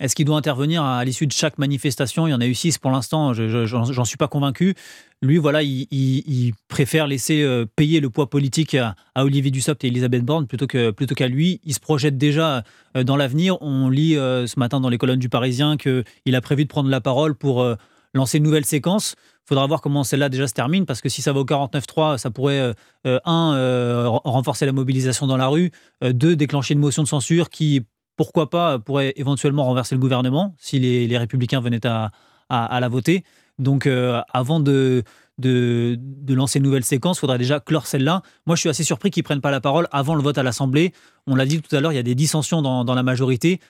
est-ce 0.00 0.14
qu'il 0.14 0.26
doit 0.26 0.36
intervenir 0.36 0.82
à, 0.82 1.04
l'issue 1.04 1.26
de 1.26 1.32
chaque 1.32 1.58
manifestation? 1.58 2.26
Il 2.26 2.30
y 2.30 2.34
en 2.34 2.40
a 2.40 2.46
eu 2.46 2.54
six 2.54 2.76
pour 2.78 2.90
l'instant. 2.90 3.32
Je- 3.32 3.48
je- 3.48 3.64
J'en 3.66 4.04
suis 4.04 4.16
pas 4.18 4.28
convaincu. 4.28 4.74
Lui, 5.22 5.38
voilà, 5.38 5.62
il, 5.62 6.52
préfère 6.68 7.06
laisser 7.06 7.42
euh, 7.42 7.64
payer 7.76 8.00
le 8.00 8.10
poids 8.10 8.28
politique 8.28 8.74
à, 8.74 8.94
Olivier 9.16 9.50
Dussopt 9.50 9.82
et 9.84 9.86
Elisabeth 9.88 10.22
Borne 10.24 10.46
plutôt 10.46 10.66
que 10.66 10.90
plutôt 10.90 11.14
qu'à 11.14 11.28
lui. 11.28 11.60
Il 11.64 11.72
se 11.72 11.80
projette 11.80 12.18
déjà 12.18 12.62
euh, 12.96 13.04
dans 13.04 13.16
l'avenir. 13.16 13.56
On 13.62 13.88
lit 13.88 14.16
euh, 14.16 14.46
ce 14.46 14.58
matin 14.58 14.80
dans 14.80 14.90
les 14.90 14.98
colonnes 14.98 15.18
du 15.18 15.28
Parisien 15.30 15.76
qu'il 15.78 16.34
a 16.34 16.40
prévu 16.42 16.64
de 16.64 16.68
prendre 16.68 16.90
la 16.90 17.00
parole 17.00 17.34
pour 17.34 17.66
lancer 18.14 18.38
une 18.38 18.44
nouvelle 18.44 18.64
séquence. 18.66 19.14
Il 19.18 19.48
faudra 19.48 19.66
voir 19.66 19.80
comment 19.80 20.02
celle-là 20.04 20.28
déjà 20.28 20.46
se 20.48 20.52
termine, 20.54 20.86
parce 20.86 21.00
que 21.00 21.08
si 21.08 21.22
ça 21.22 21.32
va 21.32 21.40
au 21.40 21.44
49-3, 21.44 22.18
ça 22.18 22.30
pourrait, 22.30 22.74
un, 23.04 24.02
ren- 24.08 24.20
renforcer 24.24 24.66
la 24.66 24.72
mobilisation 24.72 25.26
dans 25.26 25.36
la 25.36 25.46
rue, 25.48 25.70
euh, 26.02 26.12
deux, 26.12 26.34
déclencher 26.34 26.74
une 26.74 26.80
motion 26.80 27.02
de 27.02 27.08
censure 27.08 27.48
qui, 27.48 27.82
pourquoi 28.16 28.50
pas, 28.50 28.78
pourrait 28.78 29.12
éventuellement 29.16 29.64
renverser 29.64 29.94
le 29.94 30.00
gouvernement 30.00 30.54
si 30.58 30.78
les, 30.78 31.06
les 31.06 31.18
républicains 31.18 31.60
venaient 31.60 31.86
à, 31.86 32.10
à- 32.48 32.64
à 32.64 32.80
la 32.80 32.88
voter. 32.88 33.24
Donc, 33.58 33.86
euh, 33.86 34.20
avant 34.32 34.60
de, 34.60 35.02
de, 35.38 35.96
de 35.98 36.34
lancer 36.34 36.58
une 36.58 36.64
nouvelle 36.64 36.84
séquence, 36.84 37.18
il 37.18 37.20
faudrait 37.20 37.38
déjà 37.38 37.58
clore 37.60 37.86
celle-là. 37.86 38.22
Moi, 38.46 38.56
je 38.56 38.60
suis 38.60 38.68
assez 38.68 38.84
surpris 38.84 39.10
qu'ils 39.10 39.22
ne 39.22 39.24
prennent 39.24 39.40
pas 39.40 39.50
la 39.50 39.60
parole 39.60 39.88
avant 39.92 40.14
le 40.14 40.22
vote 40.22 40.36
à 40.38 40.42
l'Assemblée. 40.42 40.92
On 41.26 41.34
l'a 41.34 41.46
dit 41.46 41.60
tout 41.62 41.74
à 41.74 41.80
l'heure, 41.80 41.92
il 41.92 41.96
y 41.96 41.98
a 41.98 42.02
des 42.02 42.14
dissensions 42.14 42.60
dans, 42.62 42.84
dans 42.84 42.94
la 42.94 43.02
majorité 43.02 43.60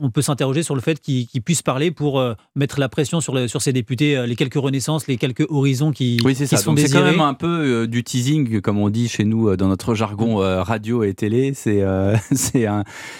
on 0.00 0.10
peut 0.10 0.22
s'interroger 0.22 0.62
sur 0.62 0.74
le 0.74 0.80
fait 0.80 0.98
qu'ils 1.00 1.26
puissent 1.44 1.62
parler 1.62 1.90
pour 1.90 2.18
euh, 2.18 2.34
mettre 2.56 2.80
la 2.80 2.88
pression 2.88 3.20
sur, 3.20 3.34
le- 3.34 3.46
sur 3.48 3.60
ces 3.62 3.72
députés, 3.72 4.16
euh, 4.16 4.26
les 4.26 4.36
quelques 4.36 4.54
renaissances, 4.54 5.06
les 5.06 5.16
quelques 5.18 5.46
horizons 5.50 5.90
qui, 5.92 6.18
Oui, 6.24 6.34
c'est 6.34 6.44
qui 6.44 6.50
ça. 6.50 6.56
sont 6.58 6.74
c'est 6.76 6.88
quand 6.90 7.02
même 7.04 7.20
un 7.20 7.34
peu 7.34 7.46
euh, 7.82 7.86
du 7.86 8.02
teasing, 8.02 8.60
comme 8.60 8.78
on 8.78 8.88
dit 8.90 9.08
chez 9.08 9.24
nous 9.24 9.54
dans 9.56 9.68
notre 9.68 9.94
jargon 9.94 10.36
radio 10.36 11.02
et 11.04 11.14
télé. 11.14 11.52
C'est 11.54 11.82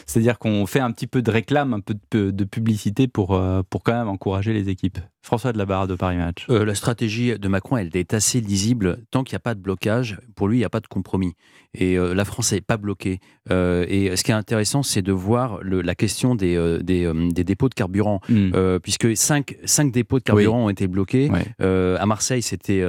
c'est-à-dire 0.06 0.38
qu'on 0.38 0.66
fait 0.66 0.80
un 0.80 0.90
petit 0.92 1.06
peu 1.06 1.22
de 1.22 1.30
réclame, 1.30 1.74
un 1.74 1.80
peu 1.80 1.94
de, 2.12 2.30
de 2.30 2.44
publicité 2.44 3.08
pour, 3.08 3.40
pour 3.70 3.82
quand 3.82 3.92
même 3.92 4.08
encourager 4.08 4.52
les 4.52 4.68
équipes. 4.68 4.98
François 5.22 5.52
de 5.52 5.58
la 5.58 5.66
Barre 5.66 5.87
de 5.87 5.94
Paris 5.94 6.16
Match. 6.16 6.46
Euh, 6.50 6.64
la 6.64 6.74
stratégie 6.74 7.38
de 7.38 7.48
Macron, 7.48 7.76
elle 7.76 7.90
est 7.94 8.12
assez 8.12 8.40
lisible. 8.40 8.98
Tant 9.11 9.22
qu'il 9.22 9.35
n'y 9.35 9.37
a 9.37 9.40
pas 9.40 9.54
de 9.54 9.61
blocage, 9.61 10.18
pour 10.35 10.48
lui, 10.48 10.56
il 10.56 10.61
n'y 10.61 10.64
a 10.64 10.70
pas 10.70 10.80
de 10.80 10.88
compromis. 10.88 11.35
Et 11.74 11.96
euh, 11.96 12.12
la 12.12 12.24
France 12.24 12.52
n'est 12.52 12.61
pas 12.61 12.76
bloquée. 12.76 13.20
Euh, 13.50 13.87
et 13.88 14.14
ce 14.16 14.24
qui 14.24 14.30
est 14.30 14.35
intéressant, 14.35 14.82
c'est 14.82 15.00
de 15.00 15.12
voir 15.12 15.58
le- 15.62 15.80
la 15.80 15.94
question 15.94 16.35
des, 16.35 16.78
des, 16.82 17.11
des 17.32 17.44
dépôts 17.44 17.68
de 17.68 17.74
carburant. 17.74 18.20
Mm. 18.28 18.50
Euh, 18.54 18.78
puisque 18.80 19.16
cinq, 19.16 19.56
cinq 19.64 19.92
dépôts 19.92 20.18
de 20.18 20.24
carburant 20.24 20.64
ont 20.64 20.68
été 20.70 20.88
bloqués. 20.88 21.30
À 21.61 22.04
Marseille, 22.06 22.42
c'était 22.42 22.80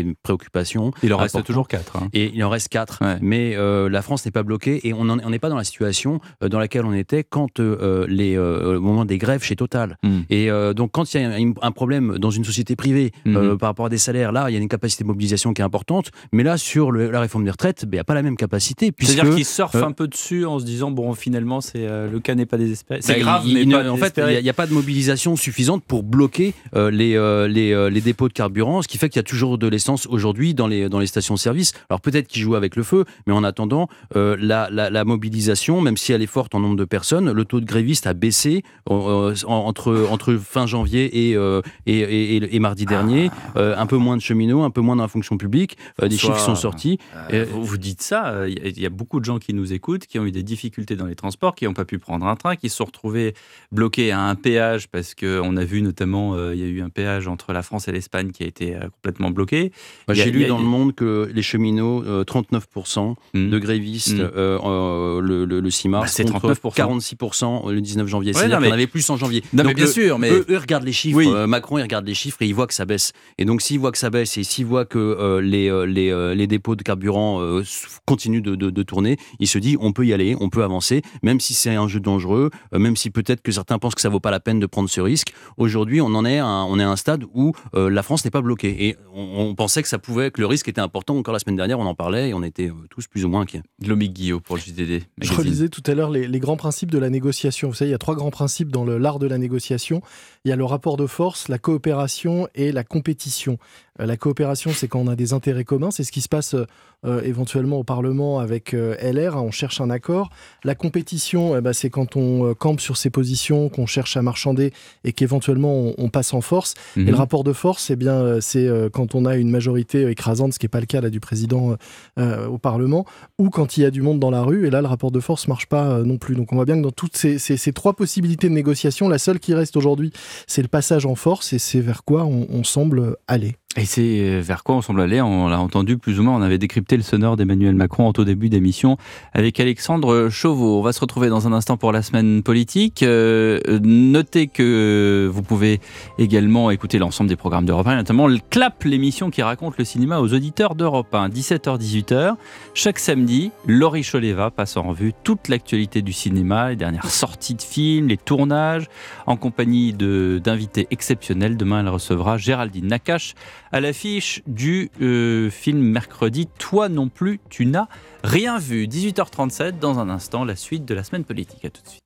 une 0.00 0.14
préoccupation. 0.14 0.92
Il 1.02 1.12
en 1.12 1.18
reste 1.18 1.42
toujours 1.44 1.66
quatre, 1.68 1.96
hein. 1.96 2.08
Et 2.12 2.30
il 2.32 2.42
en 2.44 2.48
reste 2.48 2.68
quatre. 2.68 3.00
Mais 3.20 3.56
euh, 3.56 3.88
la 3.90 4.02
France 4.02 4.24
n'est 4.24 4.30
pas 4.32 4.44
bloquée 4.44 4.86
et 4.86 4.94
on 4.94 5.04
n'est 5.04 5.38
pas 5.38 5.48
dans 5.48 5.56
la 5.56 5.64
situation 5.64 6.20
dans 6.40 6.58
laquelle 6.60 6.84
on 6.84 6.92
était 6.94 7.24
quand 7.24 7.58
les, 7.58 8.38
au 8.38 8.80
moment 8.80 9.04
des 9.04 9.18
grèves 9.18 9.42
chez 9.42 9.56
Total. 9.56 9.98
Mm. 10.04 10.20
Et 10.30 10.48
donc, 10.74 10.92
quand 10.92 11.12
il 11.12 11.20
y 11.20 11.24
a 11.24 11.28
un, 11.28 11.52
un 11.60 11.71
problème 11.72 12.18
dans 12.18 12.30
une 12.30 12.44
société 12.44 12.76
privée 12.76 13.10
Mhm. 13.24 13.36
euh, 13.36 13.56
par 13.56 13.68
rapport 13.70 13.86
à 13.86 13.88
des 13.88 13.98
salaires, 13.98 14.32
là, 14.32 14.48
il 14.50 14.54
y 14.54 14.56
a 14.56 14.60
une 14.60 14.68
capacité 14.68 15.04
de 15.04 15.08
mobilisation 15.08 15.52
qui 15.52 15.60
est 15.62 15.64
importante. 15.64 16.10
Mais 16.32 16.42
là, 16.42 16.56
sur 16.56 16.90
le- 16.90 17.10
la 17.10 17.20
réforme 17.20 17.44
des 17.44 17.50
retraites, 17.50 17.84
ben, 17.84 17.90
il 17.92 17.96
n'y 17.96 18.00
a 18.00 18.04
pas 18.04 18.14
la 18.14 18.22
même 18.22 18.36
capacité. 18.36 18.92
C'est-à-dire 19.00 19.34
qu'ils 19.34 19.44
surfent 19.44 19.74
euh, 19.74 19.84
un 19.84 19.92
peu 19.92 20.08
dessus 20.08 20.44
en 20.46 20.58
se 20.58 20.64
disant 20.64 20.90
bon 20.90 21.12
finalement 21.14 21.60
c'est 21.60 21.86
euh, 21.86 22.10
le 22.10 22.20
cas 22.20 22.34
n'est 22.34 22.46
pas 22.46 22.56
désespéré. 22.58 23.00
bah, 23.00 23.06
C'est 23.06 23.20
grave 23.20 23.42
il- 23.46 23.54
mais 23.54 23.62
il 23.62 23.70
pas 23.70 23.82
ne- 23.84 23.90
en 23.90 23.96
fait, 23.96 24.20
il 24.38 24.42
n'y 24.42 24.48
a, 24.50 24.52
pas 24.52 24.66
de 24.66 24.72
mobilisation 24.72 25.36
suffisante 25.36 25.82
pour 25.84 26.02
bloquer 26.02 26.54
les, 26.74 27.16
les, 27.48 27.90
les 27.90 28.00
dépôts 28.00 28.28
de 28.28 28.32
carburant, 28.32 28.82
ce 28.82 28.88
qui 28.88 28.98
fait 28.98 29.08
qu'il 29.08 29.18
y 29.18 29.20
a 29.20 29.24
toujours 29.24 29.58
de 29.58 29.66
l'essence 29.68 30.06
aujourd'hui 30.06 30.54
dans 30.54 30.66
les, 30.66 30.88
dans 30.88 30.98
les 30.98 31.06
stations-service. 31.06 31.72
Alors 31.90 32.00
peut-être 32.00 32.28
qu'ils 32.28 32.42
jouent 32.42 32.54
avec 32.54 32.76
le 32.76 32.82
feu, 32.82 33.04
mais 33.26 33.32
en 33.32 33.44
attendant, 33.44 33.88
la, 34.14 34.68
la- 34.70 34.90
la 34.90 35.04
mobilisation, 35.04 35.80
même 35.80 35.96
si 35.96 36.12
elle 36.12 36.22
est 36.22 36.26
forte 36.26 36.54
en 36.54 36.60
nombre 36.60 36.76
de 36.76 36.84
personnes, 36.84 37.30
le 37.32 37.44
taux 37.44 37.60
de 37.60 37.64
grévistes 37.66 38.06
a 38.06 38.14
baissé 38.14 38.62
en- 38.86 39.32
entre, 39.46 40.06
entre 40.10 40.34
fin 40.36 40.66
janvier 40.66 41.30
et, 41.30 41.36
euh, 41.36 41.60
et, 41.86 41.98
et- 41.98 42.36
et- 42.36 42.56
et 42.56 42.58
mardi 42.58 42.84
dernier. 42.86 43.30
Euh, 43.56 43.76
un 43.76 43.86
peu 43.86 43.96
moins 43.96 44.16
de 44.16 44.22
cheminots, 44.22 44.62
un 44.62 44.70
peu 44.70 44.80
moins 44.80 44.96
dans 44.96 45.02
la 45.02 45.08
fonction 45.08 45.36
publique, 45.36 45.76
euh, 46.02 46.08
des 46.08 46.16
chiffres 46.16 46.38
sont 46.38 46.54
sortis. 46.54 46.98
Euh, 47.32 47.46
vous, 47.50 47.64
vous 47.64 47.78
dites 47.78 48.02
ça, 48.02 48.48
il 48.48 48.58
y 48.58 48.60
a- 48.66 48.68
il 48.68 48.80
y, 48.80 48.86
a 48.86 48.90
beaucoup 48.90 49.20
de 49.20 49.24
gens 49.24 49.38
qui 49.38 49.54
nous 49.54 49.72
écoutent, 49.72 50.06
qui 50.06 50.18
ont 50.18 50.24
eu 50.26 50.32
des 50.32 50.42
difficultés 50.42 50.96
dans 50.96 51.06
les 51.06 51.14
transports, 51.14 51.54
qui 51.54 51.64
n'ont 51.64 51.74
pas 51.74 51.84
pu 51.84 51.98
prendre 51.98 52.26
un 52.26 52.36
train, 52.36 52.56
qui 52.56 52.68
se 52.68 52.76
sont 52.76 52.84
retrouvés 52.84 53.34
bloqués 53.70 54.10
à 54.12 54.20
un 54.20 54.34
péage 54.34 54.88
parce 54.88 55.14
qu'on 55.14 55.56
a 55.56 55.64
vu 55.64 55.82
notamment, 55.82 56.36
il 56.52 56.58
y 56.58 56.62
a 56.64 56.66
eu 56.66 56.82
un 56.82 56.88
péage 56.88 57.28
entre 57.28 57.52
la 57.52 57.62
France 57.62 57.88
et 57.88 57.92
l'Espagne 57.92 58.30
qui 58.30 58.42
a 58.42 58.46
été 58.46 58.76
complètement 58.94 59.30
bloqué. 59.30 59.72
J'ai 60.10 60.30
lu 60.30 60.44
a- 60.44 60.48
dans 60.48 60.58
le 60.58 60.64
monde 60.64 60.94
que 60.94 61.30
les 61.34 61.42
cheminots, 61.42 62.02
euh, 62.04 62.24
39% 62.24 63.16
de 63.34 63.58
grévistes 63.58 64.18
Mm. 64.18 64.20
euh, 64.36 64.58
euh, 64.64 65.20
le, 65.20 65.44
le, 65.44 65.60
le 65.60 65.70
6 65.70 65.88
mars, 65.88 66.16
Bah, 66.18 66.24
contre 66.24 66.54
39%. 66.54 66.70
46% 66.74 67.70
le 67.70 67.80
19 67.80 68.06
janvier. 68.08 68.32
Ouais, 68.32 68.38
C'est-à-dire 68.38 68.60
mais- 68.60 68.72
avait 68.72 68.86
plus 68.86 69.08
en 69.10 69.16
janvier. 69.16 69.42
Non, 69.52 69.62
mais 69.64 69.70
Donc, 69.70 69.76
bien 69.76 69.86
sûr, 69.86 70.18
mais- 70.18 70.30
Eux, 70.30 70.44
eux 70.48 70.58
regardent 70.58 70.84
les 70.84 70.92
chiffres. 70.92 71.16
Oui. 71.18 71.26
Euh, 71.28 71.46
Macron, 71.52 71.76
il 71.78 71.82
regarde 71.82 72.06
les 72.06 72.14
chiffres 72.14 72.40
et 72.40 72.46
il 72.46 72.54
voit 72.54 72.66
que 72.66 72.72
ça 72.74 72.84
baisse. 72.86 73.12
Et 73.36 73.44
donc, 73.44 73.60
s'il 73.60 73.78
voit 73.78 73.92
que 73.92 73.98
ça 73.98 74.08
baisse 74.08 74.38
et 74.38 74.42
s'il 74.42 74.64
voit 74.64 74.84
que 74.86 74.98
euh, 74.98 75.40
les, 75.42 75.68
euh, 75.70 75.84
les, 75.84 76.10
euh, 76.10 76.34
les 76.34 76.46
dépôts 76.46 76.76
de 76.76 76.82
carburant 76.82 77.40
euh, 77.42 77.62
continuent 78.06 78.40
de, 78.42 78.54
de- 78.56 78.70
de 78.70 78.82
tourner, 78.82 79.16
il 79.38 79.46
se 79.46 79.58
dit 79.58 79.76
on 79.80 79.92
peut 79.92 80.06
y 80.06 80.12
aller, 80.12 80.34
on 80.40 80.48
peut 80.48 80.64
avancer, 80.64 81.02
même 81.22 81.40
si 81.40 81.52
c'est 81.54 81.74
un 81.74 81.88
jeu 81.88 82.00
dangereux, 82.00 82.50
euh, 82.74 82.78
même 82.78 82.96
si 82.96 83.10
peut-être 83.10 83.42
que 83.42 83.52
certains 83.52 83.78
pensent 83.78 83.94
que 83.94 84.00
ça 84.00 84.08
vaut 84.08 84.20
pas 84.20 84.30
la 84.30 84.40
peine 84.40 84.60
de 84.60 84.66
prendre 84.66 84.88
ce 84.88 85.00
risque. 85.00 85.28
Aujourd'hui, 85.58 86.00
on 86.00 86.06
en 86.14 86.24
est 86.24 86.38
à 86.38 86.46
un, 86.46 86.64
on 86.64 86.78
est 86.78 86.82
à 86.82 86.88
un 86.90 86.96
stade 86.96 87.24
où 87.34 87.52
euh, 87.74 87.90
la 87.90 88.02
France 88.02 88.24
n'est 88.24 88.30
pas 88.30 88.40
bloquée. 88.42 88.86
Et 88.88 88.96
on, 89.14 89.48
on 89.50 89.54
pensait 89.54 89.82
que 89.82 89.88
ça 89.88 89.98
pouvait, 89.98 90.30
que 90.30 90.40
le 90.40 90.46
risque 90.46 90.68
était 90.68 90.80
important. 90.80 91.16
Encore 91.16 91.34
la 91.34 91.38
semaine 91.40 91.56
dernière, 91.56 91.78
on 91.78 91.86
en 91.86 91.94
parlait 91.94 92.30
et 92.30 92.34
on 92.34 92.42
était 92.42 92.70
tous 92.90 93.06
plus 93.06 93.24
ou 93.24 93.28
moins 93.28 93.42
inquiets. 93.42 93.62
Lomique 93.86 94.14
Guillaume 94.14 94.40
pour 94.40 94.56
le 94.56 94.62
JDD. 94.62 95.02
Je 95.20 95.32
relisais 95.34 95.68
tout 95.68 95.82
à 95.86 95.94
l'heure 95.94 96.10
les, 96.10 96.26
les 96.26 96.40
grands 96.40 96.56
principes 96.56 96.90
de 96.90 96.98
la 96.98 97.10
négociation. 97.10 97.68
Vous 97.68 97.74
savez, 97.74 97.90
il 97.90 97.92
y 97.92 97.94
a 97.94 97.98
trois 97.98 98.14
grands 98.14 98.30
principes 98.30 98.72
dans 98.72 98.84
le- 98.84 98.98
l'art 98.98 99.18
de 99.18 99.26
la 99.26 99.36
négociation. 99.38 100.00
Il 100.44 100.48
y 100.48 100.52
a 100.52 100.56
le 100.56 100.64
rapport 100.64 100.96
de 100.96 101.06
force, 101.06 101.41
la 101.48 101.58
coopération 101.58 102.48
et 102.54 102.72
la 102.72 102.84
compétition. 102.84 103.58
Euh, 104.00 104.06
la 104.06 104.16
coopération, 104.16 104.70
c'est 104.74 104.88
quand 104.88 105.00
on 105.00 105.08
a 105.08 105.16
des 105.16 105.32
intérêts 105.32 105.64
communs. 105.64 105.90
C'est 105.90 106.04
ce 106.04 106.12
qui 106.12 106.20
se 106.22 106.28
passe 106.28 106.54
euh, 106.54 106.64
euh, 107.04 107.20
éventuellement 107.24 107.78
au 107.78 107.84
Parlement 107.84 108.38
avec 108.38 108.72
LR. 108.72 109.36
hein, 109.36 109.42
on 109.42 109.50
cherche 109.50 109.80
un 109.80 109.90
accord. 109.90 110.30
La 110.64 110.74
compétition, 110.74 111.56
eh 111.56 111.60
ben, 111.60 111.72
c'est 111.72 111.90
quand 111.90 112.16
on 112.16 112.54
campe 112.54 112.80
sur 112.80 112.96
ses 112.96 113.10
positions, 113.10 113.68
qu'on 113.68 113.86
cherche 113.86 114.16
à 114.16 114.22
marchander 114.22 114.72
et 115.04 115.12
qu'éventuellement 115.12 115.74
on, 115.74 115.94
on 115.98 116.08
passe 116.08 116.32
en 116.32 116.40
force. 116.40 116.74
Mhm. 116.96 117.08
Et 117.08 117.10
le 117.10 117.16
rapport 117.16 117.44
de 117.44 117.52
force, 117.52 117.90
eh 117.90 117.96
bien, 117.96 118.40
c'est 118.40 118.68
quand 118.92 119.14
on 119.14 119.24
a 119.24 119.36
une 119.36 119.50
majorité 119.50 120.08
écrasante, 120.08 120.52
ce 120.54 120.58
qui 120.58 120.64
n'est 120.66 120.70
pas 120.70 120.80
le 120.80 120.86
cas 120.86 121.00
là, 121.00 121.10
du 121.10 121.20
président 121.20 121.76
euh, 122.18 122.46
au 122.46 122.58
Parlement, 122.58 123.04
ou 123.38 123.50
quand 123.50 123.76
il 123.76 123.82
y 123.82 123.84
a 123.84 123.90
du 123.90 124.00
monde 124.02 124.20
dans 124.20 124.30
la 124.30 124.42
rue. 124.42 124.66
Et 124.66 124.70
là, 124.70 124.80
le 124.80 124.86
rapport 124.88 125.10
de 125.10 125.20
force 125.20 125.48
marche 125.48 125.66
pas 125.66 125.86
euh, 125.98 126.04
non 126.04 126.18
plus. 126.18 126.34
Donc 126.36 126.52
on 126.52 126.56
voit 126.56 126.64
bien 126.64 126.76
que 126.76 126.82
dans 126.82 126.90
toutes 126.92 127.16
ces, 127.16 127.38
ces- 127.38 127.56
ces 127.56 127.72
trois 127.72 127.94
possibilités 127.94 128.48
de 128.48 128.54
négociation, 128.54 129.08
la 129.08 129.18
seule 129.18 129.40
qui 129.40 129.54
reste 129.54 129.76
aujourd'hui, 129.76 130.12
c'est 130.46 130.62
le 130.62 130.68
passage 130.68 131.04
en 131.04 131.14
force 131.16 131.52
et 131.52 131.58
c'est 131.58 131.80
vers 131.80 132.04
quoi 132.04 132.24
on, 132.24 132.46
on 132.50 132.64
semble 132.64 133.16
aller. 133.26 133.56
Et 133.78 133.86
c'est 133.86 134.20
euh, 134.20 134.42
vers 134.42 134.64
quoi 134.64 134.76
on 134.76 134.82
semble 134.82 135.00
aller 135.00 135.22
On 135.22 135.48
l'a 135.48 135.58
entendu 135.58 135.96
plus 135.96 136.20
ou 136.20 136.22
moins, 136.22 136.36
on 136.36 136.42
avait 136.42 136.58
décrypté 136.58 136.98
le 136.98 137.02
sonore 137.02 137.38
d'Emmanuel 137.38 137.74
Macron 137.74 138.06
en 138.06 138.12
tout 138.12 138.24
début 138.24 138.50
d'émission 138.50 138.98
avec 139.32 139.58
Alexandre 139.60 140.28
Chauveau. 140.28 140.78
On 140.78 140.82
va 140.82 140.92
se 140.92 141.00
retrouver 141.00 141.30
dans 141.30 141.48
un 141.48 141.54
instant 141.54 141.78
pour 141.78 141.90
la 141.90 142.02
semaine 142.02 142.42
politique. 142.42 143.02
Euh, 143.02 143.60
notez 143.82 144.48
que 144.48 145.26
vous 145.32 145.40
pouvez 145.40 145.80
également 146.18 146.70
écouter 146.70 146.98
l'ensemble 146.98 147.30
des 147.30 147.36
programmes 147.36 147.64
d'Europe 147.64 147.86
1, 147.86 147.96
notamment 147.96 148.26
le 148.26 148.40
CLAP, 148.50 148.84
l'émission 148.84 149.30
qui 149.30 149.40
raconte 149.40 149.78
le 149.78 149.86
cinéma 149.86 150.20
aux 150.20 150.34
auditeurs 150.34 150.74
d'Europe 150.74 151.14
1, 151.14 151.30
17h-18h. 151.30 152.34
Chaque 152.74 152.98
samedi, 152.98 153.52
Laurie 153.66 154.04
Choleva 154.04 154.50
passe 154.50 154.76
en 154.76 154.82
revue 154.82 155.14
toute 155.24 155.48
l'actualité 155.48 156.02
du 156.02 156.12
cinéma, 156.12 156.68
les 156.68 156.76
dernières 156.76 157.06
sorties 157.06 157.54
de 157.54 157.62
films, 157.62 158.08
les 158.08 158.18
tournages, 158.18 158.84
en 159.26 159.36
compagnie 159.36 159.94
d'invités 159.94 160.88
exceptionnels. 160.90 161.56
Demain, 161.56 161.80
elle 161.80 161.88
recevra 161.88 162.36
Géraldine 162.36 162.88
Nakache 162.88 163.34
à 163.72 163.80
l'affiche 163.80 164.42
du 164.46 164.90
euh, 165.00 165.50
film 165.50 165.80
mercredi 165.80 166.46
Toi 166.58 166.88
non 166.88 167.08
plus, 167.08 167.40
tu 167.48 167.66
n'as 167.66 167.88
rien 168.22 168.58
vu. 168.58 168.86
18h37, 168.86 169.78
dans 169.78 169.98
un 169.98 170.08
instant, 170.10 170.44
la 170.44 170.56
suite 170.56 170.84
de 170.84 170.94
la 170.94 171.02
semaine 171.02 171.24
politique. 171.24 171.64
À 171.64 171.70
tout 171.70 171.82
de 171.82 171.88
suite. 171.88 172.01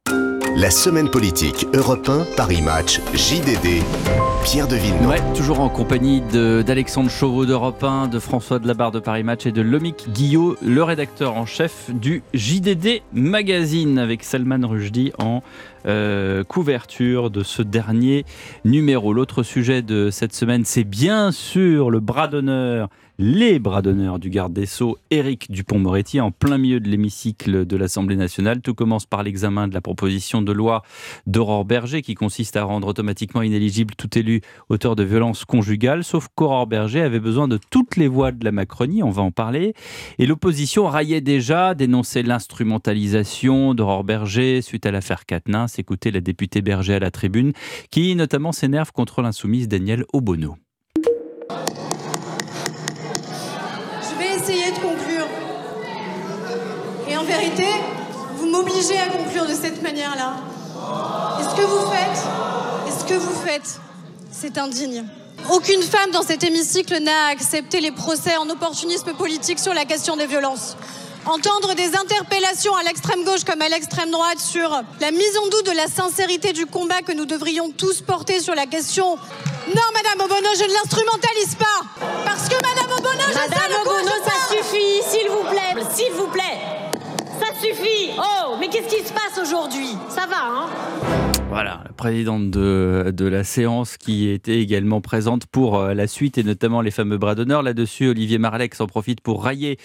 La 0.58 0.70
semaine 0.70 1.10
politique 1.10 1.66
Europe 1.74 2.08
1, 2.08 2.34
Paris 2.34 2.62
Match, 2.62 2.98
JDD, 3.12 3.82
Pierre 4.42 4.66
de. 4.66 4.76
Ouais, 5.06 5.20
toujours 5.34 5.60
en 5.60 5.68
compagnie 5.68 6.22
d'Alexandre 6.22 7.10
Chauveau 7.10 7.44
d'Europe 7.44 7.84
1, 7.84 8.08
de 8.08 8.18
François 8.18 8.58
Delabarre 8.58 8.90
de 8.90 8.98
Paris 8.98 9.22
Match 9.22 9.44
et 9.44 9.52
de 9.52 9.60
Lomic 9.60 10.06
Guillot, 10.08 10.56
le 10.62 10.82
rédacteur 10.82 11.36
en 11.36 11.44
chef 11.44 11.90
du 11.92 12.22
JDD 12.32 13.02
Magazine, 13.12 13.98
avec 13.98 14.24
Salman 14.24 14.66
Rushdie 14.66 15.12
en 15.18 15.42
euh, 15.84 16.42
couverture 16.42 17.30
de 17.30 17.42
ce 17.42 17.60
dernier 17.60 18.24
numéro. 18.64 19.12
L'autre 19.12 19.42
sujet 19.42 19.82
de 19.82 20.08
cette 20.10 20.32
semaine, 20.32 20.64
c'est 20.64 20.84
bien 20.84 21.32
sûr 21.32 21.90
le 21.90 22.00
bras 22.00 22.28
d'honneur, 22.28 22.88
les 23.18 23.58
bras 23.58 23.82
d'honneur 23.82 24.18
du 24.18 24.30
garde 24.30 24.52
des 24.52 24.66
Sceaux, 24.66 24.98
Éric 25.10 25.50
Dupont-Moretti, 25.50 26.20
en 26.20 26.30
plein 26.30 26.58
milieu 26.58 26.80
de 26.80 26.88
l'hémicycle 26.88 27.64
de 27.66 27.76
l'Assemblée 27.76 28.16
nationale. 28.16 28.60
Tout 28.60 28.74
commence 28.74 29.06
par 29.06 29.22
l'examen 29.22 29.68
de 29.68 29.74
la 29.74 29.80
proposition 29.80 30.42
de 30.42 30.52
loi 30.52 30.82
d'Aurore 31.26 31.64
Berger 31.64 32.02
qui 32.02 32.14
consiste 32.14 32.56
à 32.56 32.64
rendre 32.64 32.88
automatiquement 32.88 33.42
inéligible 33.42 33.94
tout 33.96 34.18
élu 34.18 34.42
auteur 34.68 34.96
de 34.96 35.02
violences 35.02 35.44
conjugales, 35.44 36.04
sauf 36.04 36.28
qu'Aurore 36.34 36.66
Berger 36.66 37.00
avait 37.00 37.20
besoin 37.20 37.48
de 37.48 37.58
toutes 37.70 37.96
les 37.96 38.08
voix 38.08 38.32
de 38.32 38.44
la 38.44 38.52
Macronie, 38.52 39.02
on 39.02 39.10
va 39.10 39.22
en 39.22 39.30
parler. 39.30 39.74
Et 40.18 40.26
l'opposition 40.26 40.86
raillait 40.86 41.20
déjà, 41.20 41.74
dénonçait 41.74 42.22
l'instrumentalisation 42.22 43.74
d'Aurore 43.74 44.04
Berger 44.04 44.62
suite 44.62 44.86
à 44.86 44.90
l'affaire 44.90 45.26
Quatennens. 45.26 45.78
Écoutez 45.78 46.10
la 46.10 46.20
députée 46.20 46.62
Berger 46.62 46.94
à 46.94 47.00
la 47.00 47.10
tribune, 47.10 47.52
qui 47.90 48.14
notamment 48.14 48.52
s'énerve 48.52 48.92
contre 48.92 49.22
l'insoumise 49.22 49.68
Danielle 49.68 50.04
Obono. 50.12 50.56
M'obligez 58.76 58.98
à 59.00 59.06
conclure 59.06 59.46
de 59.46 59.54
cette 59.54 59.82
manière-là. 59.82 60.34
Et 61.40 61.44
ce 61.44 61.60
que 61.60 61.66
vous 61.66 61.90
faites, 61.90 62.24
et 62.86 62.90
ce 62.90 63.04
que 63.04 63.14
vous 63.14 63.34
faites, 63.34 63.80
c'est 64.30 64.58
indigne. 64.58 65.04
Aucune 65.50 65.82
femme 65.82 66.10
dans 66.12 66.22
cet 66.22 66.44
hémicycle 66.44 66.98
n'a 67.00 67.28
accepté 67.30 67.80
les 67.80 67.90
procès 67.90 68.36
en 68.36 68.48
opportunisme 68.50 69.14
politique 69.14 69.58
sur 69.58 69.72
la 69.72 69.84
question 69.84 70.16
des 70.16 70.26
violences. 70.26 70.76
Entendre 71.24 71.74
des 71.74 71.96
interpellations 71.96 72.74
à 72.76 72.82
l'extrême 72.84 73.24
gauche 73.24 73.44
comme 73.44 73.60
à 73.62 73.68
l'extrême 73.68 74.10
droite 74.10 74.38
sur 74.38 74.70
la 75.00 75.10
mise 75.10 75.38
en 75.42 75.48
doute 75.48 75.66
de 75.66 75.72
la 75.72 75.88
sincérité 75.88 76.52
du 76.52 76.66
combat 76.66 77.02
que 77.02 77.12
nous 77.12 77.26
devrions 77.26 77.70
tous 77.70 78.00
porter 78.00 78.40
sur 78.40 78.54
la 78.54 78.66
question. 78.66 79.16
Non, 79.68 79.82
Madame 79.94 80.24
Obono, 80.24 80.48
je 80.56 80.64
ne 80.64 80.72
l'instrumentalise 80.72 81.54
pas. 81.56 82.06
Parce 82.24 82.48
que 82.48 82.54
Madame 82.54 82.92
Obono, 82.98 83.22
je 83.28 83.32
sais 83.32 83.48
Madame 83.48 83.70
de 83.70 83.84
quoi 83.84 83.94
Obono, 83.94 84.10
je 84.24 84.30
ça 84.30 84.36
parle. 84.36 84.58
suffit, 84.58 85.02
s'il 85.10 85.28
vous 85.28 85.44
plaît, 85.50 85.84
s'il 85.94 86.12
vous 86.12 86.28
plaît. 86.28 86.85
Suffit. 87.66 88.10
Oh, 88.18 88.56
mais 88.60 88.68
qu'est-ce 88.68 88.94
qui 88.94 89.02
se 89.02 89.12
passe 89.12 89.40
aujourd'hui? 89.42 89.96
Ça 90.08 90.26
va, 90.26 90.36
hein? 90.46 90.66
Voilà, 91.48 91.82
la 91.86 91.92
présidente 91.92 92.50
de, 92.50 93.12
de 93.16 93.24
la 93.24 93.44
séance 93.44 93.96
qui 93.96 94.28
était 94.28 94.58
également 94.60 95.00
présente 95.00 95.46
pour 95.46 95.78
euh, 95.78 95.94
la 95.94 96.06
suite 96.06 96.36
et 96.38 96.42
notamment 96.42 96.80
les 96.82 96.90
fameux 96.90 97.16
bras 97.18 97.34
d'honneur. 97.34 97.62
Là-dessus, 97.62 98.08
Olivier 98.08 98.36
Marlex 98.36 98.80
en 98.80 98.86
profite 98.86 99.20
pour 99.20 99.42
railler 99.42 99.78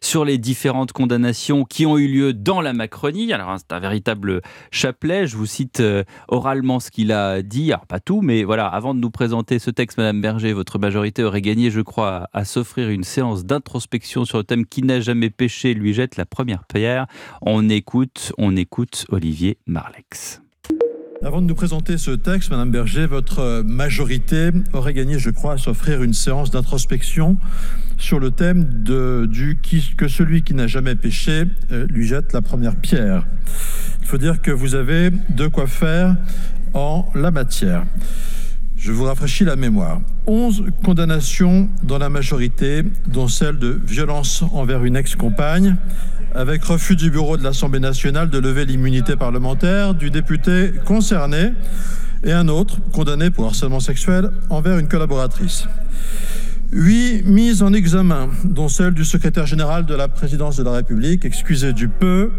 sur 0.00 0.24
les 0.24 0.38
différentes 0.38 0.92
condamnations 0.92 1.64
qui 1.64 1.84
ont 1.86 1.98
eu 1.98 2.06
lieu 2.08 2.32
dans 2.32 2.60
la 2.60 2.72
Macronie. 2.72 3.32
Alors, 3.32 3.50
hein, 3.50 3.56
c'est 3.58 3.74
un 3.74 3.80
véritable 3.80 4.40
chapelet. 4.70 5.26
Je 5.26 5.36
vous 5.36 5.44
cite 5.44 5.80
euh, 5.80 6.04
oralement 6.28 6.80
ce 6.80 6.90
qu'il 6.90 7.12
a 7.12 7.42
dit. 7.42 7.72
Alors, 7.72 7.86
pas 7.86 8.00
tout, 8.00 8.22
mais 8.22 8.44
voilà, 8.44 8.66
avant 8.66 8.94
de 8.94 9.00
nous 9.00 9.10
présenter 9.10 9.58
ce 9.58 9.70
texte, 9.70 9.98
Madame 9.98 10.22
Berger, 10.22 10.52
votre 10.54 10.78
majorité 10.78 11.24
aurait 11.24 11.42
gagné, 11.42 11.70
je 11.70 11.80
crois, 11.80 12.28
à, 12.32 12.40
à 12.40 12.44
s'offrir 12.44 12.88
une 12.88 13.04
séance 13.04 13.44
d'introspection 13.44 14.24
sur 14.24 14.38
le 14.38 14.44
thème 14.44 14.64
qui 14.64 14.82
n'a 14.82 15.00
jamais 15.00 15.30
péché? 15.30 15.74
lui 15.74 15.92
jette 15.92 16.16
la 16.16 16.24
première 16.24 16.64
pierre. 16.64 17.06
On 17.42 17.68
écoute, 17.68 18.32
on 18.38 18.56
écoute 18.56 19.06
Olivier 19.10 19.58
Marlex. 19.66 20.40
Avant 21.24 21.42
de 21.42 21.46
nous 21.46 21.54
présenter 21.56 21.98
ce 21.98 22.12
texte, 22.12 22.50
Madame 22.50 22.70
Berger, 22.70 23.06
votre 23.06 23.40
euh, 23.40 23.62
majorité 23.64 24.50
aurait 24.72 24.94
gagné, 24.94 25.18
je 25.18 25.30
crois, 25.30 25.54
à 25.54 25.58
s'offrir 25.58 26.04
une 26.04 26.12
séance 26.12 26.52
d'introspection 26.52 27.38
sur 27.96 28.20
le 28.20 28.30
thème 28.30 28.68
de, 28.84 29.26
du 29.28 29.58
qui, 29.60 29.84
que 29.96 30.06
celui 30.06 30.42
qui 30.42 30.54
n'a 30.54 30.68
jamais 30.68 30.94
péché 30.94 31.44
euh, 31.72 31.88
lui 31.88 32.06
jette 32.06 32.32
la 32.32 32.40
première 32.40 32.76
pierre. 32.76 33.26
Il 34.00 34.06
faut 34.06 34.18
dire 34.18 34.40
que 34.40 34.52
vous 34.52 34.76
avez 34.76 35.10
de 35.10 35.48
quoi 35.48 35.66
faire 35.66 36.16
en 36.72 37.08
la 37.16 37.32
matière. 37.32 37.84
Je 38.76 38.92
vous 38.92 39.04
rafraîchis 39.04 39.44
la 39.44 39.56
mémoire. 39.56 40.00
11 40.28 40.66
condamnations 40.84 41.68
dans 41.82 41.98
la 41.98 42.10
majorité, 42.10 42.84
dont 43.08 43.26
celle 43.26 43.58
de 43.58 43.80
violence 43.84 44.44
envers 44.52 44.84
une 44.84 44.94
ex-compagne, 44.94 45.76
avec 46.34 46.64
refus 46.64 46.96
du 46.96 47.10
bureau 47.10 47.36
de 47.36 47.42
l'Assemblée 47.42 47.80
nationale 47.80 48.30
de 48.30 48.38
lever 48.38 48.64
l'immunité 48.64 49.16
parlementaire 49.16 49.94
du 49.94 50.10
député 50.10 50.72
concerné, 50.84 51.52
et 52.24 52.32
un 52.32 52.48
autre 52.48 52.78
condamné 52.92 53.30
pour 53.30 53.46
harcèlement 53.46 53.80
sexuel 53.80 54.30
envers 54.50 54.78
une 54.78 54.88
collaboratrice. 54.88 55.66
Huit 56.72 57.22
mises 57.24 57.62
en 57.62 57.72
examen, 57.72 58.28
dont 58.44 58.68
celle 58.68 58.92
du 58.92 59.04
secrétaire 59.04 59.46
général 59.46 59.86
de 59.86 59.94
la 59.94 60.08
présidence 60.08 60.56
de 60.56 60.62
la 60.62 60.72
République, 60.72 61.24
excusé 61.24 61.72
du 61.72 61.88
peu, 61.88 62.30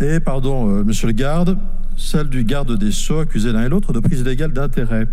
et, 0.00 0.20
pardon, 0.20 0.68
euh, 0.68 0.84
monsieur 0.84 1.06
le 1.06 1.12
garde, 1.12 1.56
celle 1.96 2.28
du 2.28 2.44
garde 2.44 2.78
des 2.78 2.92
Sceaux, 2.92 3.20
accusé 3.20 3.52
l'un 3.52 3.64
et 3.64 3.68
l'autre 3.68 3.92
de 3.92 4.00
prise 4.00 4.20
illégale 4.20 4.52
d'intérêt. 4.52 5.06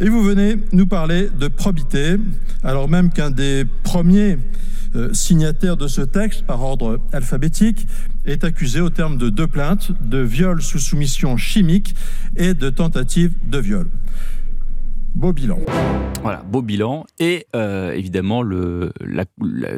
Et 0.00 0.08
vous 0.08 0.22
venez 0.22 0.56
nous 0.72 0.86
parler 0.86 1.28
de 1.38 1.48
probité, 1.48 2.16
alors 2.62 2.88
même 2.88 3.10
qu'un 3.10 3.30
des 3.30 3.64
premiers 3.82 4.38
euh, 4.96 5.12
signataires 5.12 5.76
de 5.76 5.88
ce 5.88 6.00
texte, 6.00 6.44
par 6.46 6.62
ordre 6.62 7.00
alphabétique, 7.12 7.86
est 8.26 8.44
accusé 8.44 8.80
au 8.80 8.90
terme 8.90 9.18
de 9.18 9.28
deux 9.28 9.46
plaintes 9.46 9.90
de 10.00 10.18
viol 10.18 10.62
sous 10.62 10.78
soumission 10.78 11.36
chimique 11.36 11.94
et 12.36 12.54
de 12.54 12.70
tentative 12.70 13.32
de 13.46 13.58
viol. 13.58 13.86
Beau 15.14 15.32
bilan. 15.32 15.60
Voilà, 16.22 16.42
beau 16.42 16.60
bilan. 16.60 17.04
Et 17.20 17.46
euh, 17.54 17.92
évidemment, 17.92 18.42
le, 18.42 18.92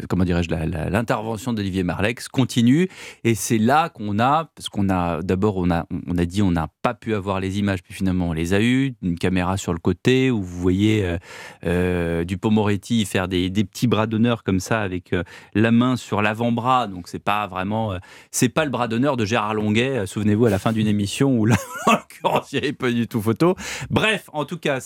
comment 0.09 0.25
dirais-je, 0.25 0.49
l'intervention 0.49 1.53
d'Olivier 1.53 1.83
Marlex 1.83 2.29
continue. 2.29 2.89
Et 3.23 3.35
c'est 3.35 3.59
là 3.59 3.91
qu'on 3.91 4.19
a, 4.19 4.51
parce 4.55 4.71
qu'on 4.71 4.89
a, 4.89 5.23
d'abord, 5.23 5.59
on 5.59 5.71
a, 5.71 5.87
on 6.07 6.17
a 6.17 6.25
dit 6.25 6.41
on 6.41 6.53
n'a 6.53 6.69
pas 6.87 6.95
pu 6.95 7.17
avoir 7.17 7.41
les 7.41 7.59
images, 7.59 7.83
puis 7.83 7.93
finalement 7.93 8.29
on 8.29 8.33
les 8.33 8.55
a 8.55 8.61
eues. 8.61 8.95
Une 9.03 9.19
caméra 9.19 9.57
sur 9.57 9.73
le 9.73 9.81
côté 9.81 10.31
où 10.31 10.41
vous 10.41 10.61
voyez 10.61 11.05
euh, 11.05 11.19
euh, 11.65 12.23
Dupont-Moretti 12.23 13.05
faire 13.07 13.27
des, 13.27 13.51
des 13.51 13.65
petits 13.65 13.89
bras 13.89 14.07
d'honneur 14.07 14.45
comme 14.45 14.61
ça 14.61 14.83
avec 14.83 15.13
euh, 15.13 15.25
la 15.53 15.73
main 15.73 15.97
sur 15.97 16.23
l'avant-bras. 16.23 16.87
Donc 16.87 17.09
c'est 17.09 17.19
pas 17.19 17.49
vraiment, 17.49 17.93
euh, 17.95 17.99
c'est 18.31 18.49
pas 18.51 18.65
le 18.65 18.71
bras 18.71 18.87
d'honneur 18.87 19.17
de 19.17 19.25
Gérard 19.25 19.55
Longuet. 19.55 19.99
euh, 19.99 20.07
Souvenez-vous 20.07 20.47
à 20.47 20.51
la 20.51 20.61
fin 20.61 20.73
d'une 20.73 20.87
émission 20.87 21.37
où 21.37 21.45
là, 21.45 21.57
en 21.89 21.93
l'occurrence, 21.95 22.53
il 22.53 22.61
n'y 22.61 22.67
avait 22.67 22.73
pas 22.73 22.93
du 22.93 23.09
tout 23.09 23.21
photo. 23.21 23.57
Bref, 23.91 24.31
en 24.33 24.45
tout 24.45 24.59
cas, 24.59 24.79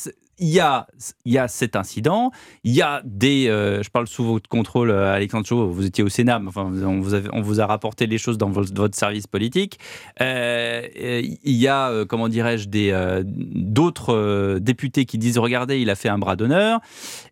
il 0.43 0.49
y 0.49 0.59
a, 0.61 0.87
il 1.27 1.35
y 1.35 1.37
a 1.39 1.49
cet 1.49 1.77
incident, 1.77 2.31
il 2.65 2.73
y 2.73 2.81
a 2.81 3.03
des, 3.05 3.45
je 3.49 3.91
parle 3.91 4.07
sous 4.07 4.25
votre 4.25 4.49
contrôle, 4.49 4.91
Alexandre 4.91 5.47
Chauveau, 5.47 5.69
vous 5.71 5.85
étiez 5.85 6.03
au 6.03 6.09
Sénat, 6.09 6.39
mais 6.39 6.49
enfin, 6.49 6.63
on 6.65 6.99
vous, 6.99 7.13
avez- 7.13 7.29
on 7.35 7.43
vous 7.43 7.61
a 7.61 7.67
rapporté 7.67 8.07
les 8.07 8.17
choses 8.17 8.39
dans 8.39 8.49
votre, 8.49 8.95
service 8.97 9.27
politique. 9.27 9.79
Il 10.19 11.29
y 11.45 11.69
a, 11.69 11.90
euh, 11.91 12.05
comment 12.05 12.29
dirais-je, 12.29 12.69
des, 12.69 12.91
euh, 12.91 13.23
d'autres 13.27 14.15
euh, 14.15 14.59
députés 14.59 15.05
qui 15.05 15.19
disent, 15.19 15.39
regardez, 15.39 15.81
il 15.81 15.91
a 15.91 15.95
fait 15.95 16.09
un 16.09 16.19
bras 16.19 16.37
d'honneur. 16.37 16.81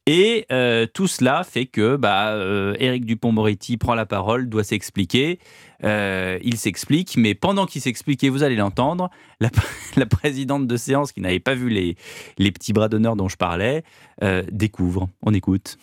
Et 0.06 0.46
euh, 0.52 0.86
tout 0.92 1.06
cela 1.06 1.44
fait 1.44 1.66
que 1.66 1.96
bah, 1.96 2.30
euh, 2.30 2.74
Éric 2.78 3.04
Dupont-Moretti 3.04 3.76
prend 3.76 3.94
la 3.94 4.06
parole, 4.06 4.48
doit 4.48 4.64
s'expliquer. 4.64 5.38
Euh, 5.84 6.38
il 6.42 6.56
s'explique, 6.56 7.16
mais 7.16 7.34
pendant 7.34 7.66
qu'il 7.66 7.80
s'explique, 7.82 8.24
et 8.24 8.28
vous 8.28 8.42
allez 8.42 8.56
l'entendre, 8.56 9.10
la, 9.40 9.50
la 9.96 10.06
présidente 10.06 10.66
de 10.66 10.76
séance, 10.76 11.12
qui 11.12 11.20
n'avait 11.20 11.40
pas 11.40 11.54
vu 11.54 11.68
les, 11.68 11.96
les 12.38 12.50
petits 12.50 12.72
bras 12.72 12.88
d'honneur 12.88 13.16
dont 13.16 13.28
je 13.28 13.36
parlais, 13.36 13.84
euh, 14.22 14.42
découvre. 14.50 15.08
On 15.22 15.34
écoute. 15.34 15.78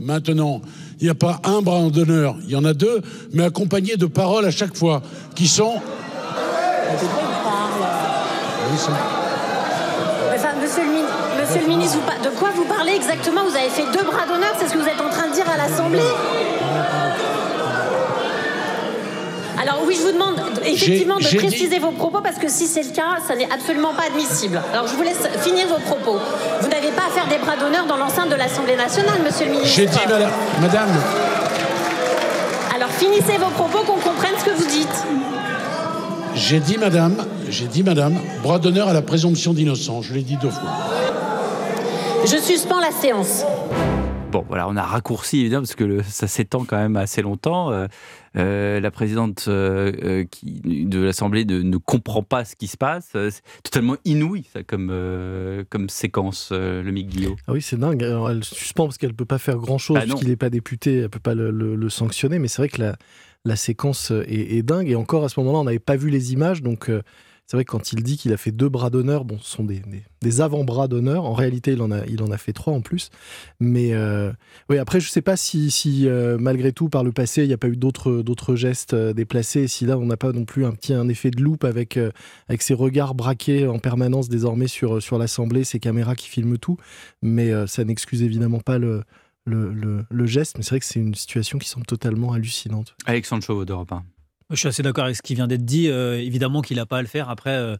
Maintenant, 0.00 0.60
il 1.00 1.04
n'y 1.04 1.10
a 1.10 1.14
pas 1.14 1.40
un 1.44 1.62
bras 1.62 1.88
d'honneur, 1.90 2.36
il 2.44 2.50
y 2.50 2.56
en 2.56 2.64
a 2.64 2.74
deux, 2.74 3.00
mais 3.32 3.44
accompagnés 3.44 3.96
de 3.96 4.06
paroles 4.06 4.44
à 4.44 4.50
chaque 4.50 4.76
fois, 4.76 5.02
qui 5.34 5.46
sont... 5.46 5.80
Enfin, 10.34 10.48
monsieur 10.60 10.82
le, 10.82 10.90
min- 10.90 11.40
monsieur 11.40 11.60
le 11.60 11.66
ministre, 11.68 11.96
vous 11.98 12.24
de 12.24 12.30
quoi 12.36 12.48
vous 12.54 12.64
parlez 12.64 12.92
exactement? 12.94 13.42
Vous 13.48 13.56
avez 13.56 13.70
fait 13.70 13.84
deux 13.92 14.04
bras 14.04 14.26
d'honneur, 14.26 14.52
c'est 14.58 14.68
ce 14.68 14.72
que 14.74 14.78
vous 14.78 14.88
êtes 14.88 15.00
en 15.00 15.08
train 15.10 15.28
de 15.28 15.32
dire 15.32 15.46
à 15.48 15.56
l'Assemblée? 15.56 16.00
Alors 19.60 19.80
oui, 19.86 19.96
je 19.98 20.02
vous 20.06 20.12
demande 20.12 20.34
effectivement 20.64 21.16
de 21.16 21.22
dit- 21.22 21.36
préciser 21.36 21.78
vos 21.78 21.90
propos 21.90 22.20
parce 22.22 22.36
que 22.36 22.48
si 22.48 22.66
c'est 22.66 22.82
le 22.82 22.90
cas, 22.94 23.16
ça 23.26 23.34
n'est 23.34 23.48
absolument 23.50 23.94
pas 23.94 24.04
admissible. 24.04 24.60
Alors 24.72 24.86
je 24.86 24.94
vous 24.94 25.02
laisse 25.02 25.26
finir 25.42 25.66
vos 25.68 25.78
propos. 25.78 26.18
Vous 26.60 26.68
n'avez 26.68 26.90
pas 26.90 27.04
à 27.08 27.10
faire 27.10 27.26
des 27.26 27.38
bras 27.38 27.56
d'honneur 27.56 27.86
dans 27.86 27.96
l'enceinte 27.96 28.28
de 28.28 28.34
l'Assemblée 28.34 28.76
nationale, 28.76 29.18
monsieur 29.24 29.46
le 29.46 29.52
ministre. 29.52 29.74
J'ai 29.74 29.86
dit, 29.86 29.98
madame, 30.06 30.28
Alors 32.74 32.90
finissez 32.90 33.38
vos 33.38 33.48
propos 33.50 33.78
qu'on 33.78 33.98
comprenne 33.98 34.34
ce 34.38 34.44
que 34.44 34.50
vous. 34.50 34.65
J'ai 36.36 36.60
dit, 36.60 36.76
madame, 36.78 37.16
j'ai 37.48 37.66
dit, 37.66 37.82
madame, 37.82 38.14
bras 38.42 38.58
d'honneur 38.58 38.88
à 38.88 38.92
la 38.92 39.02
présomption 39.02 39.52
d'innocence, 39.54 40.04
je 40.06 40.14
l'ai 40.14 40.22
dit 40.22 40.36
deux 40.36 40.50
fois. 40.50 40.70
Je 42.24 42.36
suspends 42.36 42.80
la 42.80 42.90
séance. 42.90 43.44
Bon, 44.32 44.44
voilà, 44.48 44.68
on 44.68 44.76
a 44.76 44.82
raccourci 44.82 45.40
évidemment 45.40 45.62
parce 45.62 45.76
que 45.76 45.84
le- 45.84 46.02
ça 46.02 46.26
s'étend 46.26 46.64
quand 46.64 46.76
même 46.76 46.96
assez 46.96 47.22
longtemps. 47.22 47.70
Euh, 47.70 47.86
euh, 48.36 48.80
la 48.80 48.90
présidente 48.90 49.44
euh, 49.48 49.92
euh, 50.04 50.24
qui, 50.30 50.60
de 50.84 51.00
l'Assemblée 51.00 51.44
ne, 51.44 51.62
ne 51.62 51.76
comprend 51.78 52.22
pas 52.22 52.44
ce 52.44 52.54
qui 52.56 52.66
se 52.66 52.76
passe. 52.76 53.10
C'est 53.12 53.40
totalement 53.62 53.96
inouï 54.04 54.44
ça 54.52 54.62
comme, 54.64 54.90
euh, 54.92 55.62
comme 55.70 55.88
séquence, 55.88 56.50
euh, 56.52 56.82
le 56.82 56.90
Mick 56.90 57.08
Guillot. 57.08 57.36
Ah 57.46 57.52
oui, 57.52 57.62
c'est 57.62 57.78
dingue. 57.78 58.02
Alors, 58.02 58.28
elle 58.30 58.44
suspend 58.44 58.84
parce 58.86 58.98
qu'elle 58.98 59.14
peut 59.14 59.24
pas 59.24 59.38
faire 59.38 59.56
grand 59.56 59.78
chose, 59.78 59.94
Bah 59.94 60.04
non. 60.04 60.14
puisqu'il 60.14 60.28
n'est 60.30 60.36
pas 60.36 60.50
député, 60.50 60.98
elle 60.98 61.08
peut 61.08 61.20
pas 61.20 61.34
le, 61.34 61.50
le- 61.50 61.76
le 61.76 61.88
sanctionner. 61.88 62.38
Mais 62.40 62.48
c'est 62.48 62.60
vrai 62.60 62.68
que 62.68 62.82
la, 62.82 62.96
la 63.46 63.56
séquence 63.56 64.10
est, 64.10 64.56
est 64.56 64.62
dingue. 64.62 64.90
Et 64.90 64.96
encore 64.96 65.24
à 65.24 65.28
ce 65.28 65.38
moment-là, 65.40 65.58
on 65.60 65.64
n'avait 65.64 65.78
pas 65.78 65.96
vu 65.96 66.10
les 66.10 66.32
images. 66.32 66.62
Donc 66.62 66.90
euh, 66.90 67.02
c'est 67.48 67.56
vrai 67.56 67.64
que 67.64 67.70
quand 67.70 67.92
il 67.92 68.02
dit 68.02 68.16
qu'il 68.16 68.32
a 68.32 68.36
fait 68.36 68.50
deux 68.50 68.68
bras 68.68 68.90
d'honneur, 68.90 69.24
bon, 69.24 69.38
ce 69.40 69.48
sont 69.48 69.62
des, 69.62 69.78
des- 69.78 70.02
des 70.20 70.40
avant-bras 70.40 70.88
d'honneur. 70.88 71.24
En 71.24 71.32
réalité, 71.32 71.74
il 71.74 71.80
en, 71.80 71.92
a, 71.92 72.04
il 72.06 72.20
en 72.20 72.32
a 72.32 72.38
fait 72.38 72.52
trois 72.52 72.72
en 72.72 72.80
plus. 72.80 73.10
Mais 73.60 73.94
euh, 73.94 74.32
oui, 74.68 74.78
après, 74.78 74.98
je 74.98 75.08
sais 75.08 75.22
pas 75.22 75.36
si, 75.36 75.70
si 75.70 76.08
euh, 76.08 76.38
malgré 76.40 76.72
tout, 76.72 76.88
par 76.88 77.04
le 77.04 77.12
passé, 77.12 77.42
il 77.44 77.46
n'y 77.46 77.54
a 77.54 77.58
pas 77.58 77.68
eu 77.68 77.76
d'autres 77.76 78.56
gestes 78.56 78.94
euh, 78.94 79.12
déplacés. 79.12 79.68
Si 79.68 79.86
là, 79.86 79.96
on 79.96 80.06
n'a 80.06 80.16
pas 80.16 80.32
non 80.32 80.44
plus 80.44 80.64
un 80.66 80.72
petit 80.72 80.92
un 80.92 81.08
effet 81.08 81.30
de 81.30 81.40
loupe 81.40 81.62
avec, 81.62 81.96
euh, 81.96 82.10
avec 82.48 82.62
ces 82.62 82.74
regards 82.74 83.14
braqués 83.14 83.68
en 83.68 83.78
permanence 83.78 84.28
désormais 84.28 84.66
sur, 84.66 85.00
sur 85.00 85.16
l'Assemblée, 85.16 85.62
ces 85.62 85.78
caméras 85.78 86.16
qui 86.16 86.28
filment 86.28 86.58
tout. 86.58 86.78
Mais 87.22 87.52
euh, 87.52 87.68
ça 87.68 87.84
n'excuse 87.84 88.24
évidemment 88.24 88.58
pas 88.58 88.78
le, 88.78 89.04
le, 89.46 89.72
le- 89.72 90.04
le 90.10 90.26
geste. 90.26 90.58
Mais 90.58 90.62
c'est 90.62 90.70
vrai 90.70 90.80
que 90.80 90.86
c'est 90.86 91.00
une 91.00 91.14
situation 91.14 91.58
qui 91.58 91.68
semble 91.68 91.86
totalement 91.86 92.32
hallucinante. 92.32 92.94
Alexandre 93.06 93.42
Chauveau 93.42 93.64
d'Europe 93.64 93.92
1. 93.92 94.04
Je 94.50 94.56
suis 94.56 94.68
assez 94.68 94.82
d'accord 94.82 95.04
avec 95.04 95.16
ce 95.16 95.22
qui 95.22 95.34
vient 95.34 95.46
d'être 95.46 95.64
dit. 95.64 95.88
Euh, 95.88 96.18
évidemment 96.20 96.62
qu'il 96.62 96.76
n'a 96.76 96.86
pas 96.86 96.98
à 96.98 97.02
le 97.02 97.08
faire. 97.08 97.30
Après, 97.30 97.50
euh, 97.56 97.76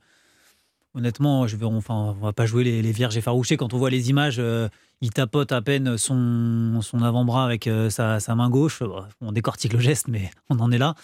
honnêtement, 0.94 1.46
je 1.46 1.56
vais, 1.56 1.66
enfin, 1.66 2.14
on 2.20 2.24
va 2.24 2.32
pas 2.32 2.46
jouer 2.46 2.64
les, 2.64 2.82
les 2.82 2.92
vierges 2.92 3.16
effarouchées. 3.16 3.56
Quand 3.56 3.74
on 3.74 3.78
voit 3.78 3.90
les 3.90 4.10
images, 4.10 4.36
euh, 4.38 4.68
il 5.00 5.10
tapote 5.10 5.52
à 5.52 5.60
peine 5.62 5.98
son, 5.98 6.80
son 6.82 7.02
avant-bras 7.02 7.44
avec 7.44 7.66
euh, 7.66 7.90
sa, 7.90 8.18
sa 8.20 8.34
main 8.34 8.48
gauche. 8.50 8.80
Bon, 8.82 9.04
on 9.20 9.32
décortique 9.32 9.74
le 9.74 9.80
geste, 9.80 10.08
mais 10.08 10.30
on 10.50 10.58
en 10.58 10.72
est 10.72 10.78
là. 10.78 10.94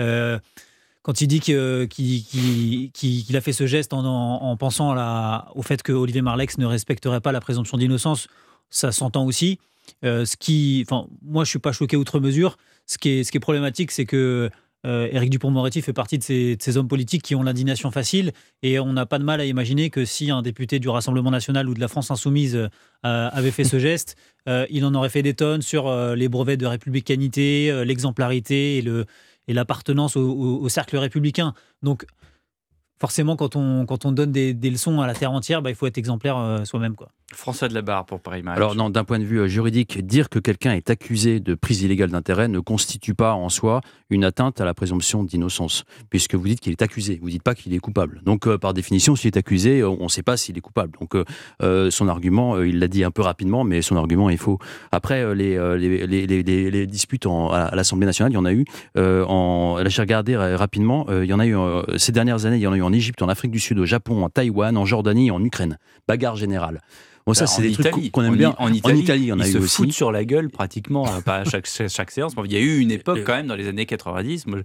Euh, 0.00 0.38
quand 1.02 1.20
il 1.20 1.26
dit 1.26 1.40
qu'il 1.40 1.88
qu'il- 1.88 2.24
qu'il- 2.92 3.24
qu'il 3.24 3.36
a 3.36 3.40
fait 3.40 3.52
ce 3.52 3.66
geste 3.66 3.92
en, 3.92 4.04
en- 4.04 4.42
en 4.42 4.56
pensant 4.56 4.92
à 4.92 4.94
la- 4.94 5.48
au 5.54 5.62
fait 5.62 5.82
que 5.82 5.92
Olivier 5.92 6.22
Marlex 6.22 6.58
ne 6.58 6.66
respecterait 6.66 7.20
pas 7.20 7.32
la 7.32 7.40
présomption 7.40 7.76
d'innocence, 7.76 8.28
ça 8.70 8.92
s'entend 8.92 9.24
aussi. 9.26 9.58
Euh, 10.04 10.24
ce 10.24 10.36
qui, 10.36 10.84
enfin, 10.88 11.06
moi, 11.22 11.44
je 11.44 11.50
suis 11.50 11.58
pas 11.58 11.72
choqué 11.72 11.96
outre 11.96 12.20
mesure. 12.20 12.56
Ce 12.86 12.98
qui 12.98 13.08
est, 13.10 13.24
ce 13.24 13.30
qui 13.30 13.36
est 13.38 13.40
problématique, 13.40 13.90
c'est 13.90 14.04
que 14.06 14.50
euh, 14.84 15.08
Éric 15.12 15.30
Dupont-Moretti 15.30 15.80
fait 15.82 15.92
partie 15.92 16.18
de 16.18 16.24
ces, 16.24 16.56
de 16.56 16.62
ces 16.62 16.76
hommes 16.76 16.88
politiques 16.88 17.22
qui 17.22 17.34
ont 17.36 17.42
l'indignation 17.44 17.90
facile, 17.92 18.32
et 18.62 18.80
on 18.80 18.92
n'a 18.92 19.06
pas 19.06 19.18
de 19.20 19.24
mal 19.24 19.40
à 19.40 19.44
imaginer 19.44 19.90
que 19.90 20.04
si 20.04 20.30
un 20.32 20.42
député 20.42 20.80
du 20.80 20.88
Rassemblement 20.88 21.30
national 21.30 21.68
ou 21.68 21.74
de 21.74 21.80
la 21.80 21.86
France 21.88 22.10
insoumise 22.10 22.56
euh, 22.56 22.68
avait 23.02 23.52
fait 23.52 23.64
ce 23.64 23.78
geste, 23.88 24.16
il 24.70 24.84
en 24.84 24.92
aurait 24.94 25.08
fait 25.08 25.22
des 25.22 25.34
tonnes 25.34 25.62
sur 25.62 25.88
les 26.16 26.28
brevets 26.28 26.56
de 26.56 26.66
républicanité, 26.66 27.84
l'exemplarité 27.84 28.78
et 28.78 28.82
le 28.82 29.06
et 29.48 29.54
l'appartenance 29.54 30.16
au, 30.16 30.28
au- 30.30 30.60
au 30.60 30.68
cercle 30.68 30.96
républicain. 30.96 31.52
Donc 31.82 32.04
forcément, 33.02 33.34
quand 33.34 33.56
on, 33.56 33.84
quand 33.84 34.04
on 34.04 34.12
donne 34.12 34.30
des, 34.30 34.54
des 34.54 34.70
leçons 34.70 35.00
à 35.00 35.08
la 35.08 35.14
terre 35.14 35.32
entière, 35.32 35.60
bah, 35.60 35.70
il 35.70 35.74
faut 35.74 35.88
être 35.88 35.98
exemplaire 35.98 36.36
euh, 36.38 36.64
soi-même. 36.64 36.94
quoi. 36.94 37.08
François 37.34 37.66
de 37.66 37.74
la 37.74 37.82
Barre 37.82 38.04
pour 38.04 38.20
Paris 38.20 38.42
Match. 38.44 38.56
Alors, 38.58 38.74
non, 38.76 38.90
d'un 38.90 39.02
point 39.04 39.18
de 39.18 39.24
vue 39.24 39.40
euh, 39.40 39.48
juridique, 39.48 40.06
dire 40.06 40.28
que 40.28 40.38
quelqu'un 40.38 40.72
est 40.74 40.88
accusé 40.88 41.40
de 41.40 41.54
prise 41.54 41.82
illégale 41.82 42.10
d'intérêt 42.10 42.46
ne 42.46 42.60
constitue 42.60 43.14
pas 43.14 43.32
en 43.34 43.48
soi 43.48 43.80
une 44.10 44.22
atteinte 44.22 44.60
à 44.60 44.64
la 44.66 44.72
présomption 44.74 45.24
d'innocence, 45.24 45.82
puisque 46.10 46.34
vous 46.36 46.46
dites 46.46 46.60
qu'il 46.60 46.70
est 46.72 46.82
accusé, 46.82 47.18
vous 47.20 47.30
dites 47.30 47.42
pas 47.42 47.54
qu'il 47.56 47.72
est 47.74 47.78
coupable. 47.78 48.20
Donc, 48.24 48.46
euh, 48.46 48.56
par 48.58 48.72
définition, 48.74 49.16
s'il 49.16 49.28
est 49.28 49.36
accusé, 49.38 49.82
on 49.82 50.04
ne 50.04 50.08
sait 50.08 50.22
pas 50.22 50.36
s'il 50.36 50.56
est 50.56 50.60
coupable. 50.60 50.92
Donc, 51.00 51.16
euh, 51.62 51.90
son 51.90 52.06
argument, 52.06 52.54
euh, 52.56 52.68
il 52.68 52.78
l'a 52.78 52.86
dit 52.88 53.02
un 53.02 53.10
peu 53.10 53.22
rapidement, 53.22 53.64
mais 53.64 53.82
son 53.82 53.96
argument 53.96 54.28
est 54.30 54.36
faux. 54.36 54.58
Après, 54.92 55.22
euh, 55.24 55.34
les, 55.34 56.06
les, 56.06 56.26
les- 56.26 56.70
les- 56.70 56.86
disputes 56.86 57.24
en- 57.26 57.48
à, 57.50 57.60
à 57.62 57.74
l'Assemblée 57.74 58.06
nationale, 58.06 58.30
il 58.30 58.34
y 58.36 58.38
en 58.38 58.44
a 58.44 58.52
eu. 58.52 58.64
euh, 58.98 59.24
en, 59.24 59.78
là, 59.78 59.88
j'ai 59.88 60.02
regardé 60.02 60.36
rapidement, 60.36 61.06
euh, 61.08 61.24
il 61.24 61.30
y 61.30 61.32
en 61.34 61.40
a 61.40 61.46
eu 61.46 61.56
euh, 61.56 61.82
ces 61.96 62.12
dernières 62.12 62.44
années, 62.46 62.56
il 62.58 62.62
y 62.62 62.66
en 62.66 62.72
a 62.72 62.76
eu 62.76 62.82
en 62.82 62.91
Égypte, 62.92 63.22
en 63.22 63.28
Afrique 63.28 63.50
du 63.50 63.60
Sud, 63.60 63.78
au 63.78 63.86
Japon, 63.86 64.24
en 64.24 64.28
Taïwan, 64.28 64.76
en 64.76 64.84
Jordanie 64.84 65.28
et 65.28 65.30
en 65.30 65.42
Ukraine. 65.44 65.78
Bagarre 66.08 66.36
générale. 66.36 66.80
Bon, 67.26 67.34
ça, 67.34 67.44
Bah, 67.44 67.50
c'est 67.54 67.62
en 67.62 67.64
des 67.64 67.72
trucs 67.72 67.86
Italie. 67.86 68.10
qu'on 68.10 68.22
aime 68.24 68.32
En 68.32 68.36
bien. 68.36 68.54
En 68.58 68.72
Italie, 68.72 69.04
il 69.22 69.24
y 69.26 69.32
en 69.32 69.38
a 69.38 69.46
ils 69.46 69.50
eu 69.50 69.52
se 69.52 69.58
aussi. 69.58 69.76
foutent 69.76 69.92
sur 69.92 70.10
la 70.10 70.24
gueule 70.24 70.50
pratiquement 70.50 71.06
euh, 71.06 71.20
pas 71.20 71.36
à 71.36 71.44
chaque, 71.44 71.68
chaque 71.88 72.10
séance. 72.10 72.34
Bon, 72.34 72.44
Il 72.44 72.52
y 72.52 72.56
a 72.56 72.60
eu 72.60 72.78
une 72.78 72.90
époque 72.90 73.20
quand 73.24 73.34
même 73.34 73.46
dans 73.46 73.54
les 73.54 73.68
années 73.68 73.86
90 73.86 74.48
moi, 74.48 74.58
euh, 74.58 74.62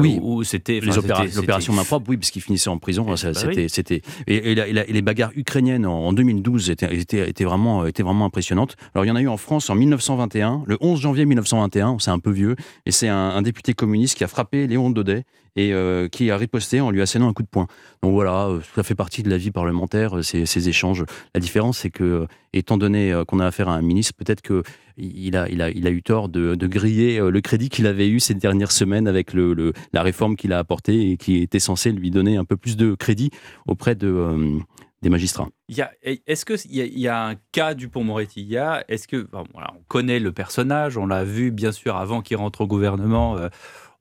Oui, 0.00 0.18
où, 0.20 0.42
c'était 0.44 0.80
l'opération 0.80 1.72
main 1.72 1.84
propre, 1.84 2.10
oui, 2.10 2.16
parce 2.18 2.30
qu'ils 2.30 2.42
finissaient 2.42 2.68
en 2.68 2.78
prison. 2.78 3.16
ça, 3.16 3.28
bah 3.32 3.40
c'était, 3.40 3.62
oui. 3.62 3.70
c'était, 3.70 4.02
et, 4.26 4.54
les 4.54 5.02
bagarres 5.02 5.30
ukrainiennes 5.36 5.86
en, 5.86 6.06
en 6.08 6.12
2012 6.12 6.68
étaient, 6.70 6.94
étaient, 6.94 7.30
étaient 7.30 7.44
vraiment, 7.44 7.86
étaient 7.86 8.02
vraiment 8.02 8.26
impressionnantes. 8.26 8.76
Alors 8.94 9.04
il 9.04 9.08
y 9.08 9.10
en 9.10 9.16
a 9.16 9.22
eu 9.22 9.28
en 9.28 9.36
France 9.38 9.70
en 9.70 9.74
1921, 9.74 10.64
le 10.66 10.76
11 10.80 11.00
janvier 11.00 11.24
1921, 11.24 11.96
c'est 12.00 12.10
un 12.10 12.18
peu 12.18 12.32
vieux, 12.32 12.56
et 12.86 12.90
c'est 12.90 13.08
un, 13.08 13.16
un 13.16 13.40
député 13.42 13.72
communiste 13.72 14.18
qui 14.18 14.24
a 14.24 14.28
frappé 14.28 14.66
Léon 14.66 14.90
Daudet 14.90 15.24
et 15.56 15.72
euh, 15.72 16.08
qui 16.08 16.30
a 16.30 16.36
riposté 16.36 16.80
en 16.80 16.90
lui 16.90 17.00
assénant 17.02 17.28
un 17.28 17.32
coup 17.32 17.42
de 17.42 17.48
poing. 17.48 17.66
Donc 18.02 18.12
voilà, 18.12 18.48
euh, 18.48 18.60
ça 18.74 18.82
fait 18.82 18.94
partie 18.94 19.22
de 19.22 19.30
la 19.30 19.36
vie 19.36 19.50
parlementaire, 19.50 20.18
euh, 20.18 20.22
ces, 20.22 20.68
échanges. 20.68 21.04
La 21.34 21.40
différence, 21.40 21.78
c'est 21.78 21.90
que, 21.90 22.26
étant 22.52 22.76
donné 22.76 23.14
qu'on 23.28 23.40
a 23.40 23.46
affaire 23.46 23.68
à 23.68 23.74
un 23.74 23.82
ministre, 23.82 24.14
peut-être 24.16 24.40
que 24.40 24.62
il 24.96 25.36
a, 25.36 25.48
eu 25.90 26.02
tort 26.02 26.28
de, 26.28 26.54
griller 26.66 27.18
le 27.18 27.40
crédit 27.40 27.68
qu'il 27.68 27.86
avait 27.86 28.08
eu 28.08 28.20
ces 28.20 28.34
dernières 28.34 28.70
semaines 28.70 29.08
avec 29.08 29.32
la 29.34 30.02
réforme 30.02 30.36
qu'il 30.36 30.52
a 30.52 30.58
apportée 30.58 31.10
et 31.10 31.16
qui 31.16 31.42
était 31.42 31.58
censée 31.58 31.90
lui 31.90 32.10
donner 32.10 32.36
un 32.36 32.44
peu 32.44 32.56
plus 32.56 32.76
de 32.76 32.94
crédit 32.94 33.30
auprès 33.66 33.96
de, 33.96 34.60
des 35.02 35.10
magistrats. 35.10 35.48
Est-ce 35.68 36.44
qu'il 36.44 36.72
y, 36.72 37.08
a- 37.08 37.26
un 37.26 37.34
cas 37.50 37.74
du 37.74 37.90
y 38.36 38.56
a- 38.56 38.84
Est-ce 38.88 39.08
que 39.08 39.26
voilà, 39.32 39.72
on 39.76 39.82
connaît 39.88 40.20
le 40.20 40.30
personnage 40.30 40.96
On 40.96 41.06
l'a 41.06 41.24
vu 41.24 41.50
bien 41.50 41.72
sûr 41.72 41.96
avant 41.96 42.22
qu'il 42.22 42.36
rentre 42.36 42.60
au 42.60 42.66
gouvernement. 42.68 43.36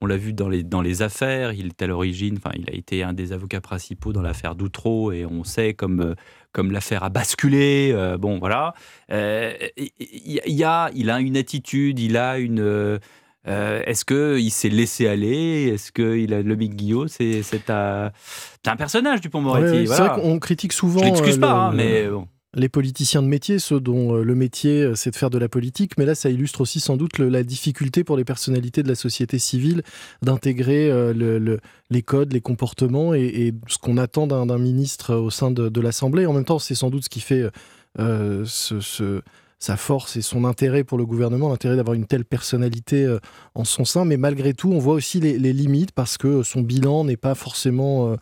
On 0.04 0.06
l'a 0.06 0.18
vu 0.18 0.34
dans 0.34 0.50
les, 0.50 0.64
dans 0.64 0.82
les 0.82 1.02
affaires. 1.02 1.54
Il 1.54 1.68
est 1.68 1.82
à 1.82 1.88
l'origine. 1.88 2.36
Enfin, 2.38 2.52
il 2.60 2.70
a 2.70 2.76
été 2.76 3.02
un 3.04 3.14
des 3.14 3.32
avocats 3.32 3.62
principaux 3.62 4.12
dans 4.14 4.22
l'affaire 4.22 4.54
Doutreau 4.56 5.12
et 5.14 5.26
on 5.26 5.44
sait 5.44 5.74
comme 5.74 6.02
euh, 6.02 6.14
comme 6.52 6.72
l'affaire 6.72 7.04
a 7.04 7.10
basculé. 7.10 7.92
euh, 7.94 8.18
bon, 8.18 8.38
voilà. 8.40 8.74
Euh, 9.12 9.54
Il 9.78 10.42
y 10.54 10.64
a, 10.64 10.92
il 10.94 11.10
a 11.10 11.20
une 11.20 11.38
attitude. 11.38 12.00
Il 12.00 12.18
a 12.18 12.38
une. 12.38 12.60
euh, 12.60 13.00
Est-ce 13.46 14.06
qu'il 14.06 14.52
s'est 14.52 14.70
laissé 14.70 15.08
aller? 15.08 15.70
Est-ce 15.74 15.92
qu'il 15.92 16.34
a 16.34 16.42
le 16.42 16.56
Big 16.56 16.76
Guillaume 16.76 17.08
C'est 17.08 17.42
un, 17.70 18.12
un 18.66 18.76
personnage 18.76 19.22
du 19.22 19.28
ouais, 19.28 19.86
voilà. 19.86 19.96
C'est 19.96 20.10
vrai 20.12 20.22
qu'on 20.22 20.40
critique 20.40 20.74
souvent. 20.74 21.00
Je 21.02 21.06
l'excuse 21.06 21.38
pas, 21.40 21.48
le- 21.48 21.54
hein, 21.60 21.72
mais 21.74 22.08
bon. 22.08 22.28
Les 22.56 22.70
politiciens 22.70 23.24
de 23.24 23.28
métier, 23.28 23.58
ceux 23.58 23.80
dont 23.80 24.16
euh, 24.16 24.24
le 24.24 24.36
métier 24.36 24.84
euh, 24.84 24.96
c'est 24.96 25.10
de 25.10 25.16
faire 25.16 25.32
de 25.32 25.40
la 25.40 25.50
politique, 25.50 25.98
mais 25.98 26.06
là 26.06 26.14
ça 26.14 26.30
illustre 26.30 26.62
aussi 26.62 26.80
sans 26.80 26.98
doute 26.98 27.18
la 27.18 27.42
difficulté 27.42 28.04
pour 28.04 28.16
les 28.16 28.26
personnalités 28.26 28.84
de 28.84 28.88
la 28.88 28.94
société 28.94 29.40
civile 29.40 29.82
d'intégrer 30.22 30.92
euh, 30.92 31.14
le- 31.14 31.40
le- 31.40 31.60
les 31.90 32.04
codes, 32.04 32.32
les 32.32 32.42
comportements 32.42 33.16
et, 33.16 33.54
ce 33.68 33.80
qu'on 33.80 33.98
attend 33.98 34.28
d'un 34.28 34.58
ministre 34.58 35.16
au 35.16 35.32
sein 35.32 35.50
de, 35.50 35.82
l'Assemblée. 35.82 36.26
En 36.28 36.34
même 36.34 36.46
temps, 36.46 36.60
c'est 36.60 36.76
sans 36.76 36.90
doute 36.90 37.06
ce 37.06 37.10
qui 37.10 37.20
fait 37.22 37.44
sa 39.60 39.78
force 39.78 40.18
et 40.18 40.22
son 40.22 40.44
intérêt 40.44 40.84
pour 40.84 40.98
le 40.98 41.06
gouvernement, 41.06 41.50
l'intérêt 41.50 41.76
d'avoir 41.76 41.94
une 41.94 42.08
telle 42.08 42.26
personnalité 42.26 43.16
en 43.54 43.64
son 43.64 43.86
sein. 43.86 44.06
Mais 44.06 44.18
malgré 44.18 44.54
tout, 44.56 44.72
on 44.72 44.80
voit 44.80 44.96
aussi 44.96 45.20
les, 45.20 45.38
limites 45.54 45.92
parce 45.92 46.18
que 46.18 46.42
son 46.42 46.62
bilan 46.62 47.04
n'est 47.06 47.18
pas 47.18 47.36
forcément 47.36 48.16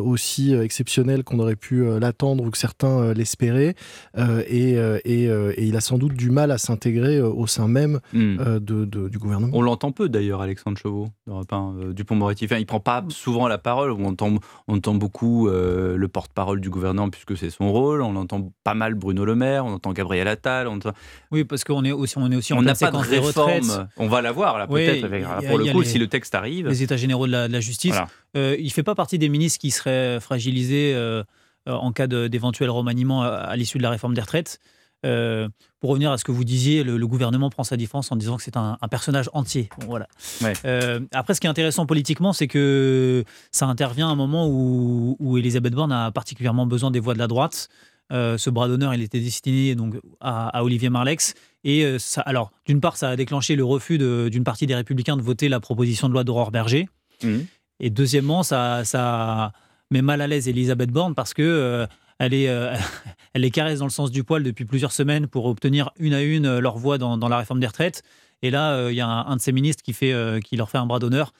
aussi 0.00 0.54
euh, 0.54 0.62
exceptionnel 0.64 1.24
qu'on 1.24 1.38
aurait 1.38 1.56
pu 1.56 1.82
euh, 1.82 1.98
l'attendre 2.00 2.44
ou 2.44 2.50
que 2.50 2.58
certains 2.58 2.98
euh, 2.98 3.14
l'espéraient. 3.14 3.74
Euh, 4.18 4.42
et, 4.48 4.76
euh, 4.78 4.98
et, 5.04 5.28
euh, 5.28 5.52
et 5.56 5.64
il 5.66 5.76
a 5.76 5.80
sans 5.80 5.98
doute 5.98 6.14
du 6.14 6.30
mal 6.30 6.50
à 6.50 6.58
s'intégrer 6.58 7.16
euh, 7.18 7.28
au 7.28 7.46
sein 7.46 7.68
même 7.68 8.00
Hmm. 8.12 8.36
euh, 8.40 8.60
de, 8.60 8.84
de- 8.84 9.08
du 9.08 9.18
gouvernement. 9.18 9.50
On 9.56 9.62
l'entend 9.62 9.92
peu 9.92 10.08
d'ailleurs, 10.08 10.40
Alexandre 10.42 10.76
Chauveau, 10.78 11.08
d'Europe 11.26 11.52
1, 11.52 11.74
euh, 11.78 11.92
Dupont-Moretti. 11.92 12.44
Enfin, 12.46 12.56
il 12.58 12.66
prend 12.66 12.80
pas 12.80 13.04
souvent 13.08 13.48
la 13.48 13.58
parole. 13.58 13.90
On 13.92 14.04
entend, 14.06 14.32
on 14.68 14.76
entend 14.76 14.94
beaucoup 14.94 15.48
euh, 15.48 15.96
le 15.96 16.08
porte-parole 16.08 16.60
du 16.60 16.70
gouvernement 16.70 17.10
puisque 17.10 17.36
c'est 17.36 17.50
son 17.50 17.70
rôle. 17.72 18.02
On 18.02 18.16
entend 18.16 18.52
pas 18.64 18.74
mal 18.74 18.94
Bruno 18.94 19.24
Le 19.24 19.34
Maire. 19.34 19.64
On 19.64 19.72
entend 19.74 19.92
Gabriel 19.92 20.28
Attal. 20.28 20.66
On 20.68 20.74
entend... 20.76 20.92
Oui, 21.30 21.44
parce 21.44 21.64
qu'on 21.64 21.84
est 21.84 21.92
aussi, 21.92 22.18
on 22.18 22.30
est 22.30 22.36
aussi 22.36 22.52
en 22.52 22.58
On 22.58 22.62
n'a 22.62 22.74
pas 22.74 22.90
de 22.90 22.96
réforme. 22.96 23.88
On 23.96 24.08
va 24.08 24.20
la 24.22 24.32
voir 24.32 24.58
là 24.58 24.66
peut-être. 24.66 25.06
pour 25.48 25.60
y 25.62 25.66
le 25.66 25.72
coup, 25.72 25.80
les- 25.80 25.86
si 25.86 25.98
le 25.98 26.06
texte 26.08 26.34
arrive. 26.34 26.68
les 26.68 26.82
états 26.82 26.96
généraux 26.96 27.26
de 27.26 27.32
la, 27.32 27.48
de 27.48 27.52
la 27.52 27.60
justice. 27.60 27.92
Voilà. 27.92 28.08
Euh, 28.36 28.56
il 28.58 28.70
fait 28.72 28.82
pas 28.82 28.94
partie 28.94 29.18
des 29.18 29.28
ministres 29.28 29.58
qui 29.58 29.70
seraient 29.70 30.20
fragilisés 30.20 30.92
euh, 30.94 31.22
euh, 31.68 31.72
en 31.72 31.92
cas 31.92 32.06
d'éventuel 32.06 32.70
remaniement 32.70 33.22
à, 33.22 33.28
à 33.28 33.56
l'issue 33.56 33.78
de 33.78 33.82
la 33.82 33.90
réforme 33.90 34.14
des 34.14 34.20
retraites. 34.20 34.58
Euh, 35.04 35.48
pour 35.80 35.90
revenir 35.90 36.12
à 36.12 36.16
ce 36.16 36.22
que 36.22 36.30
vous 36.30 36.44
disiez, 36.44 36.84
le, 36.84 36.96
le 36.96 37.06
gouvernement 37.08 37.50
prend 37.50 37.64
sa 37.64 37.76
défense 37.76 38.12
en 38.12 38.16
disant 38.16 38.36
que 38.36 38.42
c'est 38.44 38.56
un, 38.56 38.78
un 38.80 38.88
personnage 38.88 39.28
entier. 39.32 39.68
Bon, 39.80 39.86
voilà. 39.88 40.06
Ouais. 40.42 40.52
Euh, 40.64 41.00
après, 41.10 41.34
ce 41.34 41.40
qui 41.40 41.48
est 41.48 41.50
intéressant 41.50 41.86
politiquement, 41.86 42.32
c'est 42.32 42.46
que 42.46 43.24
ça 43.50 43.66
intervient 43.66 44.08
à 44.08 44.12
un 44.12 44.14
moment 44.14 44.46
où, 44.48 45.16
où 45.18 45.38
Elisabeth 45.38 45.74
Borne 45.74 45.90
a 45.90 46.12
particulièrement 46.12 46.66
besoin 46.66 46.92
des 46.92 47.00
voix 47.00 47.14
de 47.14 47.18
la 47.18 47.26
droite. 47.26 47.68
Euh, 48.12 48.38
ce 48.38 48.48
bras 48.50 48.68
d'honneur, 48.68 48.94
il 48.94 49.02
était 49.02 49.18
destiné 49.20 49.74
donc 49.74 49.96
à, 50.20 50.56
à 50.56 50.62
Olivier 50.62 50.88
Marlex. 50.88 51.34
Et 51.64 51.84
euh, 51.84 51.98
ça, 51.98 52.20
alors, 52.20 52.52
d'une 52.66 52.80
part, 52.80 52.96
ça 52.96 53.08
a 53.08 53.16
déclenché 53.16 53.56
le 53.56 53.64
refus 53.64 53.98
d'une 53.98 54.44
partie 54.44 54.66
des 54.66 54.74
Républicains 54.76 55.16
de 55.16 55.22
voter 55.22 55.48
la 55.48 55.58
proposition 55.58 56.08
de 56.08 56.12
loi 56.12 56.22
d'Aurore 56.22 56.52
Berger. 56.52 56.88
Mhm. 57.24 57.46
Et 57.82 57.90
deuxièmement, 57.90 58.44
ça, 58.44 58.84
ça 58.84 59.52
met 59.90 60.02
mal 60.02 60.22
à 60.22 60.26
l'aise 60.28 60.48
Elisabeth 60.48 60.90
Borne 60.90 61.14
parce 61.14 61.34
que 61.34 61.42
euh, 61.42 61.86
elle 62.18 62.32
est, 62.32 62.48
euh, 62.48 62.74
elle 63.34 63.42
les 63.42 63.50
caresse 63.50 63.80
dans 63.80 63.86
le 63.86 63.90
sens 63.90 64.10
du 64.12 64.24
poil 64.24 64.44
depuis 64.44 64.64
plusieurs 64.64 64.92
semaines 64.92 65.26
pour 65.26 65.46
obtenir 65.46 65.90
une 65.98 66.14
à 66.14 66.22
une 66.22 66.46
euh, 66.46 66.60
leur 66.60 66.78
voix 66.78 66.96
dans, 66.96 67.28
la 67.28 67.36
réforme 67.36 67.60
des 67.60 67.66
retraites. 67.66 68.02
Et 68.40 68.50
là, 68.50 68.88
il 68.90 68.96
y 68.96 69.00
a 69.00 69.06
un, 69.06 69.36
de 69.36 69.40
ces 69.40 69.52
ministres 69.52 69.84
qui, 69.84 69.92
fait, 69.92 70.12
qui 70.42 70.56
leur 70.56 70.68
fait 70.68 70.78
un 70.78 70.86
bras 70.86 70.98
d'honneur. 70.98 71.32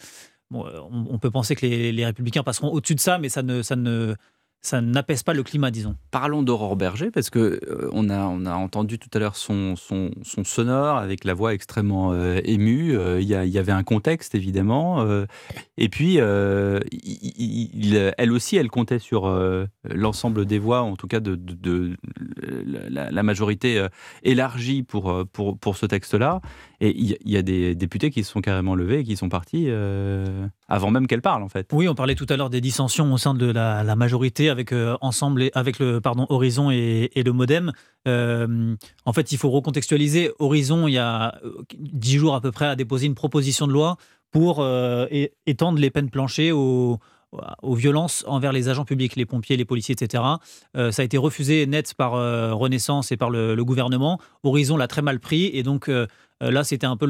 On 0.53 1.18
peut 1.18 1.32
penser 1.32 1.57
que 1.57 1.66
les, 1.66 1.90
les 1.90 2.05
républicains 2.05 2.45
passeront 2.45 2.68
au-dessus 2.68 2.95
de 2.95 3.01
ça, 3.01 3.18
mais 3.18 3.28
ça 3.28 3.43
ne, 3.43 3.62
ça 3.62 3.74
ne, 3.74 4.14
ça 4.64 4.80
n'apaise 4.80 5.24
pas 5.24 5.34
le 5.34 5.42
climat, 5.42 5.72
disons. 5.72 5.96
Parlons 6.12 6.42
d'Aurore 6.44 6.76
Berger, 6.76 7.10
parce 7.10 7.30
que 7.30 7.58
euh, 7.68 7.90
a, 8.10 8.26
on 8.28 8.46
a 8.46 8.54
entendu 8.54 8.98
tout 9.00 9.08
à 9.12 9.18
l'heure 9.18 9.34
son, 9.34 9.74
son, 9.74 10.12
son 10.22 10.44
sonore 10.44 10.98
avec 10.98 11.24
la 11.24 11.34
voix 11.34 11.52
extrêmement 11.52 12.12
euh, 12.12 12.40
émue. 12.44 12.96
Euh, 12.96 13.20
Il 13.20 13.26
y, 13.26 13.34
a- 13.34 13.44
il 13.44 13.50
y 13.50 13.58
avait 13.58 13.72
un 13.72 13.82
contexte, 13.82 14.36
évidemment. 14.36 15.00
euh, 15.02 15.26
et 15.78 15.88
puis, 15.88 16.20
euh, 16.20 16.78
il- 16.92 17.70
il- 17.74 18.14
elle 18.16 18.32
aussi, 18.32 18.56
elle 18.56 18.70
comptait 18.70 19.00
sur 19.00 19.26
euh, 19.26 19.66
l'ensemble 19.84 20.46
des 20.46 20.60
voix, 20.60 20.82
en 20.82 20.94
tout 20.94 21.08
cas 21.08 21.18
de, 21.20 21.34
de- 21.34 21.54
de 21.54 21.96
la, 22.88 23.10
la 23.10 23.22
majorité 23.24 23.78
euh, 23.78 23.88
élargie 24.22 24.84
pour, 24.84 25.10
euh, 25.10 25.24
pour, 25.24 25.58
pour 25.58 25.76
ce 25.76 25.86
texte-là. 25.86 26.40
Et 26.84 26.98
il 26.98 27.16
y, 27.24 27.36
a- 27.36 27.42
des 27.42 27.76
députés 27.76 28.10
qui 28.10 28.24
se 28.24 28.32
sont 28.32 28.40
carrément 28.40 28.74
levés 28.74 28.98
et 28.98 29.04
qui 29.04 29.16
sont 29.16 29.28
partis 29.28 29.66
euh, 29.68 30.48
avant 30.66 30.90
même 30.90 31.06
qu'elle 31.06 31.22
parle, 31.22 31.44
en 31.44 31.48
fait. 31.48 31.68
Oui, 31.72 31.88
on 31.88 31.94
parlait 31.94 32.16
tout 32.16 32.26
à 32.28 32.36
l'heure 32.36 32.50
des 32.50 32.60
dissensions 32.60 33.12
au 33.12 33.18
sein 33.18 33.34
de 33.34 33.46
la, 33.46 33.94
majorité 33.94 34.50
avec 34.50 34.72
euh, 34.72 34.96
ensemble 35.00 35.48
avec 35.54 35.78
le 35.78 36.00
pardon 36.00 36.26
Horizon 36.28 36.72
et, 36.72 37.10
le 37.14 37.32
MoDem. 37.32 37.70
Euh, 38.08 38.74
en 39.04 39.12
fait, 39.12 39.30
il 39.30 39.38
faut 39.38 39.50
recontextualiser. 39.50 40.32
Horizon, 40.40 40.88
il 40.88 40.94
y 40.94 40.98
a 40.98 41.40
dix 41.78 42.18
jours 42.18 42.34
à 42.34 42.40
peu 42.40 42.50
près, 42.50 42.66
a 42.66 42.74
déposé 42.74 43.06
une 43.06 43.14
proposition 43.14 43.68
de 43.68 43.72
loi 43.72 43.96
pour 44.32 44.66
étendre 45.46 45.78
les 45.78 45.90
peines 45.90 46.10
planchées 46.10 46.50
aux, 46.50 46.98
aux 47.62 47.74
violences 47.74 48.24
envers 48.26 48.52
les 48.52 48.68
agents 48.68 48.84
publics, 48.84 49.16
les 49.16 49.26
pompiers, 49.26 49.56
les 49.56 49.64
policiers, 49.64 49.94
etc. 49.94 50.22
Euh, 50.76 50.90
ça 50.90 51.02
a 51.02 51.04
été 51.04 51.16
refusé 51.16 51.66
net 51.66 51.94
par 51.94 52.14
euh, 52.14 52.54
Renaissance 52.54 53.12
et 53.12 53.16
par 53.16 53.30
le, 53.30 53.62
gouvernement. 53.64 54.18
Horizon 54.42 54.76
l'a 54.76 54.88
très 54.88 55.02
mal 55.02 55.18
pris 55.20 55.50
et 55.54 55.62
donc 55.62 55.88
euh, 55.88 56.06
euh, 56.42 56.50
là, 56.50 56.64
c'était 56.64 56.86
un 56.86 56.96
peu 56.96 57.06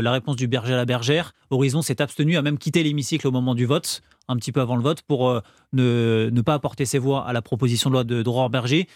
la 0.00 0.12
réponse 0.12 0.36
du 0.36 0.48
berger 0.48 0.74
à 0.74 0.76
la 0.76 0.84
bergère. 0.84 1.32
Horizon 1.50 1.82
s'est 1.82 2.02
abstenu 2.02 2.36
à 2.36 2.42
même 2.42 2.58
quitter 2.58 2.82
l'hémicycle 2.82 3.26
au 3.26 3.30
moment 3.30 3.54
du 3.54 3.64
vote, 3.64 4.02
un 4.28 4.36
petit 4.36 4.52
peu 4.52 4.60
avant 4.60 4.76
le 4.76 4.82
vote, 4.82 5.02
pour 5.02 5.28
euh, 5.30 5.40
ne, 5.72 6.40
pas 6.42 6.54
apporter 6.54 6.84
ses 6.84 6.98
voix 6.98 7.26
à 7.26 7.32
la 7.32 7.42
proposition 7.42 7.90
de 7.90 7.94
loi 7.94 8.04
de 8.04 8.22
d'Aurore 8.22 8.50
Berger, 8.50 8.86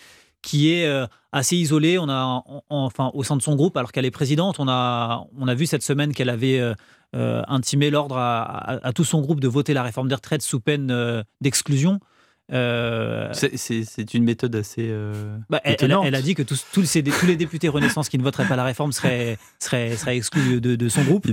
qui 0.42 0.72
est 0.72 0.86
euh, 0.86 1.06
assez 1.32 1.56
isolée. 1.56 1.98
On 1.98 2.08
a, 2.08 2.24
en- 2.24 2.62
enfin, 2.68 3.10
au 3.14 3.22
sein 3.24 3.36
de 3.36 3.42
son 3.42 3.56
groupe, 3.56 3.76
alors 3.76 3.92
qu'elle 3.92 4.04
est 4.04 4.10
présidente, 4.10 4.56
on 4.58 4.68
a, 4.68 5.26
on 5.38 5.48
a 5.48 5.54
vu 5.54 5.64
cette 5.66 5.82
semaine 5.82 6.12
qu'elle 6.12 6.30
avait 6.30 6.60
euh, 7.16 7.42
intimé 7.48 7.90
l'ordre 7.90 8.16
à, 8.16 8.42
à- 8.42 8.86
à 8.88 8.92
tout 8.92 9.04
son 9.04 9.20
groupe 9.20 9.40
de 9.40 9.48
voter 9.48 9.74
la 9.74 9.82
réforme 9.82 10.08
des 10.08 10.14
retraites 10.14 10.42
sous 10.42 10.61
peine 10.61 10.90
euh, 10.90 11.22
d'exclusion. 11.40 11.98
Euh, 12.52 13.28
C'est- 13.32 14.14
une 14.14 14.24
méthode 14.24 14.54
assez. 14.56 14.88
bah, 15.48 15.61
elle, 15.64 15.76
elle 16.04 16.14
a, 16.16 16.22
dit 16.22 16.34
que 16.34 16.42
tous, 16.42 16.64
tous, 16.72 16.84
ces- 16.84 17.02
tous 17.02 17.26
les 17.26 17.36
députés 17.36 17.68
Renaissance 17.68 18.08
qui 18.08 18.18
ne 18.18 18.22
voteraient 18.24 18.48
pas 18.48 18.56
la 18.56 18.64
réforme 18.64 18.90
seraient, 18.92 19.38
seraient, 19.61 19.96
seraient 19.96 20.16
exclus 20.16 20.61
de, 20.61 20.74
de 20.74 20.88
son 20.88 21.02
groupe. 21.02 21.26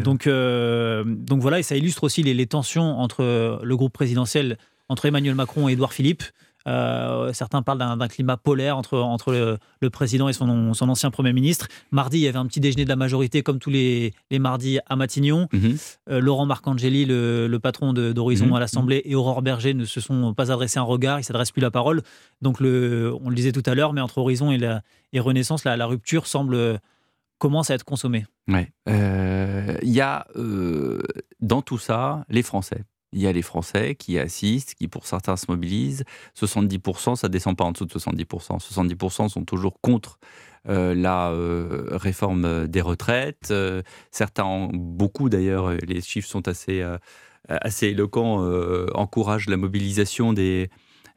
Donc, 0.00 0.26
euh, 0.26 1.04
donc 1.06 1.40
voilà, 1.42 1.58
et 1.58 1.62
ça 1.62 1.76
illustre 1.76 2.04
aussi 2.04 2.22
les, 2.22 2.32
les 2.34 2.46
tensions 2.46 2.98
entre 2.98 3.60
le 3.62 3.76
groupe 3.76 3.92
présidentiel, 3.92 4.56
entre 4.88 5.04
Emmanuel 5.06 5.34
Macron 5.34 5.68
et 5.68 5.72
Édouard 5.72 5.92
Philippe. 5.92 6.22
Euh, 6.66 7.32
certains 7.32 7.62
parlent 7.62 7.78
d'un 7.78 8.08
climat 8.08 8.36
polaire 8.36 8.76
entre, 8.78 8.98
entre 8.98 9.32
le, 9.32 9.58
le 9.80 9.90
président 9.90 10.28
et 10.28 10.32
son, 10.32 10.72
son 10.74 10.88
ancien 10.88 11.10
Premier 11.10 11.32
ministre. 11.32 11.68
Mardi, 11.90 12.18
il 12.18 12.22
y 12.22 12.28
avait 12.28 12.38
un 12.38 12.46
petit 12.46 12.60
déjeuner 12.60 12.84
de 12.84 12.88
la 12.88 12.96
majorité, 12.96 13.42
comme 13.42 13.58
tous 13.58 13.70
les, 13.70 14.14
les 14.30 14.38
mardis 14.38 14.78
à 14.86 14.96
Matignon. 14.96 15.46
Mhm. 15.52 15.76
Euh, 16.10 16.20
Laurent 16.20 16.46
Marcangeli, 16.46 17.04
le, 17.04 17.46
le 17.48 17.58
patron 17.58 17.92
d'Horizon 17.92 18.46
Mhm. 18.46 18.52
à 18.54 18.60
l'Assemblée, 18.60 19.02
et 19.04 19.14
Aurore 19.14 19.42
Berger 19.42 19.74
ne 19.74 19.84
se 19.84 20.00
sont 20.00 20.32
pas 20.34 20.50
adressés 20.50 20.78
un 20.78 20.82
regard, 20.82 21.20
ils 21.20 21.24
s'adressent 21.24 21.52
plus 21.52 21.60
la 21.62 21.70
parole. 21.70 22.02
Donc, 22.40 22.60
le, 22.60 23.14
on 23.22 23.28
le 23.28 23.34
disait 23.34 23.52
tout 23.52 23.62
à 23.66 23.74
l'heure, 23.74 23.92
mais 23.92 24.00
entre 24.00 24.18
Horizon 24.18 24.50
et, 24.50 24.58
la, 24.58 24.82
et 25.12 25.20
Renaissance, 25.20 25.64
la, 25.64 25.76
la 25.76 25.86
rupture 25.86 26.26
semble 26.26 26.80
commence 27.38 27.70
à 27.70 27.74
être 27.74 27.84
consommée. 27.84 28.24
Ouais. 28.48 28.70
Euh, 28.88 29.76
Il 29.82 29.90
y 29.90 30.00
a 30.00 30.26
dans 31.40 31.62
tout 31.62 31.78
ça 31.78 32.24
les 32.28 32.42
Français. 32.42 32.84
Il 33.14 33.20
y 33.22 33.26
a 33.26 33.32
les 33.32 33.42
Français 33.42 33.94
qui 33.94 34.18
assistent, 34.18 34.74
qui 34.74 34.88
pour 34.88 35.06
certains 35.06 35.36
se 35.36 35.46
mobilisent. 35.48 36.04
70%, 36.34 37.14
ça 37.16 37.28
descend 37.28 37.56
pas 37.56 37.64
en 37.64 37.72
dessous 37.72 37.86
de 37.86 37.92
70%. 37.92 38.58
70% 38.58 39.28
sont 39.28 39.44
toujours 39.44 39.80
contre 39.80 40.18
euh, 40.68 40.94
la 40.94 41.30
euh, 41.30 41.86
réforme 41.92 42.66
des 42.66 42.80
retraites. 42.80 43.48
Euh, 43.50 43.82
certains, 44.10 44.68
beaucoup 44.72 45.28
d'ailleurs, 45.28 45.66
euh, 45.70 45.76
les 45.86 46.00
chiffres 46.00 46.28
sont 46.28 46.48
assez, 46.48 46.80
euh, 46.82 46.98
assez 47.48 47.88
éloquents, 47.88 48.42
euh, 48.44 48.86
encouragent 48.94 49.48
la 49.48 49.56
mobilisation 49.56 50.32
des, 50.32 50.70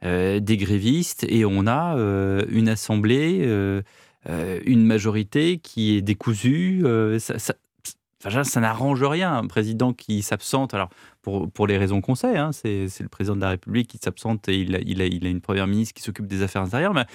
euh, 0.04 0.40
des 0.40 0.56
grévistes. 0.56 1.24
Et 1.28 1.44
on 1.44 1.66
a 1.66 1.96
euh, 1.96 2.44
une 2.50 2.68
assemblée, 2.68 3.40
euh, 3.42 3.82
euh, 4.28 4.60
une 4.66 4.84
majorité 4.84 5.58
qui 5.58 5.96
est 5.96 6.02
décousue. 6.02 6.82
euh, 6.84 7.18
ça- 7.18 7.54
Enfin, 8.24 8.42
ça 8.44 8.60
n'arrange 8.60 9.02
rien. 9.02 9.34
Un 9.34 9.46
président 9.46 9.92
qui 9.92 10.22
s'absente, 10.22 10.74
alors 10.74 10.90
pour, 11.22 11.50
pour 11.50 11.66
les 11.66 11.78
raisons 11.78 12.00
qu'on 12.00 12.14
sait, 12.14 12.36
hein, 12.36 12.50
c'est 12.52 12.88
le 13.00 13.08
président 13.08 13.36
de 13.36 13.40
la 13.40 13.50
République 13.50 13.88
qui 13.88 13.98
s'absente 13.98 14.48
et 14.48 14.56
il 14.58 14.74
a, 14.74 14.80
il, 14.80 15.26
a, 15.26 15.28
une 15.28 15.40
première 15.40 15.66
ministre 15.66 15.94
qui 15.94 16.02
s'occupe 16.02 16.26
des 16.26 16.42
affaires 16.42 16.62
intérieures. 16.62 16.94
Mais 16.94 17.06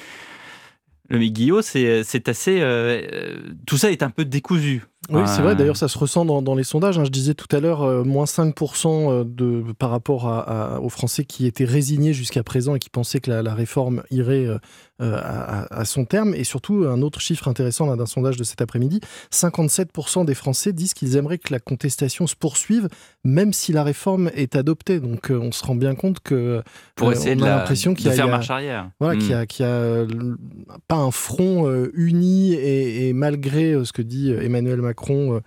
le 1.09 1.19
Guillot, 1.19 1.61
c'est 1.61 2.03
c'est 2.03 2.29
assez. 2.29 2.61
euh, 2.61 3.01
euh, 3.11 3.53
tout 3.67 3.77
ça 3.77 3.91
est 3.91 4.03
un 4.03 4.09
peu 4.09 4.25
décousu. 4.25 4.83
Oui, 5.09 5.21
c'est 5.27 5.41
vrai. 5.41 5.51
Euh, 5.51 5.55
D'ailleurs, 5.55 5.77
ça 5.77 5.87
se 5.87 5.97
ressent 5.97 6.23
dans, 6.25 6.41
dans 6.41 6.55
les 6.55 6.63
sondages. 6.63 6.97
hein. 6.97 7.03
Je 7.03 7.09
disais 7.11 7.33
tout 7.33 7.53
à 7.55 7.59
l'heure, 7.59 7.83
euh, 7.83 8.03
moins 8.03 8.25
5% 8.25 9.23
de, 9.25 9.63
par 9.77 9.89
rapport 9.89 10.27
à- 10.29 10.75
à- 10.75 10.79
aux 10.79 10.89
Français 10.89 11.25
qui 11.25 11.45
étaient 11.45 11.65
résignés 11.65 12.13
jusqu'à 12.13 12.43
présent 12.43 12.75
et 12.75 12.79
qui 12.79 12.89
pensaient 12.89 13.19
que 13.19 13.29
la, 13.29 13.41
la 13.43 13.53
réforme 13.53 14.03
irait 14.11 14.45
euh, 14.45 14.57
euh, 15.01 15.19
à, 15.19 15.83
son 15.85 16.05
terme. 16.05 16.33
Et 16.35 16.43
surtout, 16.45 16.85
un 16.87 17.01
autre 17.01 17.19
chiffre 17.19 17.47
intéressant 17.49 17.93
d'un 17.95 18.05
sondage 18.05 18.37
de 18.37 18.43
cet 18.43 18.61
après-midi 18.61 19.01
57% 19.31 20.23
des 20.25 20.33
Français 20.35 20.71
disent 20.71 20.93
qu'ils 20.93 21.17
aimeraient 21.17 21.37
que 21.39 21.51
la 21.51 21.59
contestation 21.59 22.27
se 22.27 22.35
poursuive, 22.35 22.87
même 23.25 23.51
si 23.51 23.73
la 23.73 23.83
réforme 23.83 24.29
est 24.35 24.55
adoptée. 24.55 24.99
Donc, 24.99 25.31
euh, 25.31 25.37
on 25.39 25.51
se 25.51 25.65
rend 25.65 25.75
bien 25.75 25.95
compte 25.95 26.19
que. 26.21 26.61
Pour 26.95 27.09
euh, 27.09 27.11
essayer 27.11 27.35
on 27.37 27.43
a 27.43 27.49
l'impression 27.49 27.93
qu'il 27.93 28.05
y 28.05 28.09
a- 28.09 28.13
faire 28.13 28.27
marche 28.27 28.49
arrière. 28.49 28.89
Voilà, 28.99 29.15
Mm. 29.15 29.19
qu'il 29.19 29.29
y 29.31 29.33
a, 29.33 29.45
qu'il 29.45 29.65
y 29.65 29.67
a, 29.67 29.71
euh, 29.71 30.07
l- 30.07 30.35
pas 30.87 30.95
un 30.95 31.11
front 31.11 31.67
euh, 31.67 31.91
uni 31.95 32.53
et, 32.53 33.09
et 33.09 33.13
malgré 33.13 33.73
euh, 33.73 33.83
ce 33.85 33.91
que 33.91 34.01
dit 34.01 34.31
euh, 34.31 34.41
Emmanuel 34.43 34.81
Macron 34.81 34.92
euh, 34.93 35.33
euh, 35.33 35.41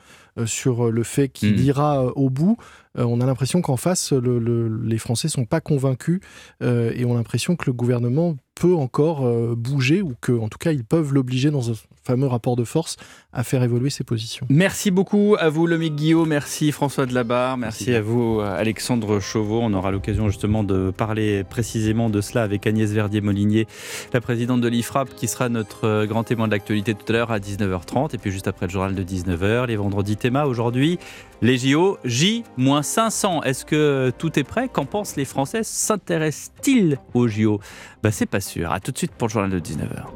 sur 0.45 0.87
euh, 0.87 0.91
le 0.91 1.03
fait 1.03 1.29
qu'il 1.29 1.55
Mm. 1.57 1.65
ira 1.65 2.05
euh, 2.05 2.11
au 2.17 2.29
bout, 2.29 2.57
euh, 2.99 3.05
on 3.05 3.21
a 3.21 3.27
l'impression 3.27 3.63
qu'en 3.63 3.77
face, 3.77 4.13
le- 4.13 4.39
le- 4.39 4.69
les 4.85 4.99
Français 4.99 5.29
sont 5.29 5.45
pas 5.47 5.61
convaincus 5.61 6.21
euh, 6.63 6.93
et 6.95 7.05
ont 7.05 7.15
l'impression 7.15 7.57
que 7.57 7.65
le 7.67 7.73
gouvernement 7.73 8.37
peut 8.55 8.75
encore 8.75 9.27
euh, 9.27 9.55
bouger 9.55 10.01
ou 10.01 10.15
que, 10.21 10.33
en 10.33 10.49
tout 10.49 10.57
cas, 10.59 10.73
ils 10.73 10.85
peuvent 10.85 11.13
l'obliger 11.13 11.51
dans 11.51 11.71
un 11.71 11.75
fameux 12.05 12.27
rapport 12.27 12.57
de 12.57 12.65
force 12.65 12.97
à 13.35 13.43
faire 13.45 13.63
évoluer 13.63 13.91
ses 13.91 14.03
positions. 14.05 14.47
Merci 14.49 14.91
beaucoup 14.91 15.37
à 15.39 15.51
vous, 15.51 15.67
Lomique 15.67 15.95
Guillot. 15.97 16.25
Merci 16.25 16.73
François 16.73 17.05
Delabarre. 17.05 17.59
Merci, 17.59 17.93
à 17.95 18.01
vous, 18.01 18.41
Alexandre 18.41 19.21
Chauveau. 19.21 19.61
On 19.63 19.75
aura 19.75 19.91
l'occasion 19.91 20.29
justement 20.29 20.65
de 20.65 20.91
parler 20.91 21.45
précisément 21.45 22.09
de 22.09 22.23
cela 22.23 22.45
avec 22.45 22.67
Agnès 22.67 22.91
Verdier-Molinier, 22.91 23.67
la 24.15 24.21
présidente 24.23 24.63
de 24.63 24.69
l'IFRAP, 24.69 25.15
qui 25.15 25.29
sera 25.29 25.51
notre 25.51 25.85
euh, 25.87 26.07
grand 26.07 26.25
témoin 26.25 26.47
de 26.47 26.53
l'actualité 26.53 26.95
tout 26.95 27.05
à 27.11 27.13
l'heure 27.13 27.31
à 27.33 27.39
19h30. 27.41 28.15
Et 28.15 28.19
puis 28.19 28.31
juste 28.31 28.49
après 28.49 28.67
le 28.67 28.73
journal 28.73 28.95
de 28.95 29.03
19h, 29.03 29.67
les 29.67 29.77
vendredis 29.77 30.17
aujourd'hui, 30.47 30.99
les 31.43 31.59
JO, 31.59 31.99
J-500. 32.05 33.45
Est-ce 33.45 33.65
que 33.65 34.13
tout 34.19 34.39
est 34.39 34.45
prêt? 34.45 34.69
Qu'en 34.69 34.85
pensent 34.85 35.17
les 35.17 35.25
Français? 35.25 35.63
S'intéressent-ils 35.63 36.99
aux 37.15 37.29
JO 37.29 37.61
bah, 38.03 38.11
C'est 38.11 38.27
pas 38.27 38.41
sûr. 38.41 38.73
À 38.73 38.81
tout 38.81 38.93
de 38.93 38.99
suite 38.99 39.13
pour 39.13 39.29
le 39.29 39.33
journal 39.33 39.51
de 39.51 39.61
19h. 39.61 40.07